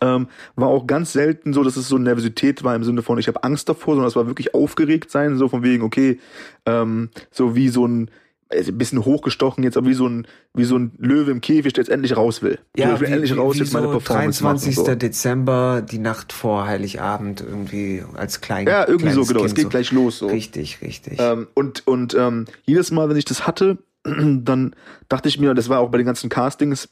ähm, 0.00 0.28
war 0.56 0.68
auch 0.68 0.86
ganz 0.86 1.12
selten 1.12 1.52
so, 1.52 1.62
dass 1.62 1.76
es 1.76 1.88
so 1.88 1.98
Nervosität 1.98 2.64
war 2.64 2.74
im 2.74 2.84
Sinne 2.84 3.02
von, 3.02 3.18
ich 3.18 3.28
habe 3.28 3.44
Angst 3.44 3.68
davor, 3.68 3.94
sondern 3.94 4.08
es 4.08 4.16
war 4.16 4.26
wirklich 4.26 4.54
aufgeregt 4.54 5.10
sein, 5.10 5.36
so 5.36 5.48
von 5.48 5.62
wegen, 5.62 5.82
okay, 5.82 6.18
ähm, 6.66 7.10
so 7.30 7.54
wie 7.54 7.68
so 7.68 7.86
ein, 7.86 8.10
also 8.48 8.72
ein 8.72 8.78
bisschen 8.78 9.04
hochgestochen 9.04 9.62
jetzt, 9.62 9.76
aber 9.76 9.86
wie 9.86 9.94
so 9.94 10.08
ein, 10.08 10.26
wie 10.54 10.64
so 10.64 10.76
ein 10.76 10.92
Löwe 10.98 11.30
im 11.30 11.40
Käfig, 11.40 11.72
der 11.72 11.84
jetzt 11.84 11.90
endlich 11.90 12.16
raus 12.16 12.42
will. 12.42 12.58
so, 12.76 12.82
Ja, 12.82 12.94
ich 12.94 13.00
will 13.00 13.08
wie, 13.08 13.12
endlich 13.12 13.36
raus, 13.36 13.54
wie 13.54 13.60
jetzt 13.60 13.72
meine 13.72 13.86
so 13.86 13.92
Performance 13.92 14.42
machen. 14.42 14.58
23. 14.58 14.74
So. 14.74 14.94
Dezember, 14.94 15.82
die 15.82 15.98
Nacht 15.98 16.32
vor 16.32 16.66
Heiligabend 16.66 17.40
irgendwie 17.40 18.02
als 18.14 18.40
klein 18.40 18.66
Ja, 18.66 18.88
irgendwie 18.88 19.12
so, 19.12 19.24
genau, 19.24 19.44
es 19.44 19.54
Kind 19.54 19.56
geht 19.56 19.70
gleich 19.70 19.92
los. 19.92 20.18
So. 20.18 20.26
Richtig, 20.26 20.82
richtig. 20.82 21.18
Ähm, 21.20 21.46
und 21.54 21.86
und 21.86 22.14
ähm, 22.14 22.46
jedes 22.64 22.90
Mal, 22.90 23.08
wenn 23.08 23.16
ich 23.16 23.24
das 23.24 23.46
hatte, 23.46 23.78
dann 24.04 24.74
dachte 25.08 25.28
ich 25.28 25.38
mir, 25.38 25.54
das 25.54 25.68
war 25.68 25.80
auch 25.80 25.90
bei 25.90 25.98
den 25.98 26.06
ganzen 26.06 26.28
Castings 26.30 26.88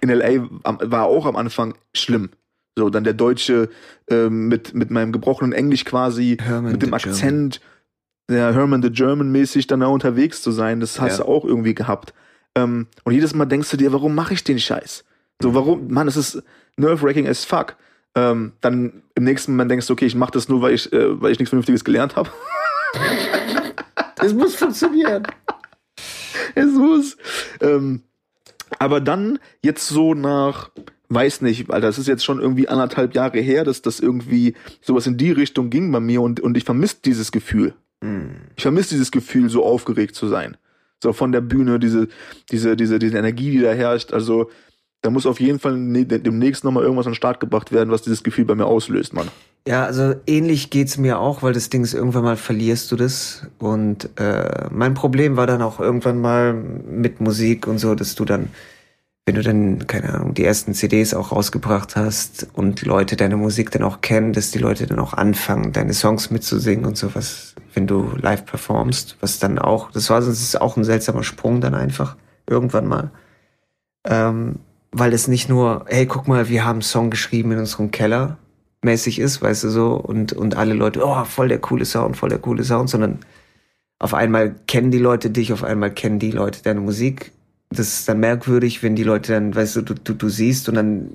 in 0.00 0.08
LA, 0.10 0.48
war 0.64 1.04
auch 1.04 1.26
am 1.26 1.36
Anfang 1.36 1.74
schlimm. 1.94 2.30
So, 2.78 2.88
dann 2.90 3.04
der 3.04 3.14
Deutsche 3.14 3.68
ähm, 4.08 4.48
mit, 4.48 4.74
mit 4.74 4.90
meinem 4.90 5.12
gebrochenen 5.12 5.52
Englisch 5.52 5.84
quasi, 5.84 6.36
Herman 6.40 6.72
mit 6.72 6.82
dem 6.82 6.94
Akzent, 6.94 7.60
der 8.30 8.54
Herman 8.54 8.82
the 8.82 8.90
German 8.90 9.32
mäßig 9.32 9.66
dann 9.66 9.80
da 9.80 9.86
unterwegs 9.88 10.40
zu 10.40 10.52
sein, 10.52 10.78
das 10.80 11.00
hast 11.00 11.18
Ja. 11.18 11.24
du 11.24 11.30
auch 11.30 11.44
irgendwie 11.44 11.74
gehabt. 11.74 12.14
Ähm, 12.54 12.86
und 13.04 13.12
jedes 13.12 13.34
Mal 13.34 13.46
denkst 13.46 13.70
du 13.70 13.76
dir, 13.76 13.92
warum 13.92 14.14
mache 14.14 14.34
ich 14.34 14.44
den 14.44 14.58
Scheiß? 14.60 15.04
So, 15.42 15.54
warum? 15.54 15.88
Mann, 15.88 16.06
es 16.06 16.16
ist 16.16 16.42
nerve-wracking 16.76 17.26
as 17.26 17.44
fuck. 17.44 17.76
Ähm, 18.14 18.52
dann 18.60 19.02
im 19.14 19.24
nächsten 19.24 19.52
Moment 19.52 19.70
denkst 19.70 19.86
du, 19.86 19.92
okay, 19.92 20.06
ich 20.06 20.14
mache 20.14 20.32
das 20.32 20.48
nur, 20.48 20.62
weil 20.62 20.74
ich, 20.74 20.92
äh, 20.92 21.20
weil 21.20 21.32
ich 21.32 21.38
nichts 21.38 21.50
Vernünftiges 21.50 21.84
gelernt 21.84 22.16
habe. 22.16 22.30
Es 24.22 24.34
muss 24.34 24.54
funktionieren. 24.54 25.22
es 26.54 26.72
muss. 26.72 27.16
Ähm, 27.60 28.02
aber 28.78 29.00
dann 29.00 29.38
jetzt 29.62 29.88
so 29.88 30.14
nach, 30.14 30.70
weiß 31.08 31.42
nicht, 31.42 31.70
Alter, 31.70 31.88
das 31.88 31.98
ist 31.98 32.08
jetzt 32.08 32.24
schon 32.24 32.40
irgendwie 32.40 32.68
anderthalb 32.68 33.14
Jahre 33.14 33.40
her, 33.40 33.64
dass 33.64 33.82
das 33.82 34.00
irgendwie 34.00 34.54
sowas 34.80 35.06
in 35.06 35.16
die 35.16 35.32
Richtung 35.32 35.70
ging 35.70 35.90
bei 35.90 36.00
mir 36.00 36.22
und, 36.22 36.40
und 36.40 36.56
ich 36.56 36.64
vermisse 36.64 36.96
dieses 37.04 37.32
Gefühl. 37.32 37.74
Hm. 38.02 38.30
Ich 38.56 38.62
vermisse 38.62 38.90
dieses 38.90 39.10
Gefühl, 39.10 39.50
so 39.50 39.64
aufgeregt 39.64 40.14
zu 40.14 40.28
sein. 40.28 40.56
So 41.02 41.12
von 41.12 41.32
der 41.32 41.40
Bühne, 41.40 41.78
diese, 41.78 42.08
diese, 42.50 42.76
diese, 42.76 42.98
diese 42.98 43.18
Energie, 43.18 43.50
die 43.50 43.60
da 43.60 43.72
herrscht. 43.72 44.12
Also, 44.12 44.50
da 45.02 45.10
muss 45.10 45.26
auf 45.26 45.40
jeden 45.40 45.58
Fall 45.58 45.76
ne- 45.76 46.04
demnächst 46.04 46.64
nochmal 46.64 46.82
irgendwas 46.82 47.06
an 47.06 47.12
den 47.12 47.16
Start 47.16 47.40
gebracht 47.40 47.72
werden, 47.72 47.90
was 47.90 48.02
dieses 48.02 48.22
Gefühl 48.22 48.44
bei 48.44 48.54
mir 48.54 48.66
auslöst, 48.66 49.14
Mann. 49.14 49.28
Ja, 49.66 49.84
also 49.84 50.14
ähnlich 50.26 50.70
geht's 50.70 50.98
mir 50.98 51.18
auch, 51.18 51.42
weil 51.42 51.52
das 51.52 51.70
Ding 51.70 51.82
ist, 51.82 51.94
irgendwann 51.94 52.24
mal 52.24 52.36
verlierst 52.36 52.90
du 52.92 52.96
das. 52.96 53.46
Und 53.58 54.08
äh, 54.18 54.68
mein 54.70 54.94
Problem 54.94 55.36
war 55.36 55.46
dann 55.46 55.62
auch 55.62 55.80
irgendwann 55.80 56.20
mal 56.20 56.54
mit 56.54 57.20
Musik 57.20 57.66
und 57.66 57.78
so, 57.78 57.94
dass 57.94 58.14
du 58.14 58.24
dann, 58.24 58.48
wenn 59.26 59.34
du 59.34 59.42
dann, 59.42 59.86
keine 59.86 60.14
Ahnung, 60.14 60.34
die 60.34 60.44
ersten 60.44 60.72
CDs 60.74 61.12
auch 61.14 61.32
rausgebracht 61.32 61.94
hast 61.96 62.48
und 62.54 62.82
Leute 62.82 63.16
deine 63.16 63.36
Musik 63.36 63.70
dann 63.70 63.82
auch 63.82 64.00
kennen, 64.00 64.32
dass 64.32 64.50
die 64.50 64.58
Leute 64.58 64.86
dann 64.86 64.98
auch 64.98 65.12
anfangen, 65.12 65.72
deine 65.72 65.92
Songs 65.92 66.30
mitzusingen 66.30 66.86
und 66.86 66.96
sowas, 66.96 67.54
wenn 67.74 67.86
du 67.86 68.12
live 68.16 68.46
performst, 68.46 69.18
was 69.20 69.38
dann 69.38 69.58
auch, 69.58 69.90
das 69.92 70.08
war 70.08 70.20
ist 70.20 70.60
auch 70.60 70.76
ein 70.76 70.84
seltsamer 70.84 71.22
Sprung 71.22 71.60
dann 71.60 71.74
einfach, 71.74 72.16
irgendwann 72.46 72.86
mal. 72.86 73.10
Ähm, 74.04 74.56
weil 74.92 75.12
es 75.12 75.28
nicht 75.28 75.48
nur, 75.48 75.84
hey, 75.88 76.06
guck 76.06 76.28
mal, 76.28 76.48
wir 76.48 76.64
haben 76.64 76.76
einen 76.76 76.82
Song 76.82 77.10
geschrieben 77.10 77.52
in 77.52 77.58
unserem 77.58 77.90
Keller, 77.90 78.38
mäßig 78.82 79.18
ist, 79.18 79.42
weißt 79.42 79.64
du 79.64 79.70
so, 79.70 79.94
und, 79.94 80.32
und 80.32 80.56
alle 80.56 80.74
Leute, 80.74 81.04
oh, 81.04 81.24
voll 81.24 81.48
der 81.48 81.58
coole 81.58 81.84
Sound, 81.84 82.16
voll 82.16 82.30
der 82.30 82.38
coole 82.38 82.64
Sound, 82.64 82.90
sondern 82.90 83.18
auf 83.98 84.14
einmal 84.14 84.54
kennen 84.66 84.90
die 84.90 84.98
Leute 84.98 85.30
dich, 85.30 85.52
auf 85.52 85.62
einmal 85.62 85.92
kennen 85.92 86.18
die 86.18 86.30
Leute 86.30 86.62
deine 86.62 86.80
Musik. 86.80 87.32
Das 87.68 87.86
ist 87.86 88.08
dann 88.08 88.18
merkwürdig, 88.18 88.82
wenn 88.82 88.96
die 88.96 89.04
Leute 89.04 89.32
dann, 89.32 89.54
weißt 89.54 89.76
du, 89.76 89.82
du, 89.82 89.94
du, 89.94 90.14
du 90.14 90.28
siehst 90.28 90.68
und 90.68 90.74
dann 90.74 91.10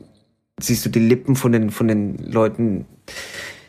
siehst 0.60 0.86
du 0.86 0.90
die 0.90 1.00
Lippen 1.00 1.36
von 1.36 1.52
den, 1.52 1.70
von 1.72 1.88
den 1.88 2.18
Leuten 2.32 2.86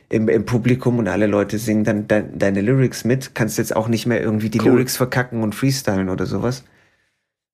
im, 0.09 0.29
im 0.29 0.45
Publikum 0.45 0.99
und 0.99 1.09
alle 1.09 1.27
Leute 1.27 1.59
singen 1.59 1.83
dann 1.83 2.07
de 2.07 2.25
deine 2.37 2.61
Lyrics 2.61 3.05
mit. 3.05 3.35
Kannst 3.35 3.59
jetzt 3.59 3.75
auch 3.75 3.89
nicht 3.89 4.07
mehr 4.07 4.21
irgendwie 4.21 4.51
die 4.51 4.61
Cool. 4.61 4.73
Lyrics 4.73 4.97
verkacken 4.97 5.43
und 5.43 5.55
freestylen 5.55 6.11
oder 6.11 6.27
sowas. 6.27 6.63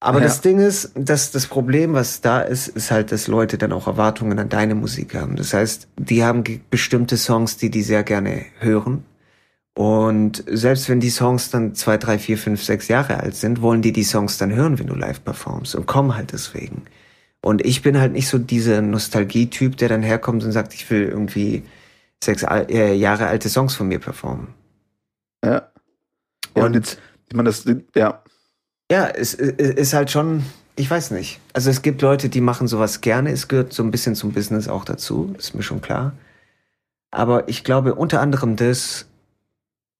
Aber 0.05 0.19
Ja. 0.19 0.25
das 0.25 0.41
Ding 0.41 0.59
ist, 0.59 0.91
dass 0.97 1.31
das 1.31 1.47
Problem, 1.47 1.93
was 1.93 2.21
da 2.21 2.41
ist, 2.41 2.67
ist 2.69 2.91
halt, 2.91 3.13
dass 3.13 3.29
Leute 3.29 3.57
dann 3.57 3.73
auch 3.73 3.87
Erwartungen 3.87 4.37
an 4.41 4.49
deine 4.49 4.75
Musik 4.75 5.15
haben. 5.15 5.37
Das 5.37 5.55
heißt, 5.55 5.87
die 5.97 6.25
haben 6.25 6.43
bestimmte 6.71 7.17
Songs, 7.17 7.57
die 7.57 7.71
die 7.71 7.83
sehr 7.83 8.03
gerne 8.03 8.45
hören. 8.59 9.05
Und 9.75 10.43
selbst 10.49 10.89
wenn 10.89 10.99
die 10.99 11.09
Songs 11.11 11.51
dann 11.51 11.77
zwei, 11.77 11.99
drei, 11.99 12.19
vier, 12.19 12.37
fünf, 12.37 12.65
sechs 12.65 12.89
Jahre 12.89 13.21
alt 13.21 13.37
sind, 13.37 13.63
wollen 13.63 13.81
die 13.81 13.93
die 13.93 14.03
Songs 14.03 14.39
dann 14.39 14.53
hören, 14.53 14.79
wenn 14.81 14.89
du 14.89 14.95
live 14.97 15.23
performst 15.23 15.77
und 15.77 15.87
kommen 15.87 16.17
halt 16.17 16.33
deswegen. 16.33 16.83
Und 17.41 17.65
ich 17.65 17.81
bin 17.83 17.99
halt 17.99 18.13
nicht 18.13 18.27
so 18.29 18.39
dieser 18.39 18.83
Nostalgie-Typ, 18.83 19.77
der 19.77 19.89
dann 19.89 20.03
herkommt 20.03 20.43
und 20.43 20.51
sagt, 20.51 20.75
ich 20.75 20.91
will 20.91 21.05
irgendwie 21.05 21.63
sechs 22.23 22.43
äh, 22.43 22.93
Jahre 22.95 23.29
alte 23.29 23.49
Songs 23.49 23.75
von 23.77 23.87
mir 23.87 24.01
performen. 24.01 24.49
Ja. 25.45 25.53
Ja, 25.53 25.63
und 26.57 26.63
Und- 26.65 26.75
jetzt, 26.75 26.99
ich 27.29 27.37
meine, 27.37 27.49
das, 27.49 27.65
ja, 27.95 28.21
Ja, 28.93 29.07
es 29.07 29.33
es 29.33 29.71
ist 29.71 29.95
halt 29.95 30.11
schon, 30.11 30.43
ich 30.77 30.91
weiß 30.91 31.13
nicht. 31.13 31.41
Also 31.55 31.71
es 31.71 31.81
gibt 31.81 32.03
Leute, 32.03 32.29
die 32.29 32.43
machen 32.43 32.69
sowas 32.69 33.01
gerne. 33.01 33.31
Es 33.33 33.49
gehört 33.49 33.73
so 33.73 33.83
ein 33.83 33.91
bisschen 33.91 34.15
zum 34.15 34.33
Business 34.33 34.69
auch 34.69 34.85
dazu, 34.85 35.35
ist 35.39 35.55
mir 35.55 35.63
schon 35.63 35.81
klar. 35.81 36.13
Aber 37.11 37.49
ich 37.49 37.65
glaube 37.65 37.95
unter 37.95 38.21
anderem 38.21 38.57
das 38.57 39.07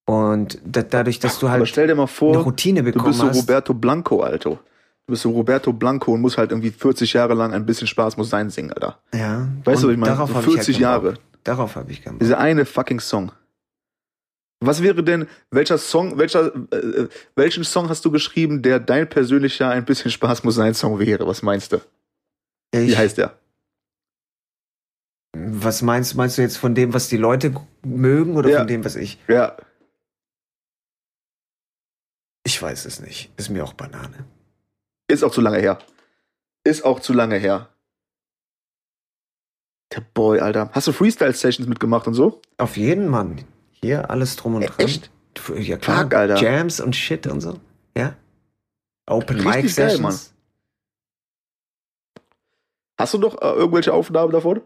und 0.05 0.59
da, 0.67 0.83
dadurch, 0.83 1.21
dass 1.21 1.39
du 1.39 1.47
aber 1.47 1.61
halt 1.61 1.69
stell 1.69 1.87
dir 1.87 1.95
mal 1.95 2.03
eine 2.03 2.09
vor, 2.09 2.37
Routine 2.37 2.81
du 2.81 2.93
bekommen 2.93 3.07
bist 3.07 3.21
so 3.21 3.29
hast. 3.29 3.37
Roberto 3.39 3.73
Blanco, 3.73 4.21
Alter. 4.21 4.51
Du 4.51 4.59
bist 5.07 5.23
so 5.23 5.31
Roberto 5.31 5.73
Blanco 5.73 6.13
und 6.13 6.21
musst 6.21 6.37
halt 6.37 6.51
irgendwie 6.51 6.71
40 6.71 7.15
Jahre 7.15 7.33
lang 7.33 7.55
ein 7.55 7.65
bisschen 7.65 7.87
Spaß 7.87 8.19
muss 8.19 8.29
sein 8.29 8.51
singen, 8.51 8.75
Alter. 8.75 8.99
Ja. 9.15 9.49
Weißt 9.65 9.85
du, 9.85 9.87
was 9.87 9.95
ich 9.95 9.99
meine? 9.99 10.13
Darauf 10.13 10.29
So 10.29 10.37
hab 10.37 10.47
ich 10.47 10.53
40 10.53 10.75
halt 10.75 10.83
Jahre. 10.83 11.15
Darauf 11.45 11.77
habe 11.77 11.91
ich 11.91 12.05
keinen 12.05 12.19
Bock. 12.19 12.21
Dieser 12.21 12.39
eine 12.39 12.67
fucking 12.67 13.01
Song. 13.01 13.33
Was 14.65 14.83
wäre 14.83 15.03
denn, 15.03 15.29
welcher 15.51 15.77
Song, 15.79 16.19
welcher, 16.19 16.55
äh, 16.73 17.09
welchen 17.35 17.65
Song 17.65 17.89
hast 17.89 18.05
du 18.05 18.11
geschrieben, 18.13 18.63
der 18.63 18.79
dein 18.79 19.09
persönlicher 19.09 19.69
ein 19.71 19.85
bisschen 19.85 20.11
Spaß 20.11 20.45
muss 20.45 20.55
sein 20.55 20.75
Song 20.75 20.99
wäre? 21.01 21.27
Was 21.27 21.43
meinst 21.43 21.73
du? 21.73 21.79
Wie 22.73 22.79
Ich, 22.91 22.97
heißt 22.97 23.19
der? 23.19 23.39
was 25.35 25.81
meinst, 25.83 26.15
meinst 26.15 26.37
du 26.39 26.43
jetzt 26.43 26.59
von 26.59 26.75
dem, 26.75 26.93
was 26.95 27.09
die 27.09 27.17
Leute 27.17 27.55
mögen 27.85 28.37
oder 28.37 28.51
Ja. 28.51 28.59
von 28.59 28.67
dem, 28.69 28.85
was 28.85 28.97
ich? 28.97 29.19
Ja, 29.29 29.57
Ich 32.45 32.61
weiß 32.61 32.85
es 32.87 33.01
nicht. 33.01 33.31
Ist 33.39 33.51
mir 33.51 33.65
auch 33.65 33.73
Banane. 33.73 34.27
ist 35.09 35.23
auch 35.23 35.31
zu 35.33 35.41
lange 35.41 35.59
her. 35.59 35.79
Ist 36.65 36.85
auch 36.85 37.01
zu 37.01 37.13
lange 37.13 37.37
her. 37.37 37.69
Der 39.95 40.01
Boy, 40.01 40.41
Alter. 40.41 40.71
Hast 40.73 40.87
du 40.89 40.93
Freestyle-Sessions 40.93 41.69
mitgemacht 41.69 42.07
und 42.07 42.15
so? 42.15 42.41
Auf 42.59 42.77
jeden 42.77 43.09
Mann. 43.09 43.45
Hier 43.83 44.11
alles 44.11 44.37
drum 44.37 44.55
und 44.57 44.63
dran. 44.63 44.75
echt? 44.79 45.11
Ja 45.59 45.77
klar. 45.77 46.03
Fuck, 46.03 46.15
Alter. 46.15 46.37
Jams 46.37 46.81
und 46.81 46.95
Shit 46.95 47.27
und 47.27 47.41
so. 47.41 47.59
Ja. 47.97 48.15
Open 49.07 49.37
Mic 49.39 49.45
geil, 49.45 49.69
Sessions. 49.69 50.33
Hast 52.99 53.15
du 53.15 53.19
noch 53.19 53.41
äh, 53.41 53.47
irgendwelche 53.47 53.93
Aufnahmen 53.93 54.33
davon? 54.33 54.61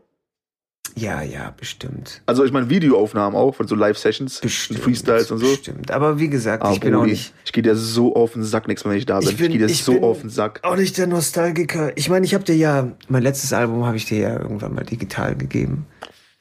Ja, 0.94 1.20
ja, 1.22 1.52
bestimmt. 1.58 2.22
Also 2.26 2.44
ich 2.44 2.52
meine 2.52 2.70
Videoaufnahmen 2.70 3.36
auch 3.38 3.54
von 3.54 3.68
so 3.68 3.74
Live-Sessions. 3.74 4.38
Freestyles 4.38 5.30
und 5.30 5.38
so. 5.38 5.46
Bestimmt. 5.46 5.90
Aber 5.90 6.18
wie 6.18 6.28
gesagt, 6.28 6.62
Ah, 6.64 6.72
ich 6.72 6.80
bin 6.80 6.94
auch 6.94 7.04
nicht, 7.04 7.34
ich 7.44 7.52
gehe 7.52 7.62
dir 7.62 7.76
so 7.76 8.14
auf 8.14 8.32
den 8.32 8.44
Sack 8.44 8.66
nächstes 8.66 8.86
Mal, 8.86 8.92
wenn 8.92 8.98
ich 8.98 9.06
da 9.06 9.18
bin. 9.18 9.28
Ich 9.28 9.34
Ich, 9.34 9.38
bin- 9.40 9.50
gehe 9.52 9.58
dir 9.58 9.66
ich 9.66 9.84
so 9.84 10.02
auf 10.02 10.20
den 10.20 10.30
Sack. 10.30 10.60
auch 10.62 10.76
nicht 10.76 10.96
der 10.96 11.06
Nostalgiker. 11.06 11.96
Ich 11.96 12.08
meine, 12.08 12.24
ich 12.24 12.34
habe 12.34 12.44
dir 12.44 12.56
ja, 12.56 12.92
mein 13.08 13.22
letztes 13.22 13.52
Album 13.52 13.84
habe 13.84 13.96
ich 13.96 14.06
dir 14.06 14.18
ja 14.18 14.40
irgendwann 14.40 14.74
mal 14.74 14.84
digital 14.84 15.34
gegeben. 15.36 15.86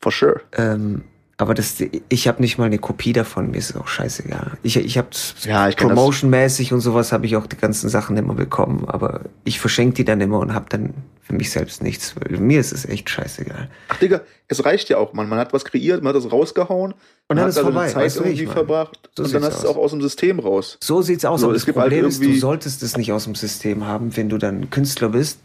For 0.02 0.12
sure. 0.12 0.42
Ähm, 0.54 1.04
aber 1.38 1.54
das, 1.54 1.76
ich 2.08 2.28
habe 2.30 2.42
nicht 2.42 2.58
mal 2.58 2.66
eine 2.66 2.78
Kopie 2.78 3.12
davon, 3.12 3.52
mir 3.52 3.58
ist 3.58 3.72
es 3.72 3.76
auch 3.76 3.88
scheißegal. 3.88 4.54
Ich, 4.64 4.78
ich 4.78 4.98
habe 4.98 5.10
Ja. 5.44 5.70
Promotion-mäßig 5.70 6.72
und 6.72 6.80
sowas 6.80 7.12
habe 7.12 7.26
ich 7.26 7.36
auch 7.36 7.46
die 7.46 7.58
ganzen 7.58 7.90
Sachen 7.90 8.16
immer 8.16 8.36
bekommen, 8.36 8.86
aber 8.88 9.22
ich 9.44 9.60
verschenke 9.60 9.96
die 9.96 10.06
dann 10.06 10.22
immer 10.22 10.40
und 10.40 10.54
habe 10.54 10.68
dann 10.70 10.94
für 11.22 11.34
mich 11.34 11.52
selbst 11.52 11.84
nichts. 11.84 12.16
Mir 12.30 12.60
ist 12.60 12.72
es 12.72 12.86
echt 12.86 13.10
scheißegal. 13.10 13.68
Ach 13.90 13.98
Digga, 13.98 14.22
es 14.48 14.64
reicht 14.64 14.88
ja 14.88 14.98
auch, 14.98 15.12
man. 15.12 15.28
Man 15.28 15.40
hat 15.40 15.52
was 15.52 15.66
kreiert, 15.66 16.04
man 16.04 16.16
hat 16.16 16.24
das 16.24 16.32
rausgehauen. 16.32 16.94
Und 16.94 16.98
man 17.28 17.38
dann 17.38 17.40
hat 17.40 17.50
ist 17.50 17.56
seine 17.56 17.66
vorbei, 17.68 17.88
Zeit 17.88 18.04
weißt 18.04 18.20
du, 18.20 18.24
irgendwie 18.24 18.46
verbracht. 18.46 19.10
So 19.18 19.24
und 19.24 19.34
dann 19.34 19.44
hast 19.44 19.64
du 19.64 19.68
es 19.68 19.74
auch 19.74 19.78
aus 19.78 19.92
dem 19.92 20.02
System 20.02 20.40
raus. 20.40 20.78
So 20.82 21.02
sieht's 21.02 21.26
aus. 21.26 21.42
So, 21.42 21.48
aber 21.48 21.56
es 21.56 21.64
das 21.64 21.66
gibt 21.66 21.78
halt 21.80 21.90
Problem 21.90 22.06
ist, 22.06 22.24
du 22.24 22.34
solltest 22.36 22.82
es 22.82 22.96
nicht 22.96 23.12
aus 23.12 23.26
dem 23.26 23.36
System 23.36 23.86
haben, 23.86 24.16
wenn 24.16 24.30
du 24.30 24.38
dann 24.38 24.70
Künstler 24.70 25.10
bist, 25.10 25.40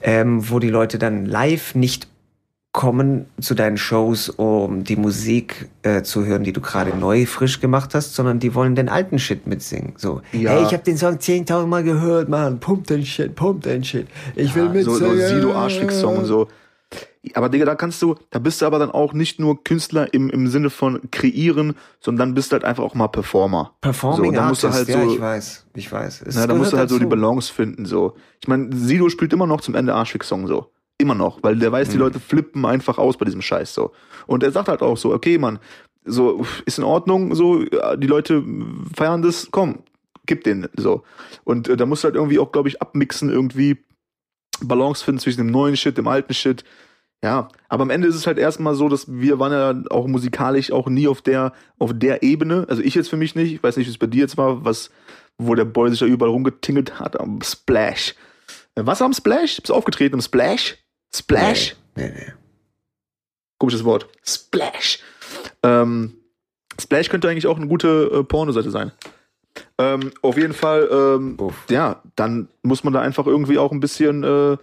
ähm, 0.00 0.48
wo 0.48 0.60
die 0.60 0.70
Leute 0.70 0.96
dann 0.98 1.26
live 1.26 1.74
nicht 1.74 2.08
kommen 2.76 3.24
zu 3.40 3.54
deinen 3.54 3.78
Shows, 3.78 4.28
um 4.28 4.84
die 4.84 4.96
Musik 4.96 5.70
äh, 5.82 6.02
zu 6.02 6.26
hören, 6.26 6.44
die 6.44 6.52
du 6.52 6.60
gerade 6.60 6.94
neu 6.94 7.24
frisch 7.24 7.58
gemacht 7.60 7.94
hast, 7.94 8.14
sondern 8.14 8.38
die 8.38 8.54
wollen 8.54 8.74
den 8.74 8.90
alten 8.90 9.18
Shit 9.18 9.46
mitsingen. 9.46 9.94
So, 9.96 10.20
Ja. 10.32 10.50
hey, 10.50 10.62
ich 10.62 10.74
habe 10.74 10.82
den 10.82 10.98
Song 10.98 11.14
10.000 11.14 11.66
Mal 11.68 11.82
gehört, 11.84 12.28
Mann, 12.28 12.60
pump 12.60 12.86
den 12.86 13.06
Shit, 13.06 13.34
pump 13.34 13.62
den 13.62 13.82
Shit. 13.82 14.06
Ich 14.34 14.54
will 14.54 14.64
Ja, 14.66 14.68
mitsingen. 14.72 14.98
so, 14.98 15.06
so 15.06 15.16
Sido 15.16 15.54
Arschfix-Song 15.54 16.18
und 16.18 16.24
so. 16.26 16.48
Aber 17.32 17.48
Digga, 17.48 17.64
da 17.64 17.74
kannst 17.76 18.00
du, 18.02 18.14
da 18.30 18.38
bist 18.38 18.60
du 18.60 18.66
aber 18.66 18.78
dann 18.78 18.90
auch 18.90 19.14
nicht 19.14 19.40
nur 19.40 19.64
Künstler 19.64 20.12
im, 20.12 20.28
im 20.28 20.46
Sinne 20.46 20.68
von 20.68 21.00
kreieren, 21.10 21.76
sondern 22.00 22.28
dann 22.28 22.34
bist 22.34 22.52
du 22.52 22.56
halt 22.56 22.64
einfach 22.64 22.84
auch 22.84 22.94
mal 22.94 23.08
Performer. 23.08 23.72
Performing 23.80 24.34
so, 24.34 24.40
Artist, 24.40 24.70
halt 24.70 24.88
ja, 24.88 25.02
so, 25.02 25.14
ich 25.14 25.18
weiß, 25.20 25.64
ich 25.74 25.90
weiß. 25.90 26.22
Es 26.26 26.36
Na, 26.36 26.46
da 26.46 26.54
musst 26.54 26.74
du 26.74 26.76
halt 26.76 26.90
so 26.90 26.98
die 26.98 27.04
dazu. 27.06 27.16
Balance 27.16 27.50
finden, 27.52 27.86
so. 27.86 28.14
Ich 28.40 28.48
meine, 28.48 28.68
Sido 28.76 29.08
spielt 29.08 29.32
immer 29.32 29.46
noch 29.46 29.62
zum 29.62 29.74
Ende 29.74 29.94
Arschfix-Song, 29.94 30.46
so. 30.46 30.70
Immer 31.06 31.14
noch, 31.14 31.40
weil 31.44 31.54
der 31.54 31.70
weiß, 31.70 31.90
die 31.90 31.94
Mhm. 31.98 32.02
Leute 32.02 32.18
flippen 32.18 32.64
einfach 32.64 32.98
aus 32.98 33.16
bei 33.16 33.24
diesem 33.24 33.42
Scheiß, 33.42 33.72
so. 33.72 33.92
Und 34.26 34.42
er 34.42 34.50
sagt 34.50 34.66
halt 34.66 34.82
auch 34.82 34.96
so, 34.96 35.14
okay, 35.14 35.38
Mann, 35.38 35.60
so, 36.04 36.44
ist 36.64 36.78
in 36.78 36.84
Ordnung, 36.84 37.32
so, 37.36 37.62
die 37.62 38.08
Leute 38.08 38.42
feiern 38.96 39.22
das, 39.22 39.48
komm, 39.52 39.84
gib 40.26 40.42
den, 40.42 40.66
so. 40.76 41.04
Und 41.44 41.68
äh, 41.68 41.76
da 41.76 41.86
musst 41.86 42.02
du 42.02 42.06
halt 42.06 42.16
irgendwie 42.16 42.40
auch, 42.40 42.50
glaube 42.50 42.68
ich, 42.68 42.82
abmixen, 42.82 43.30
irgendwie 43.30 43.76
Balance 44.60 45.04
finden 45.04 45.20
zwischen 45.20 45.38
dem 45.38 45.52
neuen 45.52 45.76
Shit, 45.76 45.96
dem 45.96 46.08
alten 46.08 46.34
Shit. 46.34 46.64
Ja, 47.22 47.46
aber 47.68 47.82
am 47.82 47.90
Ende 47.90 48.08
ist 48.08 48.16
es 48.16 48.26
halt 48.26 48.38
erstmal 48.38 48.74
so, 48.74 48.88
dass 48.88 49.06
wir 49.08 49.38
waren 49.38 49.52
ja 49.52 49.90
auch 49.90 50.08
musikalisch 50.08 50.72
auch 50.72 50.88
nie 50.88 51.06
auf 51.06 51.22
der, 51.22 51.52
auf 51.78 51.92
der 51.94 52.24
Ebene. 52.24 52.66
Also 52.68 52.82
ich 52.82 52.96
jetzt 52.96 53.10
für 53.10 53.16
mich 53.16 53.36
nicht. 53.36 53.54
Ich 53.54 53.62
weiß 53.62 53.76
nicht, 53.76 53.86
wie 53.86 53.90
es 53.92 53.98
bei 53.98 54.08
dir 54.08 54.22
jetzt 54.22 54.36
war, 54.36 54.64
was, 54.64 54.90
wo 55.38 55.54
der 55.54 55.64
Boy 55.66 55.88
sich 55.90 56.00
da 56.00 56.06
überall 56.06 56.32
rumgetingelt 56.32 56.98
hat 56.98 57.18
am 57.20 57.40
Splash. 57.42 58.16
Äh, 58.74 58.82
Was 58.84 59.00
am 59.02 59.12
Splash? 59.12 59.56
Bist 59.56 59.68
du 59.70 59.74
aufgetreten 59.74 60.16
im 60.16 60.20
Splash? 60.20 60.76
Splash? 61.14 61.76
Nee, 61.94 62.10
nee. 62.10 62.32
Komisches 63.58 63.84
Wort. 63.84 64.06
Splash. 64.24 64.98
Ähm, 65.62 66.14
Splash 66.78 67.08
könnte 67.08 67.28
eigentlich 67.28 67.46
auch 67.46 67.56
eine 67.56 67.68
gute 67.68 68.10
äh, 68.12 68.24
Pornoseite 68.24 68.70
sein. 68.70 68.92
Ähm, 69.78 70.12
auf 70.22 70.36
jeden 70.36 70.52
Fall, 70.52 70.88
ähm, 70.90 71.36
ja, 71.70 72.02
dann 72.14 72.48
muss 72.62 72.84
man 72.84 72.92
da 72.92 73.00
einfach 73.00 73.26
irgendwie 73.26 73.58
auch 73.58 73.72
ein 73.72 73.80
bisschen 73.80 74.22
äh, 74.22 74.56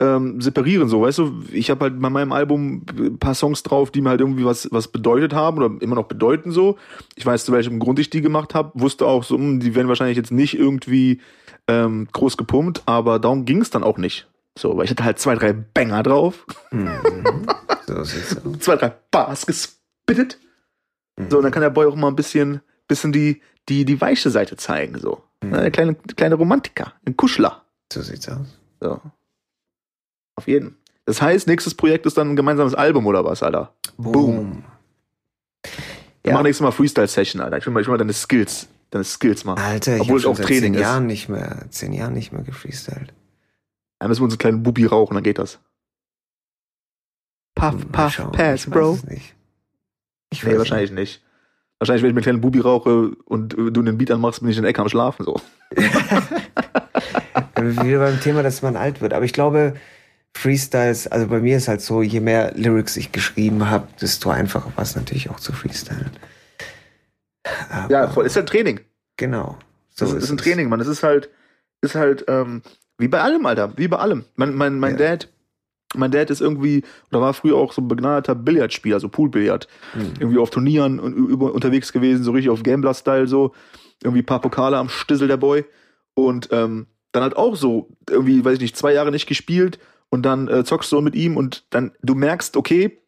ähm, 0.00 0.40
separieren, 0.40 0.88
so, 0.88 1.02
weißt 1.02 1.18
du, 1.18 1.42
ich 1.52 1.70
habe 1.70 1.86
halt 1.86 2.00
bei 2.00 2.08
meinem 2.08 2.32
Album 2.32 2.84
ein 2.96 3.18
paar 3.18 3.34
Songs 3.34 3.62
drauf, 3.62 3.90
die 3.90 4.00
mir 4.00 4.10
halt 4.10 4.20
irgendwie 4.20 4.44
was, 4.44 4.68
was 4.70 4.88
bedeutet 4.88 5.34
haben 5.34 5.58
oder 5.58 5.74
immer 5.80 5.96
noch 5.96 6.06
bedeuten 6.06 6.52
so. 6.52 6.76
Ich 7.16 7.26
weiß, 7.26 7.44
zu 7.44 7.52
welchem 7.52 7.78
Grund 7.78 7.98
ich 7.98 8.10
die 8.10 8.20
gemacht 8.20 8.54
habe, 8.54 8.70
wusste 8.74 9.06
auch 9.06 9.24
so, 9.24 9.36
hm, 9.36 9.60
die 9.60 9.74
werden 9.74 9.88
wahrscheinlich 9.88 10.16
jetzt 10.16 10.30
nicht 10.30 10.56
irgendwie 10.56 11.20
ähm, 11.66 12.06
groß 12.12 12.36
gepumpt, 12.36 12.82
aber 12.86 13.18
darum 13.18 13.44
ging 13.44 13.60
es 13.60 13.70
dann 13.70 13.82
auch 13.82 13.98
nicht. 13.98 14.28
So, 14.56 14.76
weil 14.76 14.84
ich 14.84 14.90
hatte 14.90 15.04
halt 15.04 15.18
zwei, 15.18 15.34
drei 15.34 15.52
Banger 15.52 16.02
drauf, 16.02 16.44
Mhm. 16.70 17.46
so 17.86 18.02
zwei, 18.60 18.76
drei 18.76 18.92
Bars 19.10 19.46
gespittet. 19.46 20.38
So, 21.28 21.38
und 21.38 21.42
dann 21.42 21.50
kann 21.52 21.62
der 21.62 21.70
Boy 21.70 21.86
auch 21.86 21.96
mal 21.96 22.06
ein 22.08 22.16
bisschen, 22.16 22.60
bisschen 22.86 23.10
die, 23.10 23.42
die, 23.68 23.84
die 23.84 24.00
weiche 24.00 24.30
Seite 24.30 24.56
zeigen, 24.56 24.98
so. 24.98 25.22
Eine 25.40 25.70
kleine, 25.70 25.94
kleine 25.94 26.34
Romantiker, 26.36 26.92
ein 27.06 27.16
Kuschler. 27.16 27.64
So 27.92 28.02
sieht's 28.02 28.28
aus. 28.28 28.46
So. 28.80 29.00
Auf 30.36 30.46
jeden. 30.46 30.76
Das 31.06 31.20
heißt, 31.22 31.46
nächstes 31.48 31.74
Projekt 31.74 32.06
ist 32.06 32.16
dann 32.18 32.30
ein 32.30 32.36
gemeinsames 32.36 32.74
Album 32.74 33.06
oder 33.06 33.24
was, 33.24 33.42
Alter? 33.42 33.72
Boom. 33.96 34.62
Wir 36.22 36.30
Ja. 36.30 36.32
machen 36.34 36.44
nächstes 36.44 36.62
Mal 36.62 36.70
Freestyle-Session, 36.72 37.40
Alter. 37.42 37.58
Ich 37.58 37.66
will 37.66 37.72
mal, 37.72 37.80
ich 37.80 37.86
will 37.86 37.92
mal 37.92 37.98
deine 37.98 38.12
Skills, 38.12 38.68
deine 38.90 39.04
Skills 39.04 39.44
machen. 39.44 39.60
Alter, 39.62 39.96
ich 39.96 40.02
Obwohl 40.02 40.18
es 40.18 40.26
auch 40.26 40.36
seit 40.36 40.46
Training 40.46 40.62
zehn 40.64 40.74
ist. 40.74 40.80
Jahren 40.80 41.06
nicht 41.06 41.28
mehr, 41.28 41.64
zehn 41.70 41.92
Jahren 41.92 42.12
nicht 42.12 42.32
mehr 42.32 42.42
gefreestylt. 42.42 43.12
Dann 43.98 44.08
müssen 44.08 44.20
wir 44.20 44.24
uns 44.24 44.34
einen 44.34 44.38
kleinen 44.38 44.62
Bubi 44.62 44.86
rauchen, 44.86 45.14
dann 45.14 45.24
geht 45.24 45.38
das. 45.38 45.58
Puff, 47.54 47.74
Mal 47.74 47.84
puff, 47.92 48.12
schauen. 48.14 48.32
pass, 48.32 48.66
ich 48.66 48.70
weiß 48.70 48.70
Bro. 48.70 48.92
es 48.94 49.04
nicht. 49.04 49.34
Ich 50.30 50.42
Nee, 50.44 50.50
weiß 50.52 50.58
wahrscheinlich 50.58 50.92
nicht. 50.92 51.22
Wahrscheinlich, 51.80 52.02
wenn 52.02 52.10
ich 52.10 52.14
mir 52.14 52.18
einen 52.18 52.22
kleinen 52.24 52.40
Bubi 52.40 52.60
rauche 52.60 53.10
und 53.24 53.54
äh, 53.56 53.70
du 53.70 53.80
einen 53.80 53.98
Beat 53.98 54.10
anmachst, 54.10 54.40
bin 54.40 54.50
ich 54.50 54.56
in 54.56 54.62
der 54.62 54.70
Ecke 54.70 54.82
am 54.82 54.88
Schlafen, 54.88 55.24
so. 55.24 55.40
nicht. 55.76 55.92
Wieder 57.84 57.98
beim 57.98 58.20
Thema, 58.20 58.42
dass 58.42 58.62
man 58.62 58.76
alt 58.76 59.00
wird. 59.00 59.12
Aber 59.12 59.24
ich 59.24 59.32
glaube, 59.32 59.74
Freestyles, 60.36 61.06
also 61.08 61.26
bei 61.28 61.40
mir 61.40 61.56
ist 61.56 61.68
halt 61.68 61.80
so, 61.80 62.02
je 62.02 62.20
mehr 62.20 62.52
Lyrics 62.54 62.96
ich 62.96 63.12
geschrieben 63.12 63.68
habe, 63.70 63.88
desto 64.00 64.30
einfacher 64.30 64.72
war 64.76 64.82
es 64.82 64.96
natürlich 64.96 65.30
auch 65.30 65.40
zu 65.40 65.52
freestylen. 65.52 66.10
Aber, 67.70 67.90
Ja, 67.90 68.08
voll. 68.08 68.26
Ist 68.26 68.36
halt 68.36 68.48
Training. 68.48 68.80
Genau. 69.16 69.58
So 69.90 70.04
Das 70.04 70.14
ist, 70.14 70.24
ist 70.24 70.30
ein. 70.30 70.38
Training, 70.38 70.68
Mann. 70.68 70.80
Es 70.80 70.86
ist 70.88 71.02
halt, 71.02 71.30
ist 71.80 71.94
halt, 71.94 72.24
ähm, 72.28 72.62
wie 72.98 73.08
bei 73.08 73.20
allem, 73.20 73.46
Alter. 73.46 73.72
Wie 73.76 73.88
bei 73.88 73.98
allem. 73.98 74.24
Mein, 74.36 74.54
mein, 74.54 74.78
mein 74.78 74.98
Ja. 74.98 75.10
Dad, 75.10 75.28
mein 75.94 76.10
Dad 76.10 76.30
ist 76.30 76.40
irgendwie, 76.40 76.82
oder 77.10 77.20
war 77.20 77.34
früher 77.34 77.56
auch 77.56 77.72
so 77.72 77.80
ein 77.80 77.88
begnadeter 77.88 78.34
Billardspieler, 78.34 78.96
also 78.96 79.08
Poolbillard. 79.08 79.68
Hm. 79.92 80.14
Irgendwie 80.20 80.38
auf 80.38 80.50
Turnieren 80.50 81.00
und 81.00 81.14
über, 81.14 81.54
unterwegs 81.54 81.92
gewesen, 81.92 82.24
so 82.24 82.32
richtig 82.32 82.50
auf 82.50 82.62
Gambler-Style, 82.62 83.26
so. 83.26 83.54
Irgendwie 84.02 84.22
ein 84.22 84.26
paar 84.26 84.40
Pokale 84.40 84.76
am 84.76 84.88
Stissel, 84.88 85.28
der 85.28 85.38
Boy. 85.38 85.64
Und 86.14 86.48
ähm, 86.52 86.86
dann 87.12 87.22
halt 87.22 87.36
auch 87.36 87.56
so, 87.56 87.88
irgendwie, 88.08 88.44
weiß 88.44 88.54
ich 88.54 88.60
nicht, 88.60 88.76
zwei 88.76 88.92
Jahre 88.92 89.10
nicht 89.10 89.26
gespielt 89.26 89.78
und 90.10 90.22
dann 90.22 90.48
äh, 90.48 90.64
zockst 90.64 90.92
du 90.92 91.00
mit 91.00 91.14
ihm 91.14 91.36
und 91.36 91.64
dann, 91.70 91.92
du 92.02 92.14
merkst, 92.14 92.56
okay, 92.56 93.00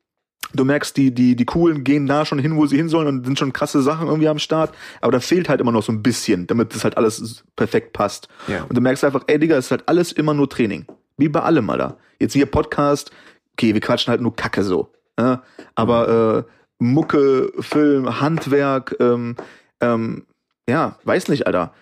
du 0.55 0.65
merkst, 0.65 0.97
die, 0.97 1.15
die, 1.15 1.37
die 1.37 1.45
Coolen 1.45 1.85
gehen 1.85 2.07
da 2.07 2.25
schon 2.25 2.39
hin, 2.39 2.57
wo 2.57 2.67
sie 2.67 2.77
hin 2.77 2.89
sollen 2.89 3.07
und 3.07 3.25
sind 3.25 3.39
schon 3.39 3.53
krasse 3.53 3.83
Sachen 3.83 4.09
irgendwie 4.09 4.29
am 4.29 4.39
Start, 4.39 4.75
aber 5.01 5.13
da 5.13 5.21
fehlt 5.21 5.49
halt 5.49 5.61
immer 5.61 5.73
noch 5.73 5.83
so 5.83 5.93
ein 5.93 6.03
bisschen, 6.03 6.47
damit 6.47 6.75
das 6.75 6.85
halt 6.85 6.97
alles 6.97 7.45
perfekt 7.57 7.93
passt. 7.93 8.29
Ja. 8.49 8.65
Und 8.65 8.77
du 8.77 8.81
merkst 8.81 9.05
einfach, 9.05 9.25
ey 9.27 9.39
Digga, 9.39 9.57
es 9.57 9.67
ist 9.67 9.71
halt 9.71 9.89
alles 9.89 10.13
immer 10.13 10.35
nur 10.35 10.49
Training. 10.49 10.87
Wie 11.17 11.29
bei 11.29 11.41
allem, 11.41 11.69
Alter. 11.71 11.99
Jetzt 12.19 12.33
hier 12.33 12.47
Podcast, 12.47 13.11
okay, 13.53 13.75
wir 13.75 13.81
quatschen 13.81 14.11
halt 14.11 14.21
nur 14.21 14.35
Kacke 14.35 14.63
so. 14.63 14.93
Ja? 15.19 15.43
Aber 15.75 16.47
äh, 16.47 16.51
Mucke, 16.79 17.53
Film, 17.61 18.21
Handwerk, 18.21 18.97
ähm, 19.01 19.37
ähm, 19.81 20.27
ja, 20.69 20.99
weiß 21.05 21.29
nicht, 21.29 21.47
Alter. 21.47 21.75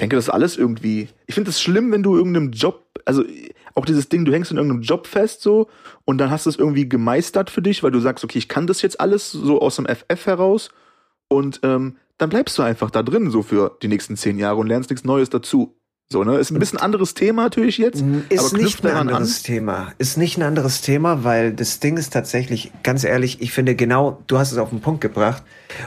denke, 0.00 0.16
das 0.16 0.26
ist 0.26 0.30
alles 0.30 0.56
irgendwie. 0.56 1.08
Ich 1.26 1.34
finde 1.34 1.50
es 1.50 1.60
schlimm, 1.60 1.92
wenn 1.92 2.02
du 2.02 2.16
irgendeinem 2.16 2.50
Job, 2.50 2.84
also 3.04 3.22
auch 3.76 3.84
dieses 3.84 4.08
Ding, 4.08 4.24
du 4.24 4.32
hängst 4.32 4.50
in 4.50 4.56
irgendeinem 4.56 4.82
Job 4.82 5.06
fest 5.06 5.42
so 5.42 5.68
und 6.04 6.18
dann 6.18 6.30
hast 6.30 6.46
du 6.46 6.50
es 6.50 6.56
irgendwie 6.56 6.88
gemeistert 6.88 7.50
für 7.50 7.62
dich, 7.62 7.82
weil 7.82 7.90
du 7.90 8.00
sagst, 8.00 8.24
okay, 8.24 8.38
ich 8.38 8.48
kann 8.48 8.66
das 8.66 8.82
jetzt 8.82 9.00
alles 9.00 9.30
so 9.30 9.60
aus 9.60 9.76
dem 9.76 9.86
FF 9.86 10.26
heraus 10.26 10.70
und 11.28 11.60
ähm, 11.62 11.96
dann 12.18 12.30
bleibst 12.30 12.56
du 12.56 12.62
einfach 12.62 12.90
da 12.90 13.02
drin 13.02 13.30
so 13.30 13.42
für 13.42 13.76
die 13.82 13.88
nächsten 13.88 14.16
zehn 14.16 14.38
Jahre 14.38 14.56
und 14.56 14.66
lernst 14.66 14.90
nichts 14.90 15.04
Neues 15.04 15.28
dazu. 15.28 15.76
So, 16.08 16.22
ne? 16.22 16.38
Ist 16.38 16.52
ein 16.52 16.58
bisschen 16.60 16.78
anderes 16.78 17.14
Thema 17.14 17.42
natürlich 17.42 17.78
jetzt. 17.78 18.02
Ist 18.28 18.38
aber 18.38 18.58
knüpft 18.58 18.84
nicht 18.84 18.86
ein 18.86 18.96
anderes 18.96 19.42
Thema. 19.42 19.92
Ist 19.98 20.16
nicht 20.16 20.38
ein 20.38 20.44
anderes 20.44 20.80
Thema, 20.80 21.24
weil 21.24 21.52
das 21.52 21.80
Ding 21.80 21.96
ist 21.96 22.12
tatsächlich, 22.12 22.72
ganz 22.84 23.02
ehrlich, 23.02 23.42
ich 23.42 23.50
finde 23.50 23.74
genau, 23.74 24.22
du 24.28 24.38
hast 24.38 24.52
es 24.52 24.58
auf 24.58 24.70
den 24.70 24.80
Punkt 24.80 25.00
gebracht. 25.00 25.42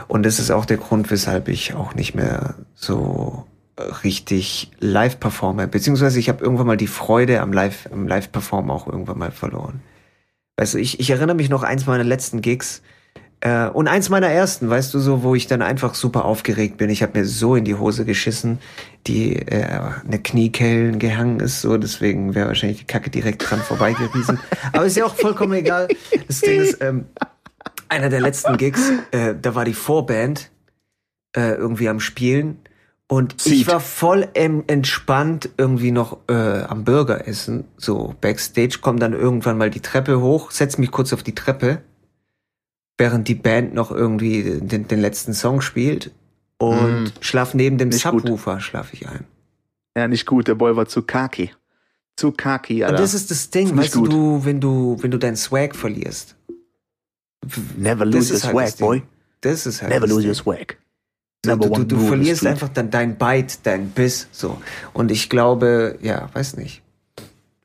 Und 0.08 0.24
das 0.24 0.38
ist 0.38 0.50
auch 0.50 0.66
der 0.66 0.76
Grund, 0.76 1.10
weshalb 1.10 1.48
ich 1.48 1.74
auch 1.74 1.94
nicht 1.94 2.14
mehr 2.14 2.54
so 2.74 3.46
richtig 4.04 4.70
live 4.80 5.18
performe. 5.20 5.68
Beziehungsweise 5.68 6.18
ich 6.18 6.28
habe 6.28 6.42
irgendwann 6.44 6.66
mal 6.66 6.76
die 6.76 6.86
Freude 6.86 7.40
am 7.40 7.52
Live, 7.52 7.88
am 7.92 8.06
Live-Performen 8.06 8.70
auch 8.70 8.86
irgendwann 8.86 9.18
mal 9.18 9.30
verloren. 9.30 9.80
Weißt 10.56 10.74
du, 10.74 10.78
ich, 10.78 11.00
ich 11.00 11.10
erinnere 11.10 11.36
mich 11.36 11.48
noch 11.48 11.62
eins 11.62 11.86
meiner 11.86 12.04
letzten 12.04 12.42
Gigs, 12.42 12.82
äh, 13.40 13.68
und 13.68 13.88
eins 13.88 14.10
meiner 14.10 14.28
ersten, 14.28 14.68
weißt 14.68 14.92
du, 14.92 14.98
so, 14.98 15.22
wo 15.22 15.34
ich 15.34 15.46
dann 15.46 15.62
einfach 15.62 15.94
super 15.94 16.26
aufgeregt 16.26 16.76
bin. 16.76 16.90
Ich 16.90 17.02
habe 17.02 17.18
mir 17.18 17.24
so 17.24 17.56
in 17.56 17.64
die 17.64 17.74
Hose 17.74 18.04
geschissen, 18.04 18.58
die 19.06 19.36
äh, 19.36 19.80
eine 20.06 20.18
Kniekellen 20.22 20.98
gehangen 20.98 21.40
ist, 21.40 21.62
so, 21.62 21.78
deswegen 21.78 22.34
wäre 22.34 22.48
wahrscheinlich 22.48 22.80
die 22.80 22.84
Kacke 22.84 23.08
direkt 23.08 23.48
dran 23.48 23.60
vorbeigerieselt. 23.60 24.38
Aber 24.72 24.84
ist 24.84 24.96
ja 24.96 25.06
auch 25.06 25.14
vollkommen 25.14 25.54
egal. 25.54 25.88
Das 26.28 26.42
Ding 26.42 26.60
ist, 26.60 26.82
ähm, 26.82 27.06
einer 27.88 28.10
der 28.10 28.20
letzten 28.20 28.58
Gigs, 28.58 28.92
äh, 29.10 29.34
da 29.40 29.54
war 29.54 29.64
die 29.64 29.74
Vorband 29.74 30.50
äh, 31.34 31.52
irgendwie 31.52 31.88
am 31.88 31.98
Spielen. 31.98 32.58
Und 33.10 33.32
ich 33.38 33.38
Zieht. 33.42 33.66
war 33.66 33.80
voll 33.80 34.28
entspannt 34.34 35.50
irgendwie 35.56 35.90
noch 35.90 36.18
äh, 36.28 36.62
am 36.62 36.84
Burger 36.84 37.26
essen. 37.26 37.64
So, 37.76 38.14
Backstage 38.20 38.78
komm 38.80 39.00
dann 39.00 39.14
irgendwann 39.14 39.58
mal 39.58 39.68
die 39.68 39.80
Treppe 39.80 40.20
hoch, 40.20 40.52
setz 40.52 40.78
mich 40.78 40.92
kurz 40.92 41.12
auf 41.12 41.22
die 41.24 41.34
Treppe 41.34 41.82
während 42.98 43.26
die 43.28 43.34
Band 43.34 43.72
noch 43.74 43.90
irgendwie 43.90 44.60
den, 44.60 44.86
den 44.86 45.00
letzten 45.00 45.32
Song 45.32 45.60
spielt 45.62 46.10
und 46.58 47.04
Mm. 47.04 47.06
schlaf 47.20 47.54
neben 47.54 47.78
dem 47.78 47.88
Nicht. 47.88 48.02
Subwoofer, 48.02 48.60
schlaf 48.60 48.92
ich 48.92 49.08
ein. 49.08 49.24
Ja, 49.96 50.06
nicht 50.06 50.26
gut, 50.26 50.46
der 50.48 50.54
Boy 50.54 50.76
war 50.76 50.86
zu 50.86 51.02
kaki. 51.02 51.50
Zu 52.16 52.30
kaki, 52.32 52.84
Alter. 52.84 52.96
Und 52.96 53.00
das 53.02 53.14
ist 53.14 53.30
das 53.30 53.48
Ding, 53.50 53.68
Ist 53.68 53.76
weißt 53.76 53.94
du, 53.94 54.00
gut. 54.02 54.12
du, 54.12 54.44
wenn 54.44 54.60
du, 54.60 54.98
wenn 55.00 55.10
du 55.10 55.18
deinen 55.18 55.36
Swag 55.36 55.74
verlierst. 55.74 56.36
Never 57.76 58.04
lose 58.04 58.34
your 58.34 58.42
halt 58.54 58.68
swag, 58.68 58.78
boy. 58.78 59.02
Das 59.40 59.66
ist 59.66 59.80
halt 59.82 59.92
Never 59.94 60.06
lose 60.06 60.20
Ding. 60.20 60.28
your 60.28 60.34
swag. 60.34 60.76
So, 61.44 61.56
du, 61.56 61.68
du, 61.68 61.84
du 61.84 61.98
verlierst 61.98 62.46
einfach 62.46 62.68
dann 62.68 62.90
dein 62.90 63.16
Bite, 63.16 63.58
dein 63.62 63.90
Biss, 63.90 64.28
so. 64.30 64.60
Und 64.92 65.10
ich 65.10 65.30
glaube, 65.30 65.98
ja, 66.02 66.28
weiß 66.34 66.56
nicht. 66.56 66.82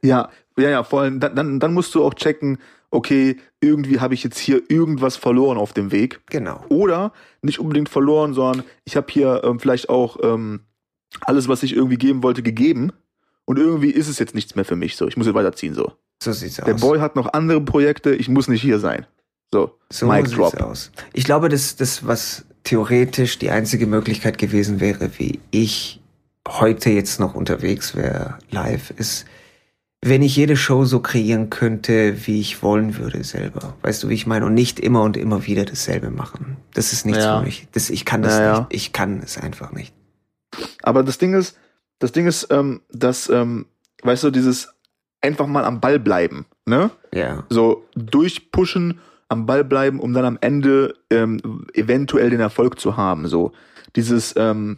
Ja, 0.01 0.29
ja, 0.57 0.69
ja, 0.69 0.83
vor 0.83 1.01
allem, 1.01 1.19
dann, 1.19 1.59
dann, 1.59 1.73
musst 1.73 1.93
du 1.95 2.05
auch 2.05 2.13
checken, 2.13 2.59
okay, 2.89 3.37
irgendwie 3.59 3.99
habe 3.99 4.13
ich 4.13 4.23
jetzt 4.23 4.37
hier 4.37 4.61
irgendwas 4.69 5.17
verloren 5.17 5.57
auf 5.57 5.73
dem 5.73 5.91
Weg. 5.91 6.21
Genau. 6.27 6.63
Oder 6.69 7.11
nicht 7.41 7.59
unbedingt 7.59 7.89
verloren, 7.89 8.33
sondern 8.33 8.63
ich 8.85 8.95
habe 8.95 9.07
hier 9.09 9.41
ähm, 9.43 9.59
vielleicht 9.59 9.89
auch 9.89 10.17
ähm, 10.23 10.61
alles, 11.21 11.49
was 11.49 11.63
ich 11.63 11.75
irgendwie 11.75 11.97
geben 11.97 12.23
wollte, 12.23 12.41
gegeben. 12.41 12.93
Und 13.43 13.59
irgendwie 13.59 13.91
ist 13.91 14.07
es 14.07 14.17
jetzt 14.17 14.33
nichts 14.33 14.55
mehr 14.55 14.65
für 14.65 14.77
mich. 14.77 14.95
So, 14.95 15.07
ich 15.07 15.17
muss 15.17 15.27
jetzt 15.27 15.35
weiterziehen. 15.35 15.73
So, 15.73 15.91
So 16.23 16.31
sieht's 16.31 16.55
der 16.55 16.75
aus. 16.75 16.81
Boy 16.81 16.99
hat 16.99 17.17
noch 17.17 17.33
andere 17.33 17.59
Projekte. 17.59 18.15
Ich 18.15 18.29
muss 18.29 18.47
nicht 18.47 18.61
hier 18.61 18.79
sein. 18.79 19.05
So, 19.51 19.77
so 19.91 20.07
Mic 20.07 20.27
sieht's 20.27 20.37
drop. 20.37 20.59
aus. 20.61 20.91
Ich 21.13 21.25
glaube, 21.25 21.49
das, 21.49 21.75
das, 21.75 22.07
was 22.07 22.45
theoretisch 22.65 23.39
die 23.39 23.49
einzige 23.51 23.87
Möglichkeit 23.87 24.37
gewesen 24.37 24.81
wäre, 24.81 25.17
wie 25.17 25.39
ich 25.51 26.01
heute 26.47 26.89
jetzt 26.89 27.19
noch 27.19 27.33
unterwegs 27.33 27.95
wäre, 27.95 28.37
live, 28.51 28.91
ist, 28.91 29.25
wenn 30.01 30.21
ich 30.21 30.35
jede 30.35 30.55
Show 30.57 30.85
so 30.85 30.99
kreieren 30.99 31.49
könnte, 31.49 32.27
wie 32.27 32.39
ich 32.39 32.61
wollen 32.61 32.97
würde 32.97 33.23
selber. 33.23 33.75
Weißt 33.81 34.03
du, 34.03 34.09
wie 34.09 34.13
ich 34.13 34.27
meine? 34.27 34.45
Und 34.45 34.53
nicht 34.53 34.79
immer 34.79 35.01
und 35.01 35.17
immer 35.17 35.47
wieder 35.47 35.65
dasselbe 35.65 36.11
machen. 36.11 36.57
Das 36.73 36.93
ist 36.93 37.05
nichts 37.05 37.23
Ja. 37.23 37.39
für 37.39 37.45
mich. 37.45 37.67
Das, 37.71 37.89
ich 37.89 38.05
kann 38.05 38.21
das 38.21 38.33
Ja, 38.37 38.43
ja. 38.43 38.59
nicht. 38.59 38.67
Ich 38.73 38.93
kann 38.93 39.21
es 39.23 39.37
einfach 39.37 39.71
nicht. 39.71 39.93
Aber 40.83 41.01
das 41.03 41.17
Ding 41.17 41.33
ist, 41.33 41.57
das 41.99 42.11
Ding 42.11 42.27
ist, 42.27 42.47
ähm, 42.51 42.81
dass, 42.91 43.29
ähm, 43.29 43.65
weißt 44.03 44.23
du, 44.25 44.31
dieses 44.31 44.69
einfach 45.21 45.47
mal 45.47 45.65
am 45.65 45.79
Ball 45.79 45.97
bleiben, 45.97 46.45
ne? 46.65 46.91
Ja. 47.13 47.43
So 47.49 47.85
durchpushen, 47.95 48.99
am 49.29 49.45
Ball 49.45 49.63
bleiben, 49.63 49.99
um 49.99 50.13
dann 50.13 50.25
am 50.25 50.37
Ende 50.41 50.93
ähm, 51.09 51.65
eventuell 51.73 52.29
den 52.29 52.39
Erfolg 52.39 52.79
zu 52.79 52.95
haben. 52.97 53.27
So 53.27 53.51
dieses, 53.95 54.35
ähm, 54.37 54.77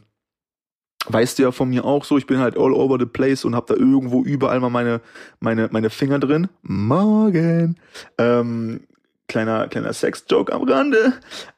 weißt 1.07 1.37
du 1.39 1.43
ja 1.43 1.51
von 1.51 1.69
mir 1.69 1.85
auch 1.85 2.05
so, 2.05 2.17
ich 2.17 2.27
bin 2.27 2.39
halt 2.39 2.57
all 2.57 2.73
over 2.73 2.97
the 2.99 3.05
place 3.05 3.45
und 3.45 3.55
hab 3.55 3.67
da 3.67 3.75
irgendwo 3.75 4.23
überall 4.23 4.59
mal 4.59 4.69
meine, 4.69 5.01
meine, 5.39 5.69
meine 5.71 5.89
Finger 5.89 6.19
drin. 6.19 6.47
Morgen. 6.61 7.77
Ähm, 8.17 8.81
kleiner, 9.27 9.67
kleiner 9.67 9.93
Sex-Joke 9.93 10.53
am 10.53 10.63
Rande. 10.63 11.13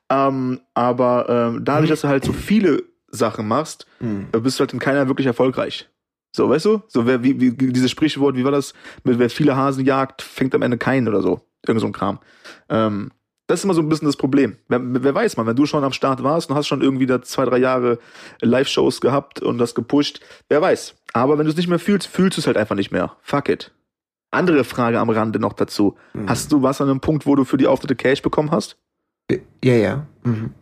Ähm, 0.10 0.60
aber 0.74 1.28
ähm, 1.30 1.64
dadurch, 1.64 1.90
dass 1.90 2.02
du 2.02 2.08
halt 2.08 2.26
so 2.26 2.34
viele 2.34 2.84
Sachen 3.12 3.48
machst, 3.48 3.86
Hm. 4.00 4.28
äh, 4.32 4.40
bist 4.40 4.60
du 4.60 4.62
halt 4.62 4.74
in 4.74 4.80
keiner 4.80 5.08
wirklich 5.08 5.28
erfolgreich. 5.28 5.90
So, 6.36 6.50
weißt 6.50 6.66
du? 6.66 6.82
So, 6.88 7.06
wer, 7.08 7.24
wie, 7.24 7.40
wie, 7.42 7.52
dieses 7.52 7.90
Sprichwort, 7.90 8.36
wie 8.36 8.44
war 8.44 8.52
das? 8.52 8.74
Mit 9.04 9.18
wer 9.18 9.30
viele 9.30 9.56
Hasen 9.56 9.84
jagt, 9.84 10.22
fängt 10.22 10.54
am 10.54 10.62
Ende 10.62 10.78
keinen 10.78 11.08
oder 11.08 11.22
so. 11.22 11.42
Irgend 11.68 11.82
so 11.82 11.88
ein 11.88 11.94
Kram. 11.94 12.20
Ähm, 12.70 13.12
Das 13.48 13.60
ist 13.60 13.64
immer 13.64 13.74
so 13.74 13.82
ein 13.82 13.90
bisschen 13.90 14.08
das 14.08 14.16
Problem. 14.18 14.58
Wer, 14.68 14.80
wer 14.82 15.16
weiß 15.16 15.36
man, 15.38 15.48
wenn 15.48 15.56
du 15.56 15.66
schon 15.66 15.84
am 15.84 15.92
Start 15.94 16.22
warst 16.24 16.50
und 16.50 16.56
hast 16.56 16.68
schon 16.68 16.82
irgendwie 16.82 17.08
da 17.08 17.22
zwei, 17.22 17.46
drei 17.46 17.58
Jahre 17.58 17.98
Live-Shows 18.42 19.02
gehabt 19.02 19.42
und 19.42 19.58
das 19.58 19.74
gepusht, 19.76 20.22
wer 20.50 20.62
weiß. 20.62 20.96
Aber 21.14 21.38
wenn 21.38 21.46
du 21.46 21.52
es 21.52 21.58
nicht 21.58 21.68
mehr 21.68 21.80
fühlst, 21.80 22.08
fühlst 22.08 22.38
du 22.38 22.42
es 22.42 22.48
halt 22.48 22.58
einfach 22.58 22.76
nicht 22.76 22.92
mehr. 22.92 23.16
Fuck 23.24 23.50
it. 23.50 23.72
Andere 24.32 24.64
Frage 24.64 25.00
am 25.00 25.10
Rande 25.10 25.40
noch 25.40 25.54
dazu. 25.54 25.98
Mhm. 26.14 26.30
Hast 26.30 26.52
du 26.52 26.62
was 26.62 26.80
an 26.82 26.90
einem 26.90 27.00
Punkt, 27.00 27.26
wo 27.26 27.36
du 27.36 27.44
für 27.46 27.58
die 27.58 27.66
Auftritte 27.66 27.96
Cash 27.96 28.22
bekommen 28.22 28.52
hast? 28.52 28.78
Ja, 29.64 29.74
ja. 29.74 30.06
Mhm. 30.24 30.54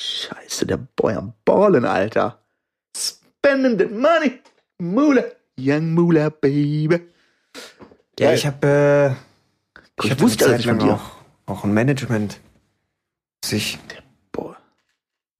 Scheiße, 0.00 0.66
der 0.66 0.78
Boy 0.96 1.14
am 1.14 1.34
Ballen, 1.44 1.84
Alter. 1.84 2.40
Spending 2.96 3.78
the 3.78 3.86
money. 3.86 4.40
Moolah. 4.78 5.24
Young 5.56 5.94
Moolah, 5.94 6.30
baby. 6.30 7.00
Ja, 8.18 8.32
ich 8.32 8.46
habe 8.46 8.66
äh, 8.66 9.27
Ich 10.02 10.10
ich 10.12 10.20
wusste 10.20 10.44
Zeit 10.46 10.62
von 10.62 10.78
lang 10.78 10.86
dir. 10.88 10.94
auch, 10.94 11.10
auch 11.46 11.64
ein 11.64 11.72
Management 11.72 12.40
sich 13.44 13.78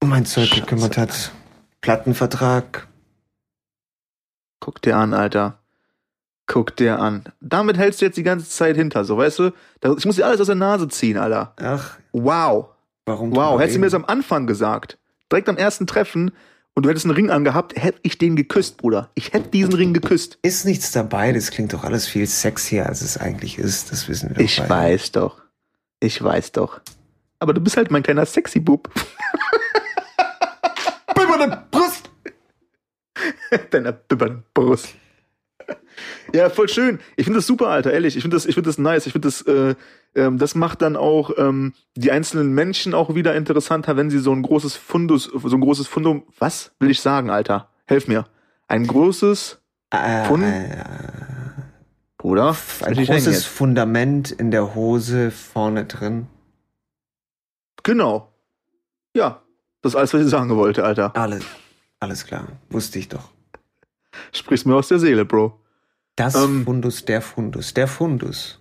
um 0.01 0.09
mein 0.09 0.25
Zeug 0.25 0.47
Scheiße, 0.47 0.61
gekümmert 0.61 0.97
hat. 0.97 1.31
Plattenvertrag. 1.81 2.87
Guck 4.61 4.81
dir 4.81 4.95
an, 4.97 5.13
Alter. 5.13 5.59
Guck 6.47 6.75
dir 6.77 6.99
an. 6.99 7.25
Damit 7.41 7.77
hältst 7.77 8.01
du 8.01 8.05
jetzt 8.05 8.15
die 8.17 8.23
ganze 8.23 8.49
Zeit 8.49 8.75
hinter, 8.77 9.03
so 9.05 9.17
weißt 9.17 9.39
du? 9.39 9.51
Ich 9.97 10.05
muss 10.05 10.15
dir 10.15 10.25
alles 10.25 10.39
aus 10.41 10.47
der 10.47 10.55
Nase 10.55 10.87
ziehen, 10.87 11.17
Alter. 11.17 11.53
Ach, 11.57 11.97
Wow. 12.13 12.69
warum? 13.05 13.35
Wow. 13.35 13.59
Hättest 13.59 13.75
du 13.75 13.79
mir 13.79 13.87
das 13.87 13.93
am 13.93 14.05
Anfang 14.05 14.47
gesagt, 14.47 14.97
direkt 15.31 15.49
am 15.49 15.57
ersten 15.57 15.85
Treffen, 15.85 16.31
und 16.79 16.83
du 16.83 16.89
hättest 16.91 17.07
einen 17.07 17.15
Ring 17.15 17.29
angehabt, 17.29 17.75
hätte 17.75 17.99
ich 18.03 18.17
den 18.17 18.37
geküsst, 18.37 18.77
Bruder. 18.77 19.09
Ich 19.13 19.33
hätte 19.33 19.49
diesen 19.49 19.73
Ring 19.73 19.93
geküsst. 19.93 20.39
Ist 20.43 20.63
nichts 20.63 20.93
dabei, 20.93 21.33
das 21.33 21.51
klingt 21.51 21.73
doch 21.73 21.83
alles 21.83 22.07
viel 22.07 22.25
sexier, 22.25 22.85
als 22.85 23.01
es 23.01 23.17
eigentlich 23.17 23.57
ist. 23.59 23.91
Das 23.91 24.07
wissen 24.07 24.29
wir 24.29 24.39
Ich 24.45 24.55
beide. 24.59 24.69
weiß 24.69 25.11
doch. 25.11 25.41
Ich 25.99 26.23
weiß 26.23 26.53
doch. 26.53 26.79
Aber 27.39 27.53
du 27.53 27.59
bist 27.59 27.75
halt 27.75 27.91
mein 27.91 28.01
kleiner 28.01 28.25
Sexy-Bub. 28.25 28.89
Bibberne 31.15 31.65
Brust! 31.69 32.09
Deiner 33.71 33.91
bibbernden 33.91 34.45
Brust. 34.53 34.95
Ja, 36.33 36.49
voll 36.49 36.69
schön. 36.69 36.99
Ich 37.15 37.25
finde 37.25 37.39
das 37.39 37.47
super, 37.47 37.67
Alter, 37.67 37.91
ehrlich. 37.91 38.15
Ich 38.15 38.21
finde 38.21 38.35
das, 38.35 38.45
ich 38.45 38.53
finde 38.55 38.69
das 38.69 38.77
nice. 38.77 39.05
Ich 39.07 39.13
finde 39.13 39.27
das, 39.27 39.41
äh, 39.43 39.75
ähm, 40.15 40.37
das 40.37 40.55
macht 40.55 40.81
dann 40.81 40.95
auch 40.95 41.31
ähm, 41.37 41.73
die 41.95 42.11
einzelnen 42.11 42.53
Menschen 42.53 42.93
auch 42.93 43.15
wieder 43.15 43.35
interessanter, 43.35 43.95
wenn 43.97 44.09
sie 44.09 44.19
so 44.19 44.31
ein 44.33 44.41
großes 44.41 44.75
Fundus, 44.75 45.23
so 45.25 45.55
ein 45.55 45.61
großes 45.61 45.87
Fundum, 45.87 46.23
was 46.39 46.71
will 46.79 46.89
ich 46.91 47.01
sagen, 47.01 47.29
Alter? 47.29 47.69
Helf 47.85 48.07
mir. 48.07 48.25
Ein 48.67 48.85
großes, 48.87 49.59
Äh, 49.91 50.25
Fund- 50.25 50.43
äh, 50.43 50.83
Bruder? 52.17 52.55
ein 52.83 52.93
großes? 53.05 53.45
Fundament 53.45 54.29
in 54.31 54.51
der 54.51 54.75
Hose 54.75 55.31
vorne 55.31 55.85
drin. 55.85 56.27
Genau. 57.83 58.31
Ja. 59.15 59.41
Das 59.81 59.93
ist 59.93 59.95
alles, 59.95 60.13
was 60.13 60.21
ich 60.23 60.27
sagen 60.29 60.49
wollte, 60.57 60.83
Alter. 60.83 61.15
Alles, 61.15 61.45
alles 62.01 62.25
klar. 62.25 62.47
Wusste 62.69 62.99
ich 62.99 63.07
doch. 63.07 63.29
Sprichst 64.33 64.65
mir 64.65 64.75
aus 64.75 64.89
der 64.89 64.99
Seele, 64.99 65.23
Bro. 65.23 65.57
Das 66.19 66.35
Ähm, 66.35 66.65
Fundus, 66.65 67.05
der 67.05 67.21
Fundus, 67.21 67.73
der 67.73 67.87
Fundus. 67.87 68.59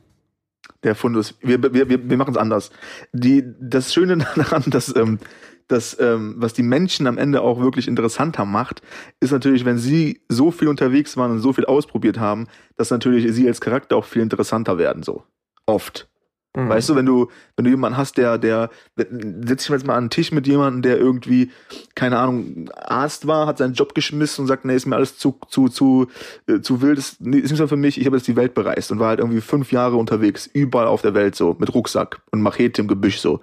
Der 0.85 0.95
Fundus. 0.95 1.35
Wir, 1.41 1.61
wir, 1.61 1.89
wir, 1.89 2.09
wir 2.09 2.17
machen 2.17 2.31
es 2.31 2.37
anders. 2.37 2.71
Die, 3.13 3.43
das 3.61 3.93
Schöne 3.93 4.17
daran, 4.37 4.63
dass, 4.69 4.95
ähm, 4.95 5.19
dass 5.67 5.99
ähm, 5.99 6.37
was 6.39 6.53
die 6.53 6.63
Menschen 6.63 7.09
am 7.09 7.19
Ende 7.19 7.43
auch 7.43 7.59
wirklich 7.59 7.89
interessanter 7.89 8.45
macht, 8.45 8.81
ist 9.19 9.33
natürlich, 9.33 9.65
wenn 9.65 9.77
sie 9.77 10.21
so 10.29 10.53
viel 10.53 10.69
unterwegs 10.69 11.17
waren 11.17 11.33
und 11.33 11.41
so 11.41 11.53
viel 11.53 11.65
ausprobiert 11.65 12.21
haben, 12.21 12.47
dass 12.77 12.93
natürlich 12.93 13.27
sie 13.35 13.49
als 13.49 13.61
Charakter 13.61 13.97
auch 13.97 14.05
viel 14.05 14.23
interessanter 14.23 14.79
werden, 14.79 15.03
so. 15.03 15.25
Oft. 15.67 16.08
Mhm. 16.57 16.69
Weißt 16.69 16.89
du, 16.89 16.97
wenn 16.97 17.07
du, 17.07 17.29
wenn 17.57 17.65
du 17.65 17.71
jemanden 17.71 17.99
hast, 17.99 18.17
der, 18.17 18.39
der, 18.39 18.71
setz 18.97 19.65
dich 19.65 19.69
jetzt 19.69 19.87
mal 19.87 19.97
an 19.97 20.05
den 20.05 20.11
Tisch 20.11 20.33
mit 20.33 20.47
jemandem, 20.47 20.83
der 20.83 20.99
irgendwie, 20.99 21.51
keine 21.95 22.19
Ahnung, 22.19 22.71
Arzt 22.75 23.27
war, 23.27 23.47
hat 23.47 23.59
seinen 23.59 23.75
Job 23.75 23.95
geschmissen 23.95 24.43
und 24.43 24.49
sagt, 24.49 24.65
nee, 24.65 24.75
ist 24.75 24.87
mir 24.87 24.97
alles 24.97 25.19
zu, 25.19 25.39
zu, 25.49 25.69
zu, 25.69 26.07
äh, 26.47 26.61
zu 26.61 26.81
wild, 26.81 26.99
ist, 26.99 27.21
nee, 27.21 27.39
ist 27.39 27.51
nicht 27.51 27.59
so 27.59 27.67
für 27.67 27.77
mich, 27.77 28.01
ich 28.01 28.07
habe 28.07 28.17
jetzt 28.17 28.29
die 28.29 28.37
Welt 28.37 28.55
bereist 28.55 28.91
und 28.91 28.99
war 28.99 29.09
halt 29.09 29.21
irgendwie 29.21 29.41
fünf 29.41 29.73
Jahre 29.73 29.97
unterwegs, 29.97 30.47
überall 30.47 30.87
auf 30.87 31.03
der 31.03 31.15
Welt 31.15 31.35
so, 31.35 31.57
mit 31.59 31.75
Rucksack 31.75 32.23
und 32.31 32.43
Machete 32.43 32.81
im 32.83 32.89
Gebüsch 32.89 33.19
so. 33.19 33.41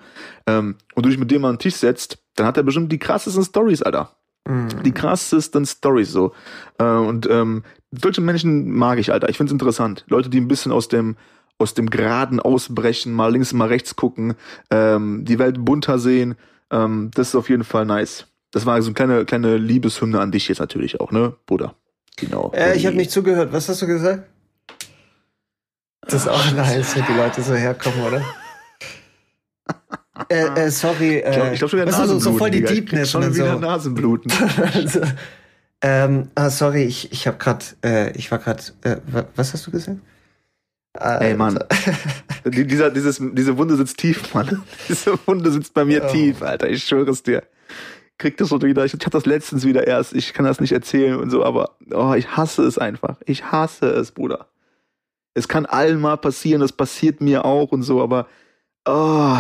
Ähm, 0.47 0.75
und 0.95 1.05
du 1.05 1.09
dich 1.09 1.19
mit 1.19 1.31
dem 1.31 1.45
an 1.45 1.55
den 1.55 1.59
Tisch 1.59 1.75
setzt, 1.75 2.17
dann 2.35 2.47
hat 2.47 2.57
er 2.57 2.63
bestimmt 2.63 2.91
die 2.91 2.99
krassesten 2.99 3.43
Stories, 3.43 3.81
Alter 3.81 4.15
Mhm. 4.47 4.83
die 4.83 4.91
krassesten 4.91 5.65
Stories 5.65 6.11
so. 6.11 6.31
Äh, 6.77 6.83
und 6.85 7.27
ähm, 7.29 7.63
solche 7.91 8.21
Menschen 8.21 8.71
mag 8.71 8.99
ich, 8.99 9.11
Alter. 9.11 9.29
Ich 9.29 9.37
find's 9.37 9.51
interessant. 9.51 10.05
Leute, 10.07 10.29
die 10.29 10.39
ein 10.39 10.47
bisschen 10.47 10.71
aus 10.71 10.87
dem 10.87 11.15
aus 11.57 11.73
dem 11.73 11.89
Geraden 11.89 12.39
ausbrechen, 12.39 13.13
mal 13.13 13.31
links, 13.31 13.53
mal 13.53 13.67
rechts 13.67 13.95
gucken, 13.95 14.35
ähm, 14.71 15.23
die 15.25 15.39
Welt 15.39 15.63
bunter 15.63 15.99
sehen. 15.99 16.35
Ähm, 16.71 17.11
das 17.13 17.29
ist 17.29 17.35
auf 17.35 17.49
jeden 17.49 17.63
Fall 17.63 17.85
nice. 17.85 18.25
Das 18.51 18.65
war 18.65 18.81
so 18.81 18.87
eine 18.87 18.93
kleine, 18.93 19.25
kleine 19.25 19.57
Liebeshymne 19.57 20.19
an 20.19 20.31
dich 20.31 20.47
jetzt 20.47 20.59
natürlich 20.59 20.99
auch, 20.99 21.11
ne, 21.11 21.33
Bruder? 21.45 21.75
Genau. 22.17 22.51
Äh, 22.55 22.75
ich 22.77 22.85
habe 22.85 22.95
nicht 22.95 23.11
zugehört. 23.11 23.51
Was 23.53 23.69
hast 23.69 23.81
du 23.81 23.87
gesagt? 23.87 24.23
Das 26.01 26.13
ist 26.21 26.27
auch 26.27 26.51
nice, 26.53 26.95
wenn 26.95 27.05
die 27.05 27.13
Leute 27.13 27.41
so 27.41 27.53
herkommen, 27.53 28.01
oder? 28.03 28.21
äh, 30.29 30.65
äh, 30.65 30.69
sorry. 30.71 31.19
Äh, 31.19 31.29
Ich 31.29 31.35
glaube 31.35 31.55
glaub 31.57 31.69
schon 31.69 31.79
wieder 31.79 31.91
weißt 31.91 31.99
du, 32.03 32.07
so, 32.07 32.19
so 32.19 32.37
voll 32.37 32.51
die 32.51 32.63
Deepness 32.63 33.11
Schon 33.11 33.23
und 33.23 33.35
wieder 33.35 33.53
so. 33.53 33.59
Nasenbluten. 33.59 34.31
also, 34.73 35.01
ähm, 35.81 36.29
ah, 36.35 36.49
sorry, 36.49 36.83
ich, 36.83 37.11
ich 37.11 37.27
habe 37.27 37.37
gerade, 37.37 37.65
äh, 37.83 38.11
ich 38.17 38.31
war 38.31 38.39
gerade, 38.39 38.63
äh, 38.83 38.97
wa- 39.07 39.25
was 39.35 39.53
hast 39.53 39.67
du 39.67 39.71
gesagt? 39.71 39.97
Ey, 40.99 41.33
Mann. 41.35 41.59
Die, 42.45 42.67
dieser, 42.67 42.91
dieses, 42.91 43.19
diese 43.19 43.57
Wunde 43.57 43.75
sitzt 43.75 43.97
tief, 43.97 44.33
Mann. 44.35 44.61
Diese 44.87 45.17
Wunde 45.25 45.49
sitzt 45.51 45.73
bei 45.73 45.83
mir 45.83 46.03
Oh. 46.05 46.11
tief, 46.11 46.43
Alter. 46.43 46.69
Ich 46.69 46.83
schwöre 46.83 47.09
es 47.09 47.23
dir. 47.23 47.41
Krieg 48.19 48.37
das 48.37 48.49
so 48.49 48.61
wieder. 48.61 48.85
Ich, 48.85 48.93
ich 48.93 48.99
hatte 48.99 49.09
das 49.09 49.25
letztens 49.25 49.65
wieder 49.65 49.87
erst. 49.87 50.13
Ich 50.13 50.31
kann 50.33 50.45
das 50.45 50.59
nicht 50.61 50.71
erzählen 50.71 51.19
und 51.19 51.31
so, 51.31 51.43
aber 51.43 51.71
oh, 51.91 52.13
ich 52.13 52.37
hasse 52.37 52.61
es 52.63 52.77
einfach. 52.77 53.17
Ich 53.25 53.51
hasse 53.51 53.87
es, 53.87 54.11
Bruder. 54.11 54.47
Es 55.33 55.47
kann 55.47 55.65
allen 55.65 55.99
mal 55.99 56.17
passieren, 56.17 56.61
das 56.61 56.71
passiert 56.71 57.19
mir 57.19 57.45
auch 57.45 57.71
und 57.71 57.81
so, 57.81 58.01
aber 58.03 58.27
oh, 58.87 59.37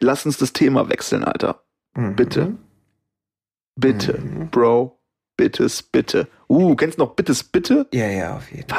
lass 0.00 0.26
uns 0.26 0.36
das 0.36 0.52
Thema 0.52 0.90
wechseln, 0.90 1.24
Alter. 1.24 1.62
Mhm. 1.96 2.16
Bitte. 2.16 2.52
Bitte, 3.76 4.18
Mhm. 4.18 4.50
Bro. 4.50 4.98
Bittes, 5.38 5.82
bitte. 5.82 6.28
Uh, 6.48 6.76
kennst 6.76 6.98
du 6.98 7.02
noch 7.02 7.14
Bittes, 7.14 7.42
bitte? 7.44 7.86
Ja, 7.92 8.06
ja, 8.08 8.36
auf 8.36 8.50
jeden 8.52 8.68
Fall. 8.68 8.78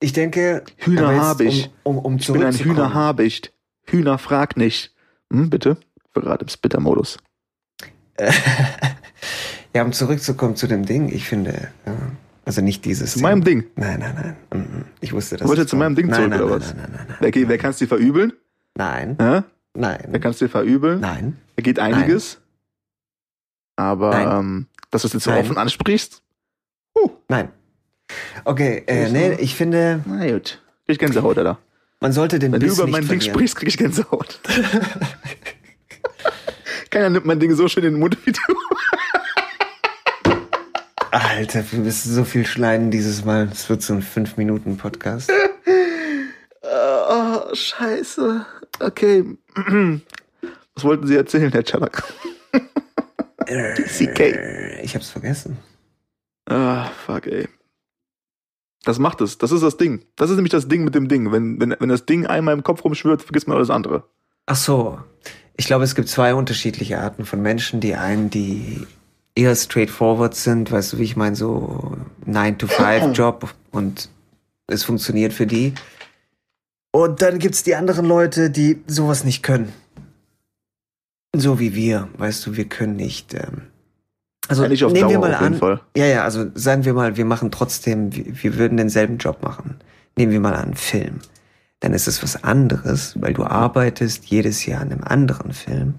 Ich 0.00 0.12
denke, 0.12 0.64
Hühner 0.76 1.14
habe 1.20 1.44
ich. 1.44 1.70
Um, 1.82 1.98
um, 1.98 2.04
um 2.04 2.16
Ich 2.16 2.26
bin 2.26 2.36
ein 2.36 2.40
zurückzukommen. 2.52 2.76
Hühnerhabicht. 2.76 3.52
Hühner 3.86 4.18
frag 4.18 4.56
nicht. 4.56 4.94
Hm, 5.32 5.50
bitte? 5.50 5.76
Ich 6.14 6.22
gerade 6.22 6.42
im 6.42 6.48
Spitter-Modus. 6.48 7.18
ja, 9.74 9.82
um 9.82 9.92
zurückzukommen 9.92 10.56
zu 10.56 10.66
dem 10.66 10.84
Ding, 10.86 11.08
ich 11.12 11.24
finde, 11.28 11.68
ja, 11.86 11.96
also 12.44 12.60
nicht 12.60 12.84
dieses 12.84 13.14
Zu 13.14 13.20
meinem 13.20 13.42
Ding. 13.42 13.64
Nein, 13.76 13.98
nein, 14.00 14.36
nein. 14.50 14.62
Mhm. 14.62 14.84
Ich 15.00 15.12
wusste 15.12 15.36
das. 15.36 15.44
Du 15.44 15.48
wolltest 15.48 15.70
zu 15.70 15.76
meinem 15.76 15.94
Ding 15.96 16.12
zurück, 16.12 16.28
nein, 16.30 16.40
oder 16.42 16.50
nein, 16.52 16.60
was? 16.60 16.74
Nein, 16.74 16.90
nein, 16.92 17.06
nein, 17.08 17.16
Wer, 17.20 17.30
geht- 17.30 17.48
wer 17.48 17.58
kann 17.58 17.70
es 17.70 17.78
dir 17.78 17.88
verübeln? 17.88 18.32
nein, 18.76 19.16
Hä? 19.20 19.42
nein, 19.74 19.98
Wer 20.08 20.20
kann 20.20 20.30
es 20.30 20.38
dir 20.38 20.48
verübeln? 20.48 21.00
nein. 21.00 21.38
Da 21.56 21.62
geht 21.62 21.78
einiges. 21.78 22.40
Aber 23.76 24.38
ähm, 24.38 24.66
dass 24.90 25.02
du 25.02 25.08
es 25.08 25.14
jetzt 25.14 25.24
so 25.24 25.32
offen 25.32 25.56
ansprichst? 25.56 26.22
Nein. 27.28 27.48
Okay, 28.44 28.82
äh, 28.86 29.08
nee, 29.10 29.32
ich 29.34 29.54
finde, 29.54 30.00
Na 30.06 30.26
gut. 30.30 30.60
Krieg 30.86 30.94
ich 30.94 30.98
Gänsehaut, 30.98 31.38
Alter. 31.38 31.58
man 32.00 32.12
sollte 32.12 32.38
den 32.38 32.52
Wenn 32.52 32.60
du 32.60 32.66
Biss 32.66 32.76
über 32.76 32.84
nicht 32.84 32.92
mein 32.92 33.00
Ding 33.02 33.08
verlieren. 33.20 33.34
sprichst, 33.34 33.56
krieg 33.56 33.68
ich 33.68 33.78
Gänsehaut. 33.78 34.40
Keiner 36.90 37.10
nimmt 37.10 37.26
mein 37.26 37.40
Ding 37.40 37.54
so 37.54 37.66
schön 37.68 37.84
in 37.84 37.92
den 37.94 38.00
Mund 38.00 38.16
wie 38.26 38.32
du. 38.32 38.40
Alter, 41.10 41.64
wir 41.70 41.78
müssen 41.80 42.12
so 42.12 42.24
viel 42.24 42.46
schneiden 42.46 42.90
dieses 42.90 43.24
Mal. 43.24 43.48
Es 43.50 43.68
wird 43.70 43.82
so 43.82 43.94
ein 43.94 44.02
5-Minuten-Podcast. 44.02 45.30
Oh, 46.62 47.54
scheiße. 47.54 48.44
Okay. 48.80 49.24
Was 50.74 50.84
wollten 50.84 51.06
Sie 51.06 51.16
erzählen, 51.16 51.50
Herr 51.52 51.62
Chanak? 51.64 52.02
CK. 53.46 54.20
Ich 54.82 54.94
hab's 54.94 55.10
vergessen. 55.10 55.56
Ah, 56.46 56.90
fuck, 57.06 57.26
ey. 57.26 57.48
Das 58.84 58.98
macht 58.98 59.20
es. 59.20 59.38
Das 59.38 59.50
ist 59.50 59.62
das 59.62 59.76
Ding. 59.76 60.04
Das 60.16 60.30
ist 60.30 60.36
nämlich 60.36 60.52
das 60.52 60.68
Ding 60.68 60.84
mit 60.84 60.94
dem 60.94 61.08
Ding. 61.08 61.32
Wenn, 61.32 61.60
wenn, 61.60 61.74
wenn 61.78 61.88
das 61.88 62.06
Ding 62.06 62.26
einmal 62.26 62.54
im 62.54 62.62
Kopf 62.62 62.84
rumschwirrt, 62.84 63.22
vergisst 63.22 63.48
man 63.48 63.56
alles 63.56 63.70
andere. 63.70 64.04
Ach 64.46 64.56
so. 64.56 64.98
Ich 65.56 65.66
glaube, 65.66 65.84
es 65.84 65.94
gibt 65.94 66.08
zwei 66.08 66.34
unterschiedliche 66.34 67.00
Arten 67.00 67.24
von 67.24 67.40
Menschen. 67.40 67.80
Die 67.80 67.94
einen, 67.94 68.28
die 68.28 68.86
eher 69.34 69.54
straightforward 69.54 70.34
sind, 70.34 70.70
weißt 70.70 70.92
du, 70.92 70.98
wie 70.98 71.04
ich 71.04 71.16
meine, 71.16 71.36
so 71.36 71.96
9-to-5-Job 72.26 73.54
und 73.70 74.08
es 74.66 74.84
funktioniert 74.84 75.32
für 75.32 75.46
die. 75.46 75.74
Und 76.92 77.22
dann 77.22 77.38
gibt's 77.38 77.62
die 77.62 77.74
anderen 77.74 78.06
Leute, 78.06 78.50
die 78.50 78.82
sowas 78.86 79.24
nicht 79.24 79.42
können. 79.42 79.72
So 81.34 81.58
wie 81.58 81.74
wir, 81.74 82.08
weißt 82.18 82.46
du, 82.46 82.56
wir 82.56 82.66
können 82.66 82.96
nicht. 82.96 83.34
Ähm, 83.34 83.62
also 84.48 84.62
Ja, 84.64 84.68
nicht 84.68 84.84
auf 84.84 84.92
nehmen 84.92 85.08
wir 85.10 85.14
Dauer 85.18 85.28
mal 85.28 85.34
auf 85.34 85.40
jeden 85.42 85.54
an, 85.54 85.60
Fall. 85.60 85.80
ja, 85.96 86.06
ja, 86.06 86.24
also 86.24 86.46
sagen 86.54 86.84
wir 86.84 86.94
mal, 86.94 87.16
wir 87.16 87.24
machen 87.24 87.50
trotzdem, 87.50 88.14
wir, 88.14 88.24
wir 88.42 88.58
würden 88.58 88.76
denselben 88.76 89.18
Job 89.18 89.42
machen. 89.42 89.76
Nehmen 90.16 90.32
wir 90.32 90.40
mal 90.40 90.54
an, 90.54 90.74
Film. 90.74 91.20
dann 91.80 91.92
ist 91.92 92.06
es 92.08 92.22
was 92.22 92.42
anderes, 92.44 93.14
weil 93.20 93.34
du 93.34 93.44
arbeitest 93.44 94.24
jedes 94.26 94.64
Jahr 94.64 94.80
an 94.80 94.92
einem 94.92 95.04
anderen 95.04 95.52
Film. 95.52 95.94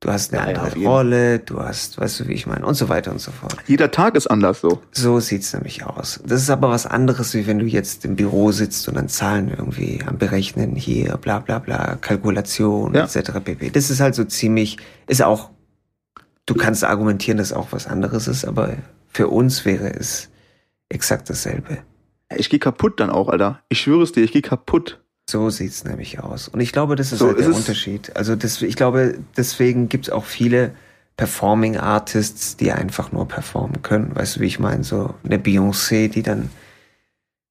Du 0.00 0.10
hast 0.12 0.32
eine 0.34 0.42
Ja, 0.42 0.50
ja, 0.50 0.58
andere 0.58 0.76
jeden. 0.78 0.90
Rolle, 0.90 1.38
du 1.38 1.58
hast, 1.60 1.98
weißt 1.98 2.20
du, 2.20 2.28
wie 2.28 2.34
ich 2.34 2.46
meine, 2.46 2.66
und 2.66 2.74
so 2.74 2.90
weiter 2.90 3.10
und 3.12 3.18
so 3.20 3.30
fort. 3.32 3.56
Jeder 3.66 3.90
Tag 3.90 4.14
ist 4.14 4.26
anders 4.26 4.60
so. 4.60 4.82
So 4.92 5.18
sieht's 5.20 5.54
nämlich 5.54 5.84
aus. 5.86 6.20
Das 6.26 6.42
ist 6.42 6.50
aber 6.50 6.68
was 6.68 6.84
anderes, 6.86 7.32
wie 7.34 7.46
wenn 7.46 7.58
du 7.58 7.64
jetzt 7.64 8.04
im 8.04 8.14
Büro 8.14 8.52
sitzt 8.52 8.86
und 8.88 8.94
dann 8.96 9.08
Zahlen 9.08 9.48
irgendwie 9.48 10.00
am 10.06 10.18
Berechnen 10.18 10.76
hier, 10.76 11.16
bla 11.16 11.38
bla 11.38 11.58
bla, 11.60 11.96
Kalkulation 12.00 12.94
Ja. 12.94 13.04
etc. 13.04 13.32
pp. 13.42 13.70
Das 13.70 13.88
ist 13.90 14.00
halt 14.00 14.14
so 14.14 14.24
ziemlich, 14.24 14.76
ist 15.06 15.22
auch, 15.22 15.50
du 16.46 16.54
kannst 16.54 16.84
argumentieren, 16.84 17.38
dass 17.38 17.52
auch 17.52 17.68
was 17.72 17.86
anderes 17.86 18.28
ist, 18.28 18.44
aber 18.44 18.74
für 19.08 19.28
uns 19.28 19.64
wäre 19.64 19.92
es 19.92 20.28
exakt 20.88 21.28
dasselbe. 21.30 21.78
Ich 22.36 22.50
gehe 22.50 22.58
kaputt 22.58 22.98
dann 23.00 23.10
auch, 23.10 23.28
Alter. 23.28 23.60
Ich 23.68 23.80
schwöre 23.80 24.02
es 24.02 24.12
dir, 24.12 24.22
ich 24.24 24.32
gehe 24.32 24.42
kaputt. 24.42 25.00
So 25.28 25.50
sieht's 25.50 25.84
nämlich 25.84 26.20
aus. 26.20 26.46
Und 26.48 26.60
ich 26.60 26.72
glaube, 26.72 26.94
das 26.96 27.12
ist 27.12 27.18
So, 27.18 27.28
halt 27.28 27.38
der 27.40 27.48
ist- 27.48 27.56
Unterschied. 27.56 28.14
Also 28.16 28.36
das, 28.36 28.62
ich 28.62 28.76
glaube, 28.76 29.18
deswegen 29.36 29.88
gibt's 29.88 30.08
auch 30.10 30.24
viele 30.24 30.72
Performing 31.16 31.76
Artists, 31.78 32.56
die 32.56 32.70
einfach 32.72 33.10
nur 33.10 33.26
performen 33.26 33.82
können. 33.82 34.14
Weißt 34.14 34.36
du, 34.36 34.40
wie 34.40 34.46
ich 34.46 34.58
meine? 34.60 34.84
So 34.84 35.14
eine 35.24 35.38
Beyoncé, 35.38 36.08
die 36.08 36.22
dann 36.22 36.50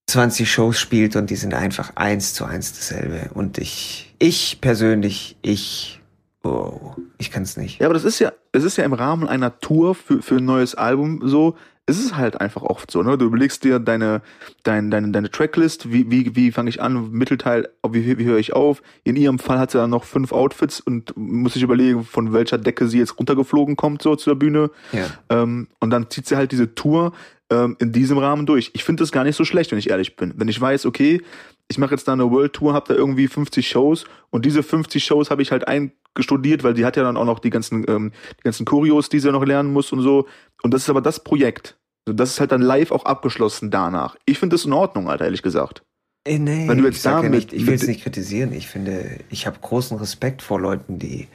20 0.08 0.50
Shows 0.50 0.80
spielt 0.80 1.16
und 1.16 1.30
die 1.32 1.36
sind 1.36 1.54
einfach 1.54 1.94
eins 1.96 2.34
zu 2.34 2.46
eins 2.46 2.74
dasselbe. 2.74 3.32
Und 3.34 3.58
ich, 3.58 4.14
ich 4.20 4.60
persönlich, 4.62 5.36
ich, 5.42 6.00
oh, 6.46 6.96
ich 7.18 7.32
kann's 7.32 7.58
nicht. 7.58 7.80
Ja, 7.80 7.88
aber 7.88 7.94
das 7.94 8.06
ist 8.06 8.20
ja, 8.20 8.32
es 8.52 8.64
ist 8.64 8.78
ja 8.78 8.84
im 8.84 8.94
Rahmen 8.94 9.28
einer 9.28 9.60
Tour 9.60 9.96
für, 9.96 10.22
für 10.22 10.38
ein 10.38 10.46
neues 10.46 10.76
Album 10.76 11.22
so. 11.24 11.56
Es 11.88 12.00
ist 12.00 12.18
halt 12.18 12.42
einfach 12.42 12.64
oft 12.64 12.90
so, 12.90 13.04
ne? 13.04 13.16
Du 13.16 13.26
überlegst 13.26 13.64
dir 13.64 13.78
deine, 13.78 14.24
dein, 14.64 14.90
deine, 14.90 15.12
deine 15.12 15.30
Tracklist, 15.30 15.92
wie, 15.92 16.10
wie, 16.10 16.36
wie 16.36 16.52
fange 16.52 16.70
ich 16.70 16.82
an, 16.82 17.12
Mittelteil, 17.12 17.70
wie, 17.88 18.18
wie 18.18 18.26
höre 18.26 18.40
ich 18.40 18.54
auf? 18.54 18.82
In 19.04 19.16
ihrem 19.16 19.38
Fall 19.38 19.60
hat 19.60 19.70
sie 19.70 19.78
dann 19.78 19.92
noch 19.92 20.04
fünf 20.04 20.32
Outfits 20.32 20.80
und 20.80 21.16
muss 21.16 21.54
sich 21.54 21.62
überlegen, 21.62 22.04
von 22.04 22.34
welcher 22.34 22.58
Decke 22.58 22.88
sie 22.88 22.98
jetzt 22.98 23.20
runtergeflogen 23.20 23.76
kommt, 23.76 24.02
so 24.02 24.16
zu 24.16 24.32
der 24.32 24.36
Bühne. 24.36 24.72
Ja. 24.94 25.06
Ähm, 25.30 25.68
und 25.80 25.92
dann 25.92 26.10
zieht 26.10 26.26
sie 26.26 26.38
halt 26.38 26.52
diese 26.52 26.74
Tour 26.74 27.12
ähm, 27.52 27.76
in 27.80 27.92
diesem 27.92 28.18
Rahmen 28.18 28.46
durch. 28.46 28.72
Ich 28.74 28.84
finde 28.84 29.04
das 29.04 29.12
gar 29.12 29.24
nicht 29.24 29.36
so 29.36 29.46
schlecht, 29.46 29.72
wenn 29.72 29.80
ich 29.80 29.90
ehrlich 29.90 30.16
bin. 30.16 30.34
Wenn 30.38 30.48
ich 30.48 30.60
weiß, 30.60 30.86
okay, 30.86 31.22
ich 31.68 31.78
mache 31.78 31.92
jetzt 31.92 32.08
da 32.08 32.14
eine 32.14 32.30
World 32.30 32.54
Tour, 32.54 32.74
habe 32.74 32.94
da 32.94 32.96
irgendwie 32.96 33.28
50 33.28 33.68
Shows 33.68 34.06
und 34.30 34.46
diese 34.46 34.64
50 34.64 35.04
Shows 35.04 35.32
habe 35.32 35.42
ich 35.42 35.52
halt 35.52 35.68
eingestudiert, 35.68 36.64
weil 36.64 36.74
die 36.74 36.86
hat 36.86 36.98
ja 36.98 37.04
dann 37.04 37.18
auch 37.18 37.26
noch 37.26 37.40
die 37.40 37.50
ganzen, 37.50 37.86
ähm, 37.88 38.12
die 38.40 38.44
ganzen 38.44 38.66
Choreos, 38.66 39.10
die 39.10 39.20
sie 39.20 39.32
noch 39.32 39.46
lernen 39.46 39.74
muss 39.74 39.92
und 39.92 40.02
so. 40.02 40.28
Und 40.62 40.74
das 40.74 40.84
ist 40.84 40.90
aber 40.90 41.02
das 41.02 41.24
Projekt. 41.24 41.78
So, 42.08 42.14
Das 42.14 42.32
ist 42.32 42.40
halt 42.40 42.52
dann 42.52 42.62
live 42.62 42.92
auch 42.92 43.06
abgeschlossen 43.06 43.72
danach. 43.72 44.16
Ich 44.26 44.38
finde 44.40 44.56
das 44.56 44.66
in 44.66 44.74
Ordnung, 44.74 45.10
Alter, 45.10 45.26
ehrlich 45.26 45.42
gesagt. 45.42 45.84
Äh, 46.28 46.40
nee, 46.40 46.68
Wenn 46.68 46.80
du 46.80 46.86
jetzt 46.86 46.98
ich 46.98 47.04
ja 47.06 47.22
nicht, 47.22 47.54
ich 47.54 47.68
will 47.68 47.76
es 47.76 47.88
nicht 47.88 48.04
kritisieren. 48.04 48.54
Ich 48.54 48.68
finde, 48.68 49.20
ich 49.30 49.46
habe 49.48 49.58
großen 49.60 49.98
Respekt 49.98 50.42
vor 50.42 50.60
Leuten, 50.60 51.00
die 51.00 51.28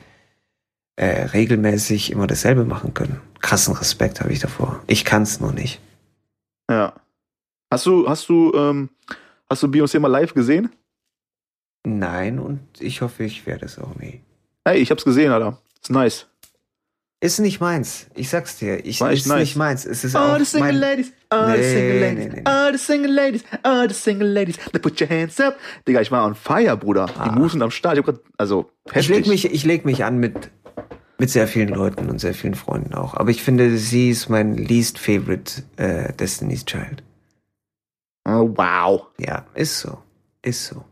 äh, 0.96 1.22
regelmäßig 1.22 2.11
immer 2.11 2.26
dasselbe 2.26 2.64
machen 2.64 2.94
können. 2.94 3.20
Krassen 3.40 3.74
Respekt 3.74 4.20
habe 4.20 4.32
ich 4.32 4.40
davor. 4.40 4.82
Ich 4.86 5.04
kann's 5.04 5.40
nur 5.40 5.52
nicht. 5.52 5.80
Ja. 6.70 6.94
Hast 7.70 7.84
du, 7.86 8.08
hast 8.08 8.28
du, 8.28 8.52
ähm, 8.54 8.88
hast 9.48 9.62
du 9.62 9.66
Beyoncé 9.66 9.98
mal 10.00 10.08
live 10.08 10.32
gesehen? 10.34 10.70
Nein, 11.86 12.38
und 12.38 12.60
ich 12.78 13.00
hoffe, 13.02 13.24
ich 13.24 13.46
werde 13.46 13.66
es 13.66 13.78
auch 13.78 13.94
nie. 13.96 14.20
Ey, 14.64 14.78
ich 14.78 14.90
hab's 14.90 15.04
gesehen, 15.04 15.32
Alter. 15.32 15.58
Ist 15.82 15.90
nice. 15.90 16.26
Ist 17.22 17.38
nicht 17.38 17.60
meins. 17.60 18.06
Ich 18.14 18.30
sag's 18.30 18.56
dir. 18.58 18.84
Ich, 18.86 19.00
War 19.00 19.12
ist 19.12 19.26
nice. 19.26 19.40
nicht 19.40 19.56
meins. 19.56 19.84
Es 19.84 20.04
ist 20.04 20.14
Oh, 20.14 20.18
auch 20.20 20.38
the 20.38 20.44
single 20.44 20.74
ladies, 20.78 21.12
oh, 21.30 21.36
the 21.46 21.52
Nee, 21.58 21.62
single 21.62 22.00
ladies, 22.00 22.32
nee, 22.32 22.42
nee. 22.42 22.44
oh, 22.46 22.72
the 22.72 22.78
single 22.78 23.12
ladies, 23.12 23.44
oh, 23.64 23.86
the 23.88 23.94
single 23.94 24.28
ladies, 24.32 24.56
now 24.72 24.80
put 24.80 24.98
your 25.00 25.08
hands 25.10 25.38
up. 25.40 25.56
Digga, 25.86 26.00
ich 26.00 26.10
war 26.10 26.24
on 26.24 26.34
fire, 26.34 26.76
Bruder. 26.78 27.06
Die 27.06 27.12
Ah. 27.18 27.32
Moves 27.32 27.52
sind 27.52 27.62
am 27.62 27.70
Start. 27.70 27.98
Ich 27.98 28.06
hab 28.06 28.14
grad, 28.14 28.20
also, 28.38 28.70
ich 28.94 29.08
leg 29.08 29.26
mich, 29.26 29.44
ich 29.44 29.64
leg 29.64 29.84
mich 29.84 30.02
an 30.04 30.18
mit 30.18 30.50
mit 31.20 31.30
sehr 31.30 31.46
vielen 31.46 31.68
Leuten 31.68 32.08
und 32.08 32.18
sehr 32.18 32.32
vielen 32.34 32.54
Freunden 32.54 32.94
auch. 32.94 33.14
Aber 33.14 33.30
ich 33.30 33.42
finde, 33.42 33.76
sie 33.76 34.10
ist 34.10 34.28
mein 34.30 34.54
least 34.54 34.98
favorite 34.98 35.62
äh, 35.76 36.12
Destiny's 36.14 36.64
Child. 36.64 37.02
Oh, 38.26 38.50
wow. 38.56 39.06
Ja, 39.18 39.44
ist 39.54 39.78
so. 39.80 39.98
Ist 40.42 40.66
so. 40.66 40.84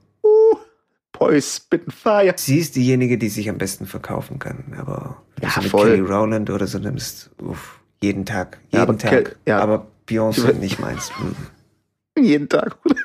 Boys 1.13 1.57
spitting 1.57 1.91
fire. 1.91 2.35
Sie 2.37 2.59
ist 2.59 2.77
diejenige, 2.77 3.17
die 3.19 3.29
sich 3.29 3.49
am 3.49 3.59
besten 3.59 3.87
verkaufen 3.87 4.39
kann. 4.39 4.75
Aber 4.79 5.23
wenn 5.37 5.49
Ja, 5.49 5.49
du 5.49 5.55
so 5.55 5.61
eine 5.61 5.69
voll. 5.71 5.91
Kelly 5.97 6.01
Rowland 6.03 6.51
oder 6.51 6.67
so 6.67 6.79
nimmst, 6.79 7.31
uff, 7.41 7.81
jeden 8.03 8.25
Tag. 8.25 8.59
Ja, 8.71 8.81
Jeden 8.81 8.91
aber 8.91 8.99
Tag. 8.99 9.11
Kel- 9.11 9.37
ja. 9.47 9.59
Aber 9.61 9.87
Beyoncé 10.07 10.51
Ich- 10.53 10.59
nicht 10.59 10.79
meins. 10.79 11.11
Mhm. 11.19 12.23
Jeden 12.25 12.49
Tag, 12.49 12.81
Bruder. 12.83 13.01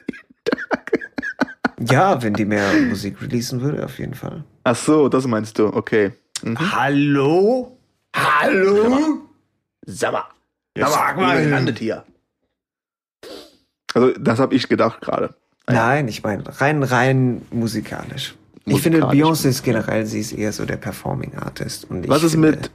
Ja, 1.89 2.21
wenn 2.23 2.33
die 2.33 2.45
mehr 2.45 2.71
Musik 2.87 3.21
releasen 3.21 3.59
würde, 3.61 3.83
auf 3.83 3.99
jeden 3.99 4.13
Fall. 4.13 4.43
Ach 4.63 4.75
so, 4.75 5.09
das 5.09 5.27
meinst 5.27 5.59
du, 5.59 5.67
okay. 5.67 6.13
Mhm. 6.43 6.71
Hallo? 6.73 7.77
Hallo? 8.15 9.21
Sag 9.85 10.11
mal. 10.13 10.25
Ja, 10.77 10.87
sag 10.89 11.17
mal. 11.17 11.43
landet 11.47 11.79
hier. 11.79 12.03
Also, 13.93 14.11
das 14.19 14.39
habe 14.39 14.55
ich 14.55 14.67
gedacht 14.67 15.01
gerade. 15.01 15.35
Nein, 15.67 16.07
ich 16.07 16.23
meine 16.23 16.43
rein, 16.59 16.83
rein 16.83 17.45
musikalisch. 17.51 18.35
Ich 18.65 18.81
finde, 18.81 18.99
Musikalisch. 18.99 19.23
Beyoncé 19.23 19.49
ist 19.49 19.63
generell, 19.63 20.05
sie 20.05 20.19
ist 20.19 20.31
eher 20.33 20.51
so 20.51 20.65
der 20.65 20.77
Performing 20.77 21.35
Artist. 21.35 21.89
Und 21.89 22.07
Was 22.07 22.23
ist 22.23 22.31
finde, 22.33 22.51
mit 22.51 22.71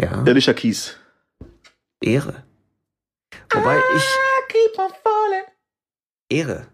Ja, 0.00 0.22
Alicia 0.22 0.52
Keys? 0.54 0.96
Ehre. 2.00 2.44
Wobei 3.52 3.78
ich, 3.96 4.04
keep 4.48 4.78
on 4.78 4.90
falling. 5.02 5.44
Ehre. 6.28 6.66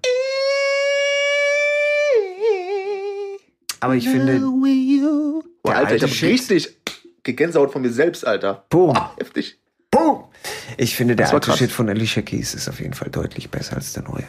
Aber 3.81 3.95
ich 3.95 4.09
finde, 4.09 4.41
Boah, 5.65 5.71
Der 5.73 5.79
Alter, 5.79 5.97
ich 5.97 6.03
alte 6.03 6.07
hab 6.07 6.15
Shit. 6.17 6.29
richtig 6.31 6.77
Gänsehaut 7.25 7.73
von 7.73 7.83
mir 7.83 7.91
selbst, 7.91 8.25
Alter. 8.27 8.65
boom, 8.71 8.93
Boah, 8.93 9.13
heftig. 9.17 9.59
boom. 9.91 10.25
Ich 10.77 10.95
finde, 10.95 11.17
der 11.17 11.33
alte 11.33 11.47
krass. 11.47 11.59
Shit 11.59 11.73
von 11.73 11.89
Alicia 11.89 12.21
Keys 12.23 12.55
ist 12.55 12.69
auf 12.69 12.81
jeden 12.81 12.93
Fall 12.95 13.09
deutlich 13.11 13.51
besser 13.51 13.77
als 13.77 13.95
der 13.95 14.03
neue. 14.05 14.25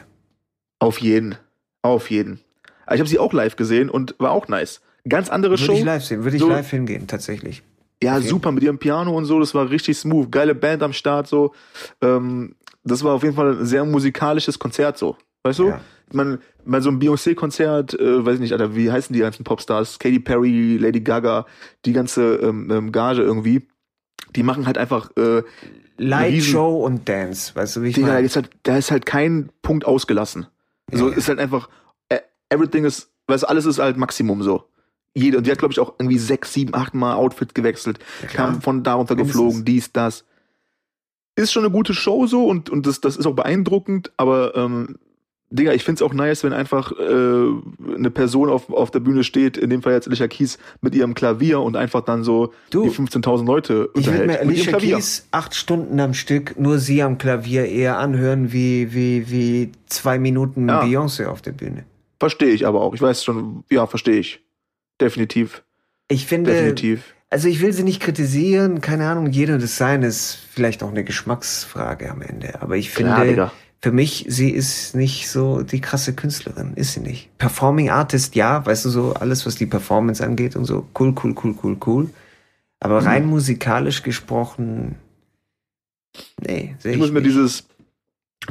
Auf 0.80 1.00
jeden. 1.00 1.36
Auf 1.82 2.10
jeden. 2.10 2.40
Aber 2.86 2.96
ich 2.96 3.02
habe 3.02 3.10
sie 3.10 3.20
auch 3.20 3.34
live 3.34 3.56
gesehen 3.58 3.90
und 3.90 4.16
war 4.18 4.32
auch 4.32 4.48
nice. 4.48 4.82
Ganz 5.08 5.30
andere 5.30 5.52
Würde 5.54 5.64
Show. 5.64 5.74
ich 5.74 5.84
live 5.84 6.04
sehen, 6.04 6.24
würde 6.24 6.38
ich 6.38 6.42
So- 6.42 6.50
live 6.50 6.70
hingehen, 6.70 7.06
tatsächlich. 7.08 7.64
Ja, 8.02 8.18
jeden 8.18 8.30
super 8.30 8.52
mit 8.52 8.64
ihrem 8.64 8.78
Piano 8.80 9.16
und 9.16 9.26
so, 9.26 9.40
das 9.40 9.54
war 9.54 9.70
richtig 9.70 9.98
smooth. 9.98 10.32
Geile 10.32 10.56
Band 10.56 10.84
am 10.84 10.94
Start 10.94 11.28
so. 11.28 11.54
Ähm, 12.02 12.56
das 12.84 13.04
war 13.04 13.14
auf 13.14 13.24
jeden 13.24 13.36
Fall 13.36 13.58
ein 13.58 13.66
sehr 13.66 13.84
musikalisches 13.86 14.58
Konzert 14.60 14.98
so. 14.98 15.18
Weißt 15.44 15.60
du? 15.60 15.68
Ja. 15.70 15.82
Man, 16.14 16.40
mal 16.64 16.82
so 16.82 16.90
ein 16.90 17.00
Beyoncé-Konzert, 17.00 18.00
äh, 18.00 18.26
weiß 18.26 18.36
ich 18.36 18.40
nicht, 18.42 18.52
Alter, 18.54 18.76
wie 18.76 18.92
heißen 18.92 19.14
die 19.14 19.20
ganzen 19.20 19.44
Popstars? 19.44 19.98
Katy 20.00 20.20
Perry, 20.20 20.78
Lady 20.78 21.02
Gaga, 21.02 21.46
die 21.86 21.94
ganze 21.94 22.36
ähm, 22.36 22.70
ähm, 22.72 22.92
Gage 22.92 23.22
irgendwie. 23.22 23.68
Die 24.36 24.44
machen 24.44 24.66
halt 24.68 24.78
einfach, 24.78 25.10
äh, 25.18 25.42
Light 25.98 26.44
Show 26.44 26.84
und 26.86 27.08
Dance, 27.08 27.56
weißt 27.56 27.78
du, 27.78 27.82
wie 27.84 27.88
ich 27.90 27.96
Digga, 27.96 28.08
meine? 28.08 28.26
ist 28.26 28.36
halt, 28.36 28.50
da 28.64 28.78
ist 28.78 28.92
halt 28.92 29.06
kein 29.06 29.50
Punkt 29.62 29.86
ausgelassen. 29.86 30.48
So 30.92 31.06
Ja, 31.06 31.12
ja. 31.12 31.18
ist 31.18 31.30
halt 31.30 31.40
einfach, 31.40 31.70
äh, 32.10 32.20
everything 32.50 32.84
ist, 32.84 33.10
weißt 33.28 33.44
du, 33.44 33.48
alles 33.48 33.66
ist 33.66 33.80
halt 33.80 33.98
Maximum 33.98 34.44
so. 34.44 34.66
Jede, 35.14 35.38
und 35.38 35.48
die 35.48 35.52
hat, 35.52 35.60
glaube 35.60 35.72
ich, 35.72 35.80
auch 35.80 35.94
irgendwie 35.98 36.18
sechs, 36.18 36.52
sieben, 36.52 36.76
acht 36.76 36.94
Mal 36.94 37.14
Outfit 37.16 37.56
gewechselt, 37.56 38.00
Ja, 38.22 38.28
kam 38.28 38.62
von 38.62 38.84
da 38.84 38.96
runter 38.96 39.16
geflogen, 39.16 39.64
dies, 39.64 39.94
das. 39.94 40.26
Ist 41.38 41.52
schon 41.54 41.64
eine 41.64 41.72
gute 41.72 41.94
Show 41.94 42.28
so 42.28 42.46
und, 42.46 42.70
und 42.70 42.86
das, 42.86 43.00
das 43.02 43.16
ist 43.18 43.26
auch 43.26 43.36
beeindruckend, 43.36 44.12
aber 44.18 44.56
ähm, 44.56 44.98
Digga, 45.52 45.74
ich 45.74 45.84
find's 45.84 46.02
auch 46.02 46.14
nice, 46.14 46.44
wenn 46.44 46.54
einfach 46.54 46.92
äh, 46.92 47.04
eine 47.96 48.10
Person 48.10 48.50
auf, 48.50 48.70
auf 48.72 48.90
der 48.92 49.00
Bühne 49.00 49.24
steht, 49.24 49.58
in 49.58 49.70
dem 49.70 49.82
Fall 49.84 49.94
jetzt 49.94 50.08
Alicia 50.08 50.28
Keys, 50.28 50.58
mit 50.82 50.96
ihrem 50.96 51.14
Klavier 51.14 51.62
und 51.62 51.76
einfach 51.78 52.02
dann 52.02 52.24
so 52.24 52.52
Du, 52.72 52.84
die 52.84 52.90
15.000 52.90 53.46
Leute 53.46 53.90
Ich 53.94 54.06
würde 54.08 54.22
unterhält. 54.24 54.42
mir 54.42 54.48
mit 54.48 54.58
ihrem 54.58 54.76
Alicia. 54.76 54.96
Keys 54.98 55.28
acht 55.32 55.54
Stunden 55.56 56.00
am 56.00 56.14
Stück 56.14 56.60
nur 56.60 56.80
sie 56.80 57.04
am 57.04 57.18
Klavier 57.20 57.66
eher 57.68 57.98
anhören 58.00 58.52
wie, 58.52 58.94
wie, 58.94 59.30
wie 59.30 59.72
zwei 59.86 60.18
Minuten 60.20 60.68
Ja. 60.68 60.82
Beyoncé 60.84 61.28
auf 61.28 61.42
der 61.42 61.52
Bühne. 61.52 61.86
Verstehe 62.20 62.50
ich 62.50 62.66
aber 62.66 62.82
auch. 62.82 62.96
Ich 62.96 63.02
weiß 63.02 63.24
schon, 63.24 63.64
ja, 63.70 63.86
verstehe 63.88 64.18
ich. 64.20 64.42
Definitiv. 65.00 65.64
Ich 66.08 66.26
finde, 66.26 66.52
Definitiv. 66.54 67.14
also 67.30 67.48
ich 67.48 67.62
will 67.62 67.74
sie 67.74 67.84
nicht 67.84 68.02
kritisieren, 68.02 68.82
keine 68.82 69.08
Ahnung, 69.10 69.28
jeder 69.28 69.58
Design 69.58 70.02
ist 70.04 70.38
vielleicht 70.52 70.82
auch 70.84 70.90
eine 70.90 71.04
Geschmacksfrage 71.04 72.10
am 72.10 72.22
Ende, 72.22 72.62
aber 72.62 72.78
ich 72.78 72.90
finde, 72.90 73.34
Klar. 73.34 73.52
Für 73.86 73.92
mich, 73.92 74.26
sie 74.28 74.50
ist 74.50 74.96
nicht 74.96 75.30
so 75.30 75.62
die 75.62 75.80
krasse 75.80 76.16
Künstlerin, 76.16 76.74
ist 76.76 76.94
sie 76.94 77.02
nicht. 77.02 77.30
Performing 77.38 77.92
Artist, 77.92 78.34
ja, 78.34 78.66
weißt 78.66 78.86
du, 78.86 78.90
so 78.90 79.14
alles, 79.14 79.46
was 79.46 79.58
die 79.58 79.68
Performance 79.68 80.26
angeht 80.26 80.56
und 80.56 80.66
so, 80.66 80.88
cool, 81.00 81.14
cool, 81.24 81.36
cool, 81.44 81.56
cool, 81.64 81.78
cool. 81.86 82.10
Aber 82.80 83.00
Mhm. 83.02 83.08
rein 83.08 83.26
musikalisch 83.28 84.02
gesprochen, 84.02 84.96
nee, 86.42 86.76
sehe 86.80 86.94
Ich 86.94 86.96
ich, 86.96 86.98
muss 86.98 87.12
mir 87.12 87.22
nicht. 87.22 87.30
dieses, 87.36 87.68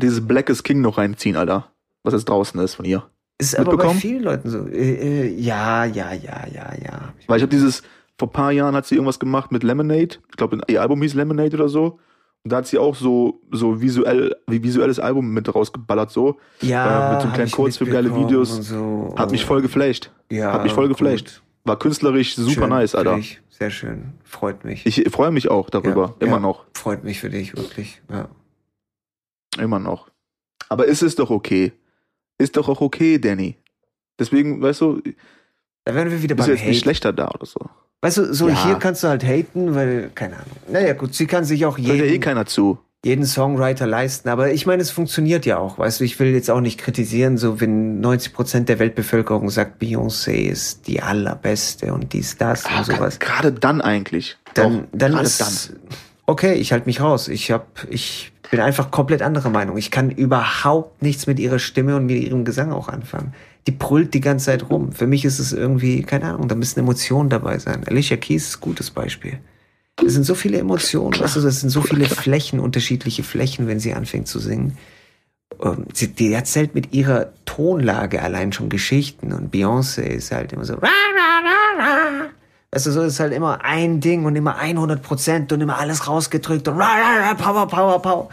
dieses 0.01 0.25
Black 0.25 0.49
is 0.51 0.63
King 0.63 0.81
noch 0.81 0.99
reinziehen, 0.99 1.35
Alter. 1.35 1.69
Was 2.05 2.15
jetzt 2.15 2.29
draußen 2.29 2.61
ist 2.61 2.77
von 2.77 2.85
ihr. 2.85 3.03
Ist 3.39 3.59
aber 3.59 3.77
bei 3.77 3.89
vielen 3.89 4.23
Leuten 4.23 4.51
so. 4.51 4.69
Äh, 4.69 5.27
äh, 5.27 5.35
ja, 5.35 5.85
ja, 5.85 6.13
ja, 6.13 6.47
ja, 6.47 6.73
ja. 6.81 7.13
Weil 7.27 7.39
ich 7.39 7.43
habe 7.43 7.49
dieses, 7.51 7.83
vor 8.21 8.29
ein 8.29 8.33
paar 8.33 8.53
Jahren 8.53 8.77
hat 8.77 8.87
sie 8.87 8.95
irgendwas 8.95 9.19
gemacht 9.19 9.51
mit 9.51 9.65
Lemonade. 9.65 10.19
Ich 10.31 10.37
glaube, 10.37 10.61
ihr 10.69 10.81
Album 10.81 11.03
hieß 11.03 11.15
Lemonade 11.15 11.57
oder 11.57 11.69
so. 11.69 11.99
Da 12.47 12.57
hat 12.57 12.67
sie 12.67 12.79
auch 12.79 12.95
so, 12.95 13.41
so 13.51 13.81
visuell, 13.81 14.37
wie 14.47 14.63
visuelles 14.63 14.99
Album 14.99 15.31
mit 15.33 15.53
rausgeballert, 15.55 16.11
so. 16.11 16.39
Ja, 16.61 17.11
äh, 17.11 17.13
mit 17.13 17.23
so 17.23 17.27
einem 17.29 17.35
kleinen 17.35 17.51
Kurzfilm, 17.51 17.91
geile 17.91 18.15
Videos. 18.15 18.55
So. 18.69 19.15
Hat 19.17 19.31
mich 19.31 19.45
voll 19.47 19.63
geflasht. 19.63 20.11
ja, 20.31 20.53
hat 20.53 20.63
mich 20.63 20.73
voll 20.73 20.89
gut. 20.89 20.99
geflasht. 20.99 21.43
War 21.65 21.79
künstlerisch 21.79 22.37
super 22.37 22.51
Schön 22.53 22.69
nice, 22.69 22.95
Alter. 22.95 23.17
dich. 23.17 23.41
Sehr 23.49 23.71
schön. 23.71 24.13
Freut 24.25 24.65
mich. 24.65 24.85
Ich 24.85 25.11
freue 25.11 25.31
mich 25.31 25.51
auch 25.51 25.71
darüber. 25.71 26.17
Ja, 26.21 26.27
immer 26.27 26.37
ja. 26.37 26.41
noch. 26.41 26.67
Freut 26.75 27.03
mich 27.05 27.21
für 27.21 27.31
dich, 27.31 27.57
wirklich. 27.57 28.03
Ja. 28.11 28.29
Immer 29.59 29.79
noch. 29.79 30.11
Aber 30.69 30.85
ist 30.85 31.03
es 31.03 31.15
doch 31.15 31.31
okay. 31.31 31.73
Ist 32.37 32.57
doch 32.59 32.69
auch 32.69 32.81
okay, 32.83 33.19
Danny. 33.19 33.57
Deswegen, 34.19 34.61
weißt 34.61 34.81
du, 34.83 35.01
Da 35.85 35.95
wären 35.95 36.11
wir 36.11 36.23
wieder 36.23 36.35
beim 36.35 36.49
jetzt 36.49 36.61
nicht 36.61 36.69
Hate. 36.69 36.83
schlechter 36.83 37.13
da 37.13 37.29
oder 37.29 37.47
so. 37.47 37.61
Weißt 38.05 38.19
du, 38.19 38.35
so 38.35 38.49
Ja. 38.51 38.65
hier 38.67 38.75
kannst 38.75 39.03
du 39.03 39.09
halt 39.09 39.25
haten, 39.25 39.75
weil, 39.75 40.11
keine 40.15 40.35
Ahnung. 40.35 40.51
Naja, 40.71 40.93
gut, 40.93 41.15
sie 41.15 41.27
kann 41.27 41.45
sich 41.45 41.65
auch 41.65 41.79
Hört 41.79 41.87
ja 41.89 41.95
eh 42.05 42.11
jeden, 42.11 42.21
keiner 42.21 42.45
zu. 42.45 42.79
jeden 43.03 43.25
Songwriter 43.25 43.87
leisten, 43.87 44.29
aber 44.29 44.53
ich 44.53 44.67
meine, 44.67 44.83
es 44.83 44.91
funktioniert 44.91 45.47
ja 45.47 45.57
auch. 45.57 45.79
Weißt 45.79 46.01
du, 46.01 46.05
ich 46.05 46.21
will 46.21 46.29
jetzt 46.35 46.51
auch 46.51 46.61
nicht 46.61 46.79
kritisieren, 46.79 47.39
so 47.39 47.63
wenn 47.63 48.01
90 48.01 48.35
Prozent 48.35 48.69
der 48.69 48.79
Weltbevölkerung 48.79 49.49
sagt, 49.49 49.81
Beyoncé 49.83 50.33
ist 50.51 50.87
die 50.87 51.01
allerbeste 51.01 51.95
und 51.95 52.13
dies, 52.13 52.37
das 52.37 52.67
Ah, 52.67 52.79
und 52.81 52.85
sowas. 52.85 53.19
Gerade 53.21 53.53
dann 53.53 53.81
eigentlich. 53.81 54.37
Dann, 54.53 54.85
dann 54.93 55.13
gerade 55.13 55.25
ist, 55.25 55.73
okay, 56.27 56.53
ich 56.55 56.73
halte 56.73 56.85
mich 56.85 57.01
raus. 57.01 57.29
Ich 57.29 57.51
hab, 57.51 57.87
ich 57.89 58.33
bin 58.51 58.61
einfach 58.61 58.91
komplett 58.91 59.23
anderer 59.23 59.49
Meinung. 59.49 59.79
Ich 59.79 59.91
kann 59.91 60.11
überhaupt 60.11 61.03
nichts 61.03 61.27
mit 61.27 61.39
ihrer 61.41 61.59
Stimme 61.59 61.97
und 61.97 62.05
mit 62.05 62.23
ihrem 62.23 62.45
Gesang 62.45 62.71
auch 62.71 62.89
anfangen. 62.89 63.33
Die 63.67 63.73
brüllt 63.73 64.13
die 64.15 64.21
ganze 64.21 64.47
Zeit 64.47 64.71
rum. 64.71 64.93
Für 64.93 65.07
mich 65.07 65.25
ist 65.25 65.39
es 65.39 65.53
irgendwie, 65.53 66.03
keine 66.03 66.27
Ahnung, 66.27 66.49
da 66.49 66.55
müssen 66.55 66.81
Emotionen 66.81 67.31
dabei 67.31 67.59
sein. 67.59 67.85
Alicia 67.87 68.17
Keys 68.17 68.49
ist 68.49 68.57
ein 68.59 68.61
gutes 68.61 68.91
Beispiel. 68.91 69.39
Es 70.05 70.13
sind 70.13 70.25
so 70.25 70.35
viele 70.35 70.59
Emotionen, 70.59 71.13
du, 71.13 71.21
das 71.21 71.35
sind 71.35 71.71
so 71.71 71.81
viele 71.81 72.07
Flächen, 72.07 72.59
unterschiedliche 72.61 73.23
Flächen, 73.23 73.69
wenn 73.69 73.79
sie 73.81 73.95
anfängt 73.95 74.27
zu 74.27 74.39
singen. 74.39 74.77
Ähm, 75.63 75.87
Sie, 75.93 76.09
die 76.09 76.33
erzählt 76.33 76.75
mit 76.75 76.93
ihrer 76.93 77.33
Tonlage 77.45 78.21
allein 78.23 78.53
schon 78.53 78.69
Geschichten 78.69 79.33
und 79.33 79.55
Beyoncé 79.55 80.03
ist 80.03 80.33
halt 80.33 80.53
immer 80.53 80.65
so. 80.65 80.79
Weißt 82.75 82.87
du, 82.87 82.91
so 82.91 83.03
ist 83.03 83.21
halt 83.21 83.33
immer 83.33 83.63
ein 83.65 84.01
Ding 84.01 84.25
und 84.25 84.35
immer 84.35 84.57
100 84.57 85.01
Prozent 85.01 85.53
und 85.53 85.61
immer 85.61 85.79
alles 85.79 86.09
rausgedrückt 86.09 86.67
und 86.67 86.77
Power, 86.77 87.69
Power, 87.69 88.03
Power. 88.03 88.29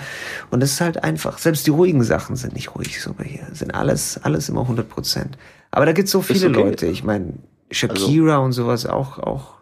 Und 0.49 0.61
das 0.61 0.71
ist 0.71 0.81
halt 0.81 1.03
einfach. 1.03 1.37
Selbst 1.37 1.67
die 1.67 1.69
ruhigen 1.69 2.03
Sachen 2.03 2.35
sind 2.35 2.53
nicht 2.55 2.73
ruhig 2.73 2.99
so 2.99 3.13
bei 3.13 3.23
hier. 3.25 3.45
Sind 3.53 3.75
alles, 3.75 4.19
alles 4.23 4.49
immer 4.49 4.61
100 4.61 4.89
Prozent. 4.89 5.37
Aber 5.69 5.85
da 5.85 5.91
gibt's 5.91 6.09
so 6.09 6.23
viele 6.23 6.49
okay. 6.49 6.55
Leute. 6.59 6.85
Ich 6.87 7.03
meine, 7.03 7.33
Shakira 7.69 8.37
und 8.39 8.53
sowas 8.53 8.87
auch, 8.87 9.19
auch, 9.19 9.53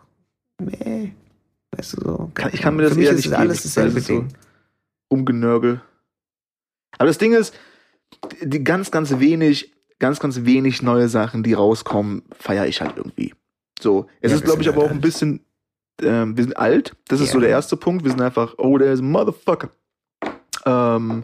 meh. 0.62 1.12
Weißt 1.76 1.98
du, 1.98 2.02
so. 2.02 2.32
Kann- 2.34 2.52
ich 2.54 2.62
kann 2.62 2.78
mir 2.78 2.84
das 2.84 2.96
eher 2.96 3.12
nicht 3.14 3.26
es 3.26 3.34
alles 3.34 3.64
dasselbe 3.64 3.96
Das 3.96 4.04
ist 4.04 4.08
so- 4.08 4.14
Ding. 4.22 4.30
Umgenörgel. 5.10 5.82
Aber 6.98 7.08
das 7.08 7.18
Ding 7.18 7.34
ist, 7.34 7.54
die 8.42 8.64
ganz, 8.64 8.92
ganz 8.92 9.20
wenig, 9.20 9.74
ganz, 10.00 10.22
ganz 10.22 10.46
wenig 10.46 10.82
neue 10.82 11.10
Sachen, 11.10 11.44
die 11.44 11.54
rauskommen, 11.54 12.22
feiere 12.32 12.66
ich 12.68 12.80
halt 12.80 12.94
irgendwie. 12.96 13.34
So, 13.82 14.08
es 14.22 14.32
Ja, 14.32 14.38
ist, 14.38 14.44
glaube 14.46 14.62
ich, 14.62 14.70
aber 14.70 14.80
auch 14.80 14.88
halt 14.90 14.94
ein 14.98 15.02
bisschen, 15.02 15.42
ähm, 16.02 16.36
wir 16.36 16.44
sind 16.44 16.58
alt. 16.58 16.96
Das 17.08 17.20
ist 17.22 17.28
Ja. 17.28 17.34
so 17.34 17.40
der 17.40 17.50
erste 17.50 17.78
Punkt. 17.78 18.04
Wir 18.04 18.12
sind 18.12 18.22
einfach, 18.22 18.56
oh, 18.58 18.78
der 18.78 18.94
ist 18.94 19.00
ein 19.02 19.12
Motherfucker. 19.12 19.70
Ähm, 20.66 21.24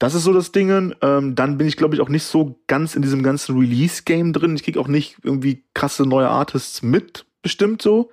das 0.00 0.14
ist 0.14 0.24
so 0.24 0.32
das 0.32 0.52
Ding. 0.52 0.94
Ähm, 1.00 1.34
dann 1.34 1.58
bin 1.58 1.66
ich, 1.66 1.76
glaube 1.76 1.94
ich, 1.94 2.00
auch 2.00 2.08
nicht 2.08 2.24
so 2.24 2.58
ganz 2.66 2.94
in 2.94 3.02
diesem 3.02 3.22
ganzen 3.22 3.58
Release-Game 3.58 4.32
drin. 4.32 4.54
Ich 4.54 4.62
kriege 4.62 4.78
auch 4.80 4.88
nicht 4.88 5.16
irgendwie 5.22 5.64
krasse 5.74 6.04
neue 6.06 6.28
Artists 6.28 6.82
mit, 6.82 7.26
bestimmt 7.42 7.82
so. 7.82 8.10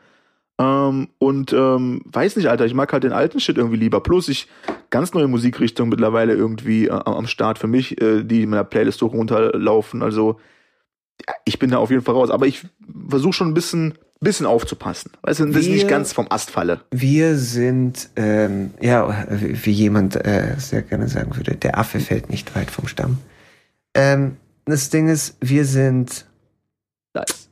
Ähm, 0.58 1.10
und 1.18 1.52
ähm, 1.54 2.02
weiß 2.06 2.38
nicht, 2.38 2.48
Alter, 2.48 2.66
ich 2.66 2.74
mag 2.74 2.92
halt 2.94 3.04
den 3.04 3.12
alten 3.12 3.40
Shit 3.40 3.58
irgendwie 3.58 3.78
lieber. 3.78 4.02
Plus 4.02 4.30
ich 4.30 4.48
ganz 4.90 5.14
neue 5.14 5.28
Musikrichtungen 5.28 5.90
mittlerweile 5.90 6.34
irgendwie 6.34 6.88
äh, 6.88 6.92
am 6.92 7.28
Start 7.28 7.60
für 7.60 7.68
mich, 7.68 8.02
äh, 8.02 8.24
die 8.24 8.44
in 8.44 8.50
meiner 8.50 8.64
Playlist 8.64 9.02
hoch 9.02 9.14
runterlaufen. 9.14 10.02
Also 10.02 10.40
ich 11.45 11.59
bin 11.59 11.70
da 11.70 11.78
auf 11.78 11.89
jeden 11.89 12.03
Fall 12.03 12.16
raus. 12.16 12.30
Aber 12.30 12.47
ich 12.47 12.66
versuche 13.09 13.34
schon 13.34 13.49
ein 13.49 13.53
bisschen, 13.53 13.97
bisschen 14.20 14.45
aufzupassen. 14.45 15.11
Weißt 15.22 15.39
du, 15.39 15.45
dass 15.45 15.63
ich 15.63 15.70
nicht 15.70 15.88
ganz 15.88 16.13
vom 16.13 16.28
Ast 16.30 16.51
falle. 16.51 16.82
Wir 16.91 17.38
sind, 17.38 18.09
ähm, 18.16 18.72
ja, 18.82 19.26
wie 19.30 19.72
jemand 19.72 20.16
äh, 20.16 20.55
sehr 20.57 20.82
gerne 20.82 21.07
sagen 21.07 21.36
würde, 21.36 21.55
der 21.55 21.78
Affe 21.78 21.99
fällt 21.99 22.30
nicht 22.30 22.55
weit 22.55 22.72
vom 22.72 22.88
Stamm. 22.88 23.20
Ähm, 23.93 24.38
das 24.66 24.89
Ding 24.89 25.07
ist, 25.07 25.38
wir 25.41 25.66
sind, 25.66 26.26
Nice. 27.13 27.49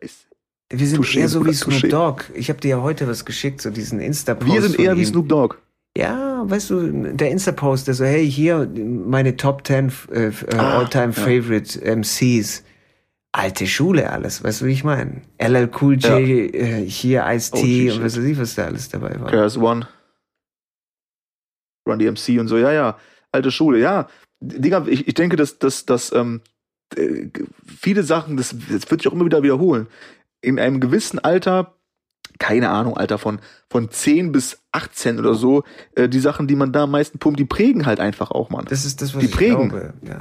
Nice. 0.00 0.26
wir 0.70 0.86
sind 0.86 1.00
Touché, 1.00 1.20
eher 1.20 1.28
so 1.28 1.44
wie 1.44 1.52
Snoop. 1.52 1.90
Dogg. 1.90 2.24
Ich 2.34 2.48
habe 2.48 2.60
dir 2.60 2.68
ja 2.68 2.82
heute 2.82 3.06
was 3.06 3.24
geschickt, 3.24 3.60
so 3.60 3.70
diesen 3.70 4.00
Insta-Post. 4.00 4.50
Wir 4.50 4.62
sind 4.62 4.78
eher 4.78 4.96
wie. 4.96 5.04
Snoop 5.04 5.28
Dogg. 5.28 5.56
Ja, 5.96 6.42
weißt 6.48 6.70
du, 6.70 7.14
der 7.14 7.30
Insta-Post, 7.30 7.86
der 7.86 7.94
so, 7.94 8.04
hey, 8.04 8.30
hier 8.30 8.70
meine 8.76 9.36
Top 9.38 9.66
10 9.66 9.92
äh, 10.10 10.26
äh, 10.26 10.32
Ah, 10.56 10.78
All-Time 10.78 11.06
ja. 11.06 11.12
Favorite 11.12 11.80
MCs. 11.80 12.64
Alte 13.32 13.66
Schule 13.66 14.10
alles, 14.10 14.44
weißt 14.44 14.60
du, 14.60 14.66
wie 14.66 14.72
ich 14.72 14.84
meine? 14.84 15.22
LL 15.38 15.70
Cool 15.80 15.96
J, 15.96 16.10
äh, 16.54 16.84
hier 16.86 17.24
Ice-T 17.26 17.90
OG 17.90 17.96
und 17.96 18.04
was 18.04 18.16
weiß 18.16 18.24
ich, 18.24 18.38
was 18.38 18.54
da 18.54 18.64
alles 18.64 18.88
dabei 18.90 19.18
war. 19.20 19.30
Chaos 19.30 19.56
One. 19.56 19.88
Run 21.88 21.98
DMC 21.98 22.40
und 22.40 22.48
so, 22.48 22.58
ja, 22.58 22.72
ja. 22.72 22.98
Alte 23.32 23.50
Schule, 23.50 23.78
ja. 23.78 24.08
Digga, 24.40 24.84
ich, 24.86 25.08
ich 25.08 25.14
denke, 25.14 25.36
dass, 25.36 25.58
dass, 25.58 25.86
dass 25.86 26.12
ähm, 26.12 26.42
äh, 26.94 27.28
viele 27.66 28.02
Sachen, 28.02 28.36
das, 28.36 28.54
das 28.70 28.90
wird 28.90 29.02
sich 29.02 29.08
auch 29.08 29.14
immer 29.14 29.24
wieder 29.24 29.42
wiederholen. 29.42 29.86
In 30.42 30.58
einem 30.58 30.80
gewissen 30.80 31.18
Alter, 31.18 31.75
keine 32.38 32.68
Ahnung, 32.70 32.96
Alter, 32.96 33.18
von, 33.18 33.40
von 33.70 33.90
10 33.90 34.32
bis 34.32 34.58
18 34.72 35.18
oder 35.18 35.34
so, 35.34 35.64
äh, 35.94 36.08
die 36.08 36.20
Sachen, 36.20 36.46
die 36.46 36.56
man 36.56 36.72
da 36.72 36.84
am 36.84 36.90
meisten 36.90 37.18
pumpt, 37.18 37.38
die 37.38 37.44
prägen 37.44 37.86
halt 37.86 38.00
einfach 38.00 38.30
auch, 38.30 38.50
Mann. 38.50 38.66
Das 38.68 38.84
ist 38.84 39.00
das, 39.02 39.14
was 39.14 39.20
Die 39.20 39.26
ich 39.26 39.32
prägen. 39.32 39.68
glaube. 39.70 39.94
Ja. 40.02 40.18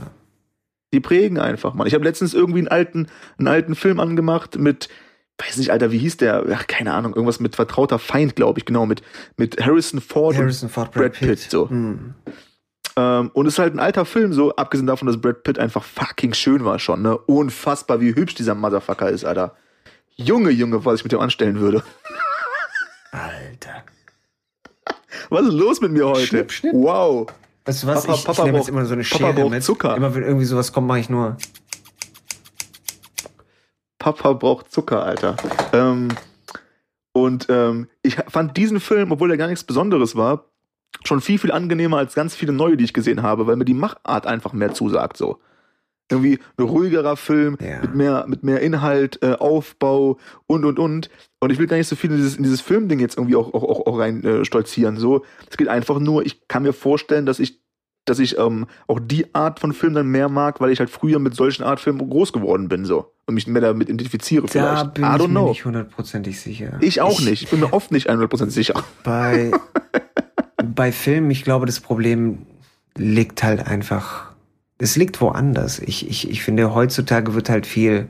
Die 0.93 0.99
prägen 0.99 1.39
einfach, 1.39 1.73
Mann. 1.73 1.87
Ich 1.87 1.93
habe 1.93 2.05
letztens 2.05 2.33
irgendwie 2.33 2.59
einen 2.59 2.67
alten, 2.69 3.07
einen 3.37 3.47
alten 3.47 3.75
Film 3.75 3.99
angemacht 3.99 4.57
mit, 4.57 4.87
weiß 5.37 5.57
nicht, 5.57 5.71
Alter, 5.71 5.91
wie 5.91 5.97
hieß 5.97 6.17
der? 6.17 6.45
Ach, 6.53 6.67
keine 6.67 6.93
Ahnung, 6.93 7.13
irgendwas 7.13 7.39
mit 7.39 7.55
vertrauter 7.55 7.99
Feind, 7.99 8.35
glaube 8.35 8.59
ich, 8.59 8.65
genau, 8.65 8.85
mit, 8.85 9.01
mit 9.35 9.59
Harrison 9.65 9.99
Ford 9.99 10.37
Harrison 10.37 10.69
Ford, 10.69 10.91
Brad, 10.91 11.11
Brad 11.11 11.13
Pitt, 11.13 11.29
Pitt. 11.41 11.51
so. 11.51 11.69
Hm. 11.69 12.13
Ähm, 12.97 13.29
und 13.33 13.45
es 13.45 13.55
ist 13.55 13.59
halt 13.59 13.73
ein 13.73 13.79
alter 13.79 14.05
Film, 14.05 14.31
so, 14.31 14.55
abgesehen 14.55 14.87
davon, 14.87 15.07
dass 15.07 15.19
Brad 15.19 15.43
Pitt 15.43 15.59
einfach 15.59 15.83
fucking 15.83 16.33
schön 16.33 16.63
war 16.63 16.79
schon, 16.79 17.01
ne? 17.01 17.17
Unfassbar, 17.17 17.99
wie 17.99 18.15
hübsch 18.15 18.35
dieser 18.35 18.55
Motherfucker 18.55 19.09
ist, 19.09 19.25
Alter. 19.25 19.55
Junge, 20.15 20.49
Junge, 20.51 20.83
was 20.85 20.99
ich 20.99 21.03
mit 21.03 21.11
dem 21.11 21.19
anstellen 21.19 21.59
würde. 21.59 21.83
Alter. 23.11 23.83
Was 25.29 25.43
ist 25.47 25.53
los 25.53 25.81
mit 25.81 25.91
mir 25.91 26.07
heute? 26.07 26.25
Schnipp, 26.25 26.51
schnipp. 26.51 26.73
Wow. 26.73 27.27
Weißt 27.65 27.83
du 27.83 27.87
was? 27.87 28.03
Papa- 28.05 28.17
ich 28.17 28.25
Papa 28.25 28.41
ich 28.41 28.45
nehme 28.45 28.57
jetzt 28.57 28.67
braucht- 28.67 28.69
immer 28.77 28.85
so 28.85 28.93
eine 28.93 29.03
Papa 29.03 29.17
Schere 29.17 29.33
braucht 29.33 29.49
mit. 29.51 29.63
Zucker. 29.63 29.95
Immer 29.97 30.13
wenn 30.15 30.23
irgendwie 30.23 30.45
sowas 30.45 30.71
kommt, 30.71 30.87
mache 30.87 30.99
ich 30.99 31.09
nur. 31.09 31.37
Papa 33.99 34.33
braucht 34.33 34.71
Zucker, 34.71 35.03
Alter. 35.03 35.35
Ähm, 35.73 36.09
und 37.13 37.47
ähm, 37.49 37.87
ich 38.03 38.15
fand 38.27 38.55
diesen 38.57 38.79
Film, 38.79 39.11
obwohl 39.11 39.31
er 39.31 39.37
gar 39.37 39.47
nichts 39.47 39.63
Besonderes 39.63 40.15
war, 40.15 40.45
schon 41.03 41.21
viel, 41.21 41.39
viel 41.39 41.51
angenehmer 41.51 41.97
als 41.97 42.13
ganz 42.13 42.35
viele 42.35 42.51
neue, 42.53 42.77
die 42.77 42.83
ich 42.83 42.93
gesehen 42.93 43.23
habe, 43.23 43.47
weil 43.47 43.55
mir 43.55 43.65
die 43.65 43.73
Machart 43.73 44.27
einfach 44.27 44.53
mehr 44.53 44.73
zusagt, 44.73 45.17
so. 45.17 45.39
Irgendwie 46.11 46.39
ein 46.57 46.63
ruhigerer 46.63 47.17
Film 47.17 47.57
Ja. 47.59 47.81
mit 47.81 47.95
mehr, 47.95 48.25
mit 48.27 48.43
mehr 48.43 48.61
Inhalt, 48.61 49.19
äh, 49.23 49.33
Aufbau 49.33 50.17
und 50.47 50.63
und 50.65 50.77
und. 50.79 51.09
Und 51.39 51.51
ich 51.51 51.57
will 51.59 51.67
gar 51.67 51.77
nicht 51.77 51.87
so 51.87 51.95
viel 51.95 52.11
in 52.11 52.17
dieses, 52.17 52.35
in 52.37 52.43
dieses 52.43 52.61
Filmding 52.61 52.99
jetzt 52.99 53.17
irgendwie 53.17 53.35
auch, 53.35 53.53
auch, 53.53 53.63
auch, 53.63 53.87
auch 53.87 53.99
rein 53.99 54.23
äh, 54.23 54.45
stolzieren. 54.45 54.97
So, 54.97 55.23
es 55.49 55.57
geht 55.57 55.67
einfach 55.67 55.99
nur, 55.99 56.25
ich 56.25 56.47
kann 56.47 56.63
mir 56.63 56.73
vorstellen, 56.73 57.25
dass 57.25 57.39
ich, 57.39 57.59
dass 58.05 58.19
ich 58.19 58.37
ähm, 58.37 58.67
auch 58.87 58.99
die 58.99 59.33
Art 59.33 59.59
von 59.59 59.73
Film 59.73 59.95
dann 59.95 60.07
mehr 60.07 60.29
mag, 60.29 60.61
weil 60.61 60.69
ich 60.71 60.79
halt 60.79 60.91
früher 60.91 61.17
mit 61.17 61.33
solchen 61.35 61.63
Art 61.63 61.79
Filmen 61.79 62.07
groß 62.07 62.33
geworden 62.33 62.67
bin, 62.69 62.85
so. 62.85 63.11
Und 63.27 63.33
mich 63.33 63.47
mehr 63.47 63.61
damit 63.63 63.89
identifiziere 63.89 64.43
Da 64.45 64.51
vielleicht. 64.51 64.93
bin 64.93 65.03
I 65.03 65.07
ich 65.07 65.13
don't 65.13 65.27
mir 65.29 65.39
know. 65.39 65.49
nicht 65.49 65.65
hundertprozentig 65.65 66.39
sicher. 66.39 66.77
Ich 66.81 67.01
auch 67.01 67.19
nicht. 67.19 67.41
Ich 67.41 67.49
bin 67.49 67.59
mir 67.61 67.73
oft 67.73 67.91
nicht 67.91 68.07
100% 68.11 68.51
sicher. 68.51 68.83
Bei, 69.03 69.49
bei 70.63 70.91
Filmen, 70.91 71.31
ich 71.31 71.43
glaube, 71.43 71.65
das 71.65 71.79
Problem 71.79 72.45
liegt 72.95 73.41
halt 73.43 73.65
einfach, 73.65 74.34
es 74.77 74.95
liegt 74.95 75.21
woanders. 75.21 75.79
Ich, 75.79 76.09
ich, 76.09 76.29
ich 76.29 76.43
finde, 76.43 76.73
heutzutage 76.73 77.33
wird 77.33 77.49
halt 77.49 77.65
viel, 77.65 78.09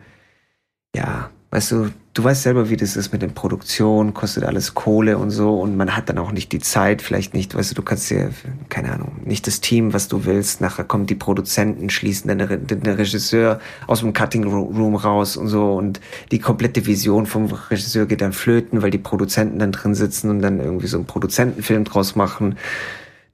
ja, 0.95 1.30
weißt 1.51 1.72
du, 1.72 1.91
du 2.13 2.24
weißt 2.24 2.43
selber, 2.43 2.70
wie 2.70 2.78
das 2.78 2.95
ist 2.95 3.11
mit 3.11 3.22
den 3.22 3.34
Produktionen, 3.34 4.13
kostet 4.13 4.45
alles 4.45 4.74
Kohle 4.74 5.18
und 5.18 5.32
so 5.32 5.59
und 5.59 5.78
man 5.78 5.95
hat 5.95 6.09
dann 6.09 6.18
auch 6.18 6.32
nicht 6.32 6.51
die 6.51 6.59
Zeit, 6.59 7.01
vielleicht 7.01 7.34
nicht, 7.34 7.55
weißt 7.55 7.72
du, 7.72 7.76
du 7.76 7.82
kannst 7.82 8.09
dir, 8.09 8.32
keine 8.70 8.91
Ahnung, 8.91 9.20
nicht 9.26 9.47
das 9.47 9.61
Team, 9.61 9.93
was 9.93 10.07
du 10.07 10.26
willst, 10.26 10.59
nachher 10.59 10.86
kommen 10.86 11.05
die 11.05 11.16
Produzenten, 11.16 11.89
schließen 11.89 12.28
dann 12.28 12.68
den 12.68 12.86
Regisseur 12.88 13.59
aus 13.88 13.99
dem 13.99 14.13
Cutting 14.13 14.45
Room 14.45 14.95
raus 14.95 15.38
und 15.38 15.47
so 15.47 15.76
und 15.76 15.99
die 16.32 16.39
komplette 16.39 16.86
Vision 16.86 17.26
vom 17.26 17.45
Regisseur 17.45 18.05
geht 18.05 18.22
dann 18.22 18.34
flöten, 18.34 18.82
weil 18.82 18.91
die 18.91 18.97
Produzenten 18.97 19.59
dann 19.59 19.72
drin 19.72 19.93
sitzen 19.93 20.30
und 20.30 20.41
dann 20.41 20.59
irgendwie 20.59 20.88
so 20.88 20.97
einen 20.97 21.05
Produzentenfilm 21.05 21.84
draus 21.84 22.16
machen 22.16 22.55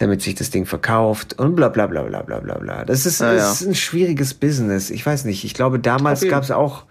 damit 0.02 0.22
sich 0.22 0.36
das 0.36 0.50
Ding 0.50 0.66
verkauft 0.66 1.38
und 1.40 1.56
bla 1.56 1.70
bla 1.70 1.88
bla 1.88 2.04
bla 2.04 2.22
bla 2.22 2.40
bla 2.40 2.58
bla. 2.58 2.86
Das 2.86 3.06
ist, 3.06 3.22
Ja, 3.22 3.34
das 3.34 3.62
ist 3.62 3.68
ein 3.68 3.76
schwieriges 3.76 4.34
Business. 4.34 4.90
Ich 4.90 5.06
weiß 5.06 5.26
nicht. 5.26 5.44
Ich 5.44 5.54
glaube, 5.54 5.80
damals 5.80 6.28
gab 6.28 6.44
es 6.44 6.52
auch 6.52 6.86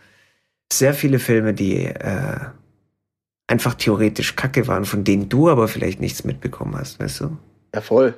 sehr 0.73 0.95
viele 0.95 1.19
Filme, 1.19 1.53
die 1.53 1.87
äh, 1.87 2.39
einfach 3.49 3.75
theoretisch 3.75 4.37
Kacke 4.37 4.69
waren, 4.69 4.85
von 4.85 5.03
denen 5.05 5.29
du 5.29 5.51
aber 5.51 5.67
vielleicht 5.67 6.01
nichts 6.01 6.25
mitbekommen 6.25 6.77
hast, 6.77 7.01
weißt 7.01 7.21
du? 7.21 7.37
Ja, 7.75 7.81
voll. 7.81 8.15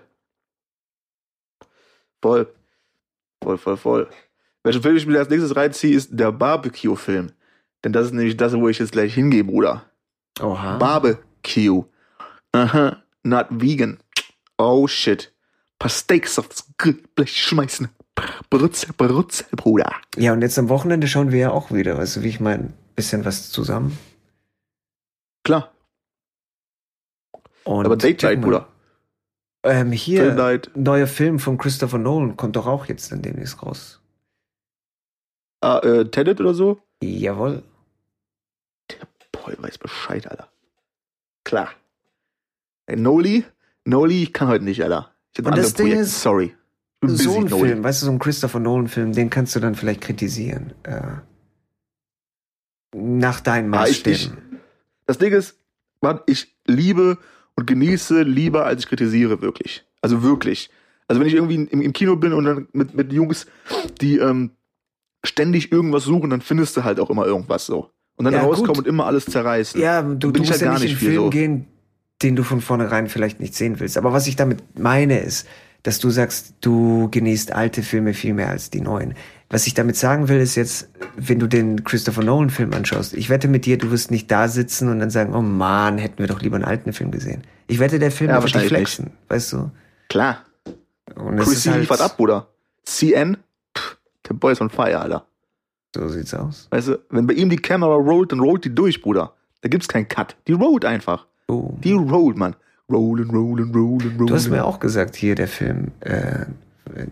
Voll. 2.21 2.47
Voll, 3.43 3.59
voll, 3.59 3.77
voll. 3.77 4.11
Welchen 4.63 4.83
Film 4.83 4.97
ich 4.97 5.07
mir 5.07 5.19
als 5.19 5.31
nächstes 5.31 5.57
reinziehe, 5.57 5.97
ist 5.97 6.11
der 6.13 6.31
Barbecue-Film. 6.31 7.33
Denn 7.85 7.93
das 7.93 8.07
ist 8.07 8.13
nämlich 8.13 8.37
das, 8.37 8.53
wo 8.55 8.69
ich 8.69 8.79
jetzt 8.79 8.93
gleich 8.93 9.15
hingehe, 9.15 9.43
Bruder. 9.43 9.85
Oha. 10.41 10.77
Barbecue. 10.77 11.85
Aha, 12.53 13.03
not 13.25 13.47
vegan. 13.51 13.99
Oh 14.65 14.87
shit. 14.87 15.33
Paar 15.79 15.91
Steaks 15.91 16.39
aufs 16.39 16.67
Grillblech 16.79 17.37
schmeißen. 17.43 17.89
Brutzel, 18.51 18.93
Brutzel, 18.97 19.47
Bruder. 19.57 19.91
ja, 20.17 20.33
und 20.33 20.43
jetzt 20.43 20.59
am 20.59 20.69
Wochenende 20.69 21.09
schauen 21.09 21.33
wir 21.33 21.39
ja 21.39 21.51
auch 21.51 21.73
wieder, 21.73 21.97
weißt 21.97 22.17
du, 22.17 22.23
wie 22.23 22.29
ich 22.29 22.41
meine, 22.41 22.73
bisschen 22.95 23.25
was 23.25 23.51
zusammen. 23.51 23.99
Klar, 25.45 25.73
Und 27.65 27.87
aber 27.87 27.97
Date 27.97 28.23
Night. 28.23 28.41
Bruder. 28.43 28.69
Ähm, 29.65 29.93
hier, 29.93 30.35
Film 30.35 30.61
neuer 30.75 31.07
Film 31.07 31.39
von 31.39 31.57
Christopher 31.57 31.99
Nolan 31.99 32.37
kommt 32.37 32.57
doch 32.57 32.67
auch 32.67 32.87
jetzt 32.87 33.11
dann 33.13 33.23
demnächst 33.23 33.63
raus. 33.63 34.01
Ah, 35.61 35.79
äh, 35.79 36.05
Tenet 36.11 36.41
oder 36.41 36.55
so? 36.55 36.81
Jawohl. 37.03 37.63
Boah, 39.33 39.53
ich 39.53 39.63
weiß 39.63 39.79
Bescheid, 39.79 40.27
Alter. 40.29 40.49
Klar. 41.45 41.71
Ey, 42.87 42.97
Noli? 42.97 43.45
Noli, 43.85 44.23
ich 44.25 44.33
kann 44.33 44.49
heute 44.49 44.65
nicht, 44.65 44.83
Alter. 44.83 45.11
Ich 45.33 45.39
hab 45.39 45.47
Und 45.47 45.57
das 45.59 45.75
Ding 45.75 45.87
Projekte. 45.87 46.03
ist, 46.05 46.23
Sorry. 46.23 46.55
So 47.05 47.39
ein 47.39 47.45
Noli. 47.47 47.69
Film, 47.69 47.85
weißt 47.85 48.03
du, 48.03 48.07
so 48.07 48.13
ein 48.13 48.19
Christopher 48.21 48.61
Nolan-Film, 48.61 49.13
den 49.13 49.29
kannst 49.29 49.57
du 49.57 49.61
dann 49.61 49.75
vielleicht 49.75 50.01
kritisieren. 50.03 50.73
Äh, 50.85 51.01
nach 52.95 53.41
deinen 53.41 53.73
Ah, 53.75 53.79
Maßstäben. 53.81 54.61
Das 55.07 55.19
Ding 55.19 55.33
ist, 55.33 55.57
Mann, 56.01 56.21
ich 56.27 56.55
liebe 56.67 57.19
und 57.57 57.67
genieße 57.67 58.23
lieber, 58.23 58.67
als 58.67 58.83
ich 58.85 58.89
kritisiere, 58.89 59.41
wirklich. 59.43 59.85
Also 60.01 60.23
wirklich. 60.23 60.71
Also 61.09 61.21
wenn 61.21 61.27
ich 61.29 61.35
irgendwie 61.35 61.57
im, 61.57 61.81
im 61.81 61.93
Kino 61.93 62.17
bin 62.17 62.33
und 62.33 62.45
dann 62.45 62.69
mit, 62.73 62.95
mit 62.95 63.13
Jungs, 63.13 63.47
die 64.01 64.19
ähm, 64.19 64.51
ständig 65.25 65.73
irgendwas 65.73 66.05
suchen, 66.05 66.31
dann 66.31 66.41
findest 66.41 66.77
du 66.77 66.85
halt 66.85 67.01
auch 67.01 67.11
immer 67.11 67.27
irgendwas 67.27 67.67
so. 67.67 67.91
Und 68.17 68.27
dann 68.27 68.35
Ja, 68.35 68.43
rauskommen 68.43 68.75
gut. 68.75 68.79
und 68.79 68.87
immer 68.87 69.07
alles 69.07 69.25
zerreißen. 69.27 69.81
Ja, 69.81 70.03
du, 70.03 70.31
du 70.31 70.39
musst 70.41 70.53
halt 70.53 70.61
ja 70.61 70.69
gar 70.69 70.79
nicht 70.79 70.93
in 70.93 70.97
viel 70.97 71.09
Film 71.11 71.23
so. 71.25 71.31
gehen, 71.31 71.67
den 72.23 72.37
du 72.37 72.43
von 72.43 72.61
vornherein 72.61 73.09
vielleicht 73.09 73.41
nicht 73.41 73.55
sehen 73.55 73.81
willst. 73.81 73.97
Aber 73.97 74.13
was 74.13 74.27
ich 74.27 74.37
damit 74.37 74.79
meine 74.79 75.19
ist, 75.19 75.47
dass 75.83 75.99
du 75.99 76.11
sagst, 76.11 76.55
du 76.61 77.09
genießt 77.11 77.53
alte 77.53 77.83
Filme 77.83 78.15
viel 78.15 78.35
mehr 78.35 78.49
als 78.49 78.71
die 78.71 78.81
neuen. 78.81 79.15
Was 79.51 79.67
ich 79.67 79.75
damit 79.75 79.97
sagen 79.97 80.29
will, 80.29 80.41
ist 80.41 80.55
jetzt, 80.55 80.89
wenn 81.17 81.39
du 81.39 81.47
den 81.47 81.85
Christopher 81.85 82.23
Nolan-Film 82.23 82.73
anschaust, 82.73 83.15
ich 83.15 83.29
wette 83.29 83.49
mit 83.49 83.67
dir, 83.67 83.79
du 83.79 83.91
wirst 83.91 84.11
nicht 84.11 84.31
da 84.31 84.49
sitzen 84.49 84.89
und 84.89 85.01
dann 85.01 85.11
sagen, 85.11 85.35
oh 85.35 85.43
Mann, 85.43 85.99
hätten 85.99 86.19
wir 86.21 86.27
doch 86.27 86.41
lieber 86.41 86.57
einen 86.57 86.65
alten 86.65 86.93
Film 86.93 87.11
gesehen. 87.11 87.43
Ich 87.67 87.79
wette, 87.79 87.99
der 87.99 88.11
Film 88.11 88.31
Ja, 88.31 88.43
wird 88.43 88.55
dich 88.55 88.69
flexen, 88.69 89.11
weißt 89.29 89.53
du? 89.53 89.71
Klar. 90.09 90.45
Und 91.17 91.37
Chrissy 91.37 91.55
ist 91.55 91.67
halt, 91.67 91.81
liefert 91.81 92.01
ab, 92.01 92.17
Bruder. 92.17 92.49
CN, 92.85 93.37
pff, 93.77 93.99
der 94.29 94.35
Boy 94.35 94.53
ist 94.53 94.61
on 94.61 94.71
fire, 94.71 95.01
Alter. 95.01 95.27
So 95.95 96.09
sieht's 96.09 96.33
aus. 96.33 96.69
Weißt 96.71 96.89
du, 96.89 96.99
wenn 97.11 97.27
bei 97.27 97.35
ihm 97.35 97.51
die 97.51 97.57
Kamera 97.57 97.95
rollt, 97.95 98.33
dann 98.33 98.41
rollt 98.41 98.65
die 98.65 98.75
durch, 98.75 99.03
Bruder. 99.03 99.35
Da 99.61 99.69
gibt's 99.69 99.89
keinen 99.89 100.09
Cut. 100.09 100.37
Die 100.47 100.53
rollt 100.53 100.85
einfach. 100.85 101.27
Boom. 101.47 101.81
Die 101.83 101.93
rollt, 101.93 102.37
Mann. 102.37 102.55
Rollen, 102.91 103.31
rollen, 103.31 103.73
rollen, 103.75 104.17
rollen. 104.17 104.27
Du 104.27 104.35
hast 104.35 104.49
mir 104.49 104.65
auch 104.65 104.81
gesagt, 104.81 105.17
hier 105.17 105.35
der 105.35 105.49
Film 105.49 105.89
äh, 106.01 106.47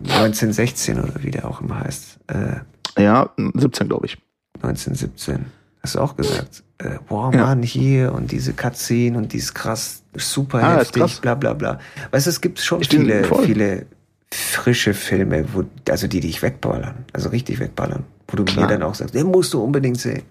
1916 0.03 0.99
oder 0.99 1.23
wie 1.23 1.31
der 1.31 1.47
auch 1.47 1.61
immer 1.61 1.79
heißt. 1.79 2.19
Äh, 2.27 3.01
Ja, 3.01 3.29
17, 3.55 3.87
glaube 3.87 4.05
ich. 4.05 4.17
1917. 4.61 5.45
Hast 5.81 5.95
du 5.95 5.99
auch 5.99 6.15
gesagt. 6.15 6.63
Äh, 6.77 6.99
boah, 7.07 7.33
Ja. 7.33 7.41
Mann, 7.45 7.63
hier 7.63 8.13
und 8.13 8.31
diese 8.31 8.53
Cutscene 8.53 9.17
und 9.17 9.33
die 9.33 9.37
ist 9.37 9.53
krass, 9.55 10.03
super 10.15 10.59
Ah, 10.61 10.77
heftig, 10.77 11.01
krass. 11.01 11.19
bla 11.19 11.33
bla 11.35 11.53
bla. 11.53 11.79
Weißt 12.11 12.27
du, 12.27 12.29
es 12.29 12.41
gibt 12.41 12.59
schon 12.59 12.83
Stimmt, 12.83 13.05
viele, 13.05 13.23
viele 13.45 13.85
frische 14.31 14.93
Filme, 14.93 15.45
wo, 15.53 15.63
also 15.89 16.07
die 16.07 16.19
dich 16.19 16.41
wegballern, 16.43 17.05
also 17.13 17.29
richtig 17.29 17.59
wegballern, 17.59 18.03
wo 18.27 18.37
du 18.37 18.43
Klar. 18.45 18.65
mir 18.67 18.73
dann 18.73 18.83
auch 18.83 18.93
sagst, 18.95 19.15
den 19.15 19.27
musst 19.27 19.53
du 19.53 19.63
unbedingt 19.63 19.99
sehen. 19.99 20.23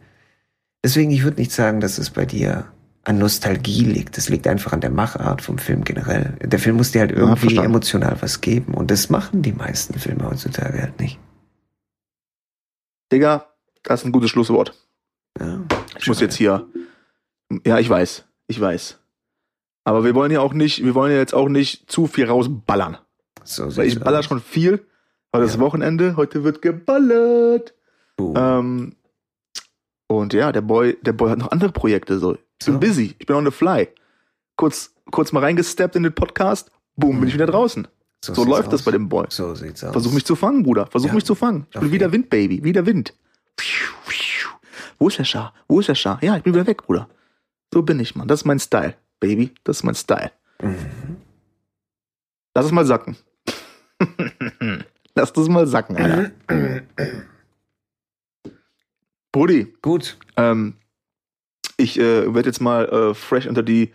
Deswegen, 0.85 1.11
ich 1.11 1.25
würde 1.25 1.39
nicht 1.41 1.53
sagen, 1.53 1.81
dass 1.81 1.99
es 1.99 2.11
bei 2.11 2.25
dir 2.25 2.67
an 3.05 3.19
Nostalgie 3.19 3.85
liegt. 3.85 4.17
Das 4.17 4.29
liegt 4.29 4.47
einfach 4.47 4.73
an 4.73 4.81
der 4.81 4.91
Machart 4.91 5.43
vom 5.43 5.59
Film 5.59 5.85
generell. 5.85 6.37
Der 6.43 6.59
Film 6.59 6.77
muss 6.77 6.93
dir 6.93 7.01
halt 7.01 7.13
irgendwie 7.13 7.41
verstanden. 7.41 7.71
emotional 7.71 8.17
was 8.21 8.41
geben 8.41 8.75
und 8.75 8.91
das 8.91 9.09
machen 9.11 9.43
die 9.43 9.53
meisten 9.53 9.99
Filme 9.99 10.25
heutzutage 10.29 10.81
halt 10.83 11.01
nicht. 11.01 11.19
Digga, 13.13 13.47
das 13.83 14.01
ist 14.01 14.07
ein 14.07 14.13
gutes 14.13 14.31
Schlusswort. 14.31 14.75
Ja, 15.39 15.61
Ich 15.99 16.07
muss 16.07 16.21
jetzt 16.21 16.37
hier. 16.37 16.67
Ja, 17.67 17.79
ich 17.79 17.89
weiß. 17.89 18.25
Ich 18.47 18.61
weiß. 18.61 18.99
Aber 19.85 20.05
wir 20.05 20.15
wollen 20.15 20.31
ja 20.31 20.41
auch 20.41 20.53
nicht, 20.53 20.85
wir 20.85 20.95
wollen 20.95 21.13
ja 21.13 21.19
jetzt 21.19 21.35
auch 21.35 21.49
nicht 21.49 21.91
zu 21.91 22.07
viel 22.07 22.27
rausballern. 22.27 22.99
so 23.45 23.77
Weil 23.77 23.87
ich 23.89 23.99
baller 23.99 24.19
aus. 24.21 24.27
schon 24.27 24.41
viel. 24.41 24.87
Heute 25.35 25.47
ist 25.47 25.55
Ja. 25.55 25.61
Wochenende, 25.61 26.17
heute 26.17 26.45
wird 26.45 26.61
geballert. 26.63 27.75
Ähm, 28.19 28.97
und 30.09 30.33
ja, 30.35 30.53
der 30.53 30.61
Boy, 30.61 30.99
der 31.03 31.13
Boy 31.13 31.31
hat 31.31 31.39
noch 31.39 31.51
andere 31.51 31.73
Projekte 31.73 32.19
so. 32.19 32.37
Ich 32.61 32.67
bin 32.67 32.75
So. 32.75 32.81
busy, 32.81 33.15
ich 33.19 33.27
bin 33.27 33.37
on 33.37 33.45
the 33.45 33.51
fly. 33.51 33.89
Kurz, 34.57 34.95
kurz 35.11 35.33
mal 35.33 35.41
reingesteppt 35.41 35.97
in 35.97 36.03
den 36.03 36.15
Podcast, 36.15 36.71
boom, 36.97 37.19
bin 37.21 37.29
ich 37.29 37.35
wieder 37.35 37.47
draußen. 37.47 37.89
So 38.23 38.35
sieht's 38.35 38.47
läuft 38.49 38.73
das 38.73 38.81
aus. 38.83 38.85
bei 38.85 38.91
dem 38.91 39.09
Boy. 39.09 39.27
So 39.31 39.55
sieht's 39.55 39.83
aus. 39.83 39.93
Versuch 39.93 40.13
mich 40.13 40.27
zu 40.27 40.37
fangen, 40.37 40.63
Bruder. 40.63 40.87
Versuch 40.87 41.09
Ja. 41.09 41.15
mich 41.15 41.25
zu 41.25 41.35
fangen. 41.35 41.67
Ich 41.71 41.77
Auf 41.77 41.83
bin 41.83 41.93
wieder. 41.93 42.13
Wind, 42.13 42.29
Baby. 42.29 42.63
Wieder 42.63 42.85
Wind. 42.85 43.15
Wo 44.99 45.09
ist 45.09 45.19
der 45.19 45.25
Schar? 45.25 45.55
Wo 45.67 45.81
ist 45.81 45.89
der 45.89 45.95
Schar? 45.95 46.19
Ja, 46.23 46.37
ich 46.37 46.43
bin 46.43 46.53
wieder 46.53 46.67
weg, 46.67 46.83
Bruder. 46.83 47.09
So 47.73 47.81
bin 47.83 47.99
ich, 48.01 48.15
Mann. 48.15 48.29
Das 48.29 48.41
ist 48.41 48.45
mein 48.45 48.59
Style, 48.61 48.95
Baby. 49.21 49.55
Das 49.65 49.79
ist 49.79 49.85
mein 49.85 49.95
Style. 49.95 50.31
Mhm. 50.61 50.77
Lass 52.55 52.67
es 52.67 52.73
mal 52.73 52.85
sacken. 52.85 53.17
Lass 55.15 55.33
das 55.33 55.49
mal 55.49 55.67
sacken, 55.67 55.97
Alter. 55.97 56.31
Brudi, 59.33 59.73
Gut. 59.81 60.19
ähm, 60.37 60.75
ich 61.81 61.99
äh, 61.99 62.33
werde 62.35 62.49
jetzt 62.49 62.61
mal 62.61 62.87
äh, 62.89 63.15
fresh 63.15 63.47
unter 63.47 63.63
die 63.63 63.93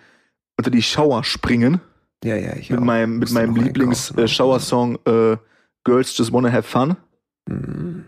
unter 0.57 0.71
die 0.71 0.81
Shower 0.81 1.23
springen 1.23 1.79
Ja, 2.23 2.35
ja, 2.35 2.55
ich 2.55 2.69
mit 2.69 2.79
auch. 2.79 2.83
meinem 2.83 3.19
mit 3.19 3.31
meinem 3.31 3.53
noch 3.53 3.63
Lieblings 3.63 4.11
einkaufen. 4.17 4.99
äh, 5.05 5.33
äh, 5.33 5.37
Girls 5.83 6.17
Just 6.17 6.31
Wanna 6.33 6.51
Have 6.51 6.63
Fun. 6.63 6.95
Mhm. 7.47 8.05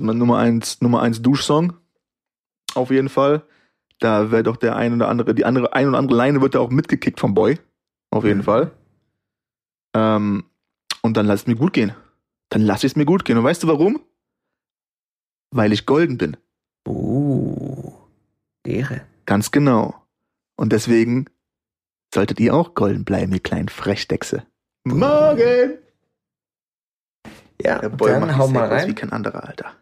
mein 0.00 0.18
Nummer 0.18 0.38
eins, 0.38 0.80
Nummer 0.80 1.02
eins 1.02 1.20
Duschsong. 1.22 1.72
Auf 2.74 2.90
jeden 2.90 3.08
Fall. 3.08 3.42
Da 3.98 4.30
wird 4.30 4.48
auch 4.48 4.56
der 4.56 4.76
ein 4.76 4.94
oder 4.94 5.08
andere, 5.08 5.34
die 5.34 5.44
andere, 5.44 5.72
ein 5.74 5.88
oder 5.88 5.98
andere 5.98 6.16
Leine 6.16 6.40
wird 6.40 6.54
da 6.54 6.60
auch 6.60 6.70
mitgekickt 6.70 7.20
vom 7.20 7.34
Boy. 7.34 7.58
Auf 8.10 8.24
jeden 8.24 8.38
Mhm. 8.40 8.44
Fall. 8.44 8.70
Ähm, 9.94 10.44
und 11.02 11.16
dann 11.16 11.26
lass 11.26 11.40
es 11.42 11.46
mir 11.46 11.56
gut 11.56 11.72
gehen. 11.72 11.92
Dann 12.50 12.62
lass 12.62 12.84
ich 12.84 12.92
es 12.92 12.96
mir 12.96 13.04
gut 13.06 13.24
gehen. 13.24 13.36
Und 13.38 13.44
weißt 13.44 13.62
du 13.62 13.68
warum? 13.68 14.00
Weil 15.52 15.72
ich 15.72 15.84
golden 15.86 16.16
bin. 16.18 16.36
Uh, 16.88 17.69
Ehre. 18.70 19.02
Ganz 19.26 19.50
genau. 19.50 19.94
Und 20.56 20.72
deswegen 20.72 21.26
solltet 22.14 22.40
ihr 22.40 22.54
auch 22.54 22.74
golden 22.74 23.04
bleiben, 23.04 23.32
ihr 23.32 23.40
kleinen 23.40 23.68
Frechdechse. 23.68 24.44
Morgen! 24.84 25.78
Ja, 27.62 27.78
Der 27.78 27.88
Boy 27.90 28.10
dann 28.10 28.36
hau 28.38 28.48
mal 28.48 28.64
aus 28.70 28.82
wie 28.82 28.86
rein 28.86 28.94
kein 28.94 29.12
anderer, 29.12 29.46
Alter. 29.46 29.72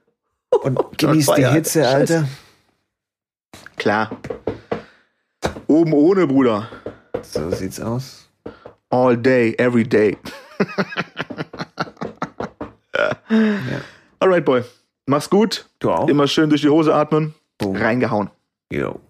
und 0.51 0.79
genieß 0.99 1.27
die 1.37 1.47
Hitze, 1.47 1.85
Scheiße. 1.85 1.97
Alter. 2.19 2.29
Klar. 3.77 4.11
Oben 5.69 5.93
ohne, 5.93 6.27
Bruder. 6.27 6.69
So 7.23 7.51
sieht's 7.51 7.81
aus. 7.81 8.29
All 8.91 9.17
day, 9.17 9.55
every 9.59 9.85
day. 9.85 10.17
Ja. 13.31 13.81
Alright, 14.21 14.45
Boy. 14.45 14.65
Mach's 15.07 15.31
gut. 15.31 15.69
Du 15.79 15.91
auch? 15.91 16.09
Immer 16.09 16.27
schön 16.27 16.49
durch 16.51 16.63
die 16.63 16.69
Hose 16.69 16.95
atmen. 16.95 17.35
Boom. 17.59 17.77
Reingehauen. 17.77 18.31
Yo. 18.71 19.08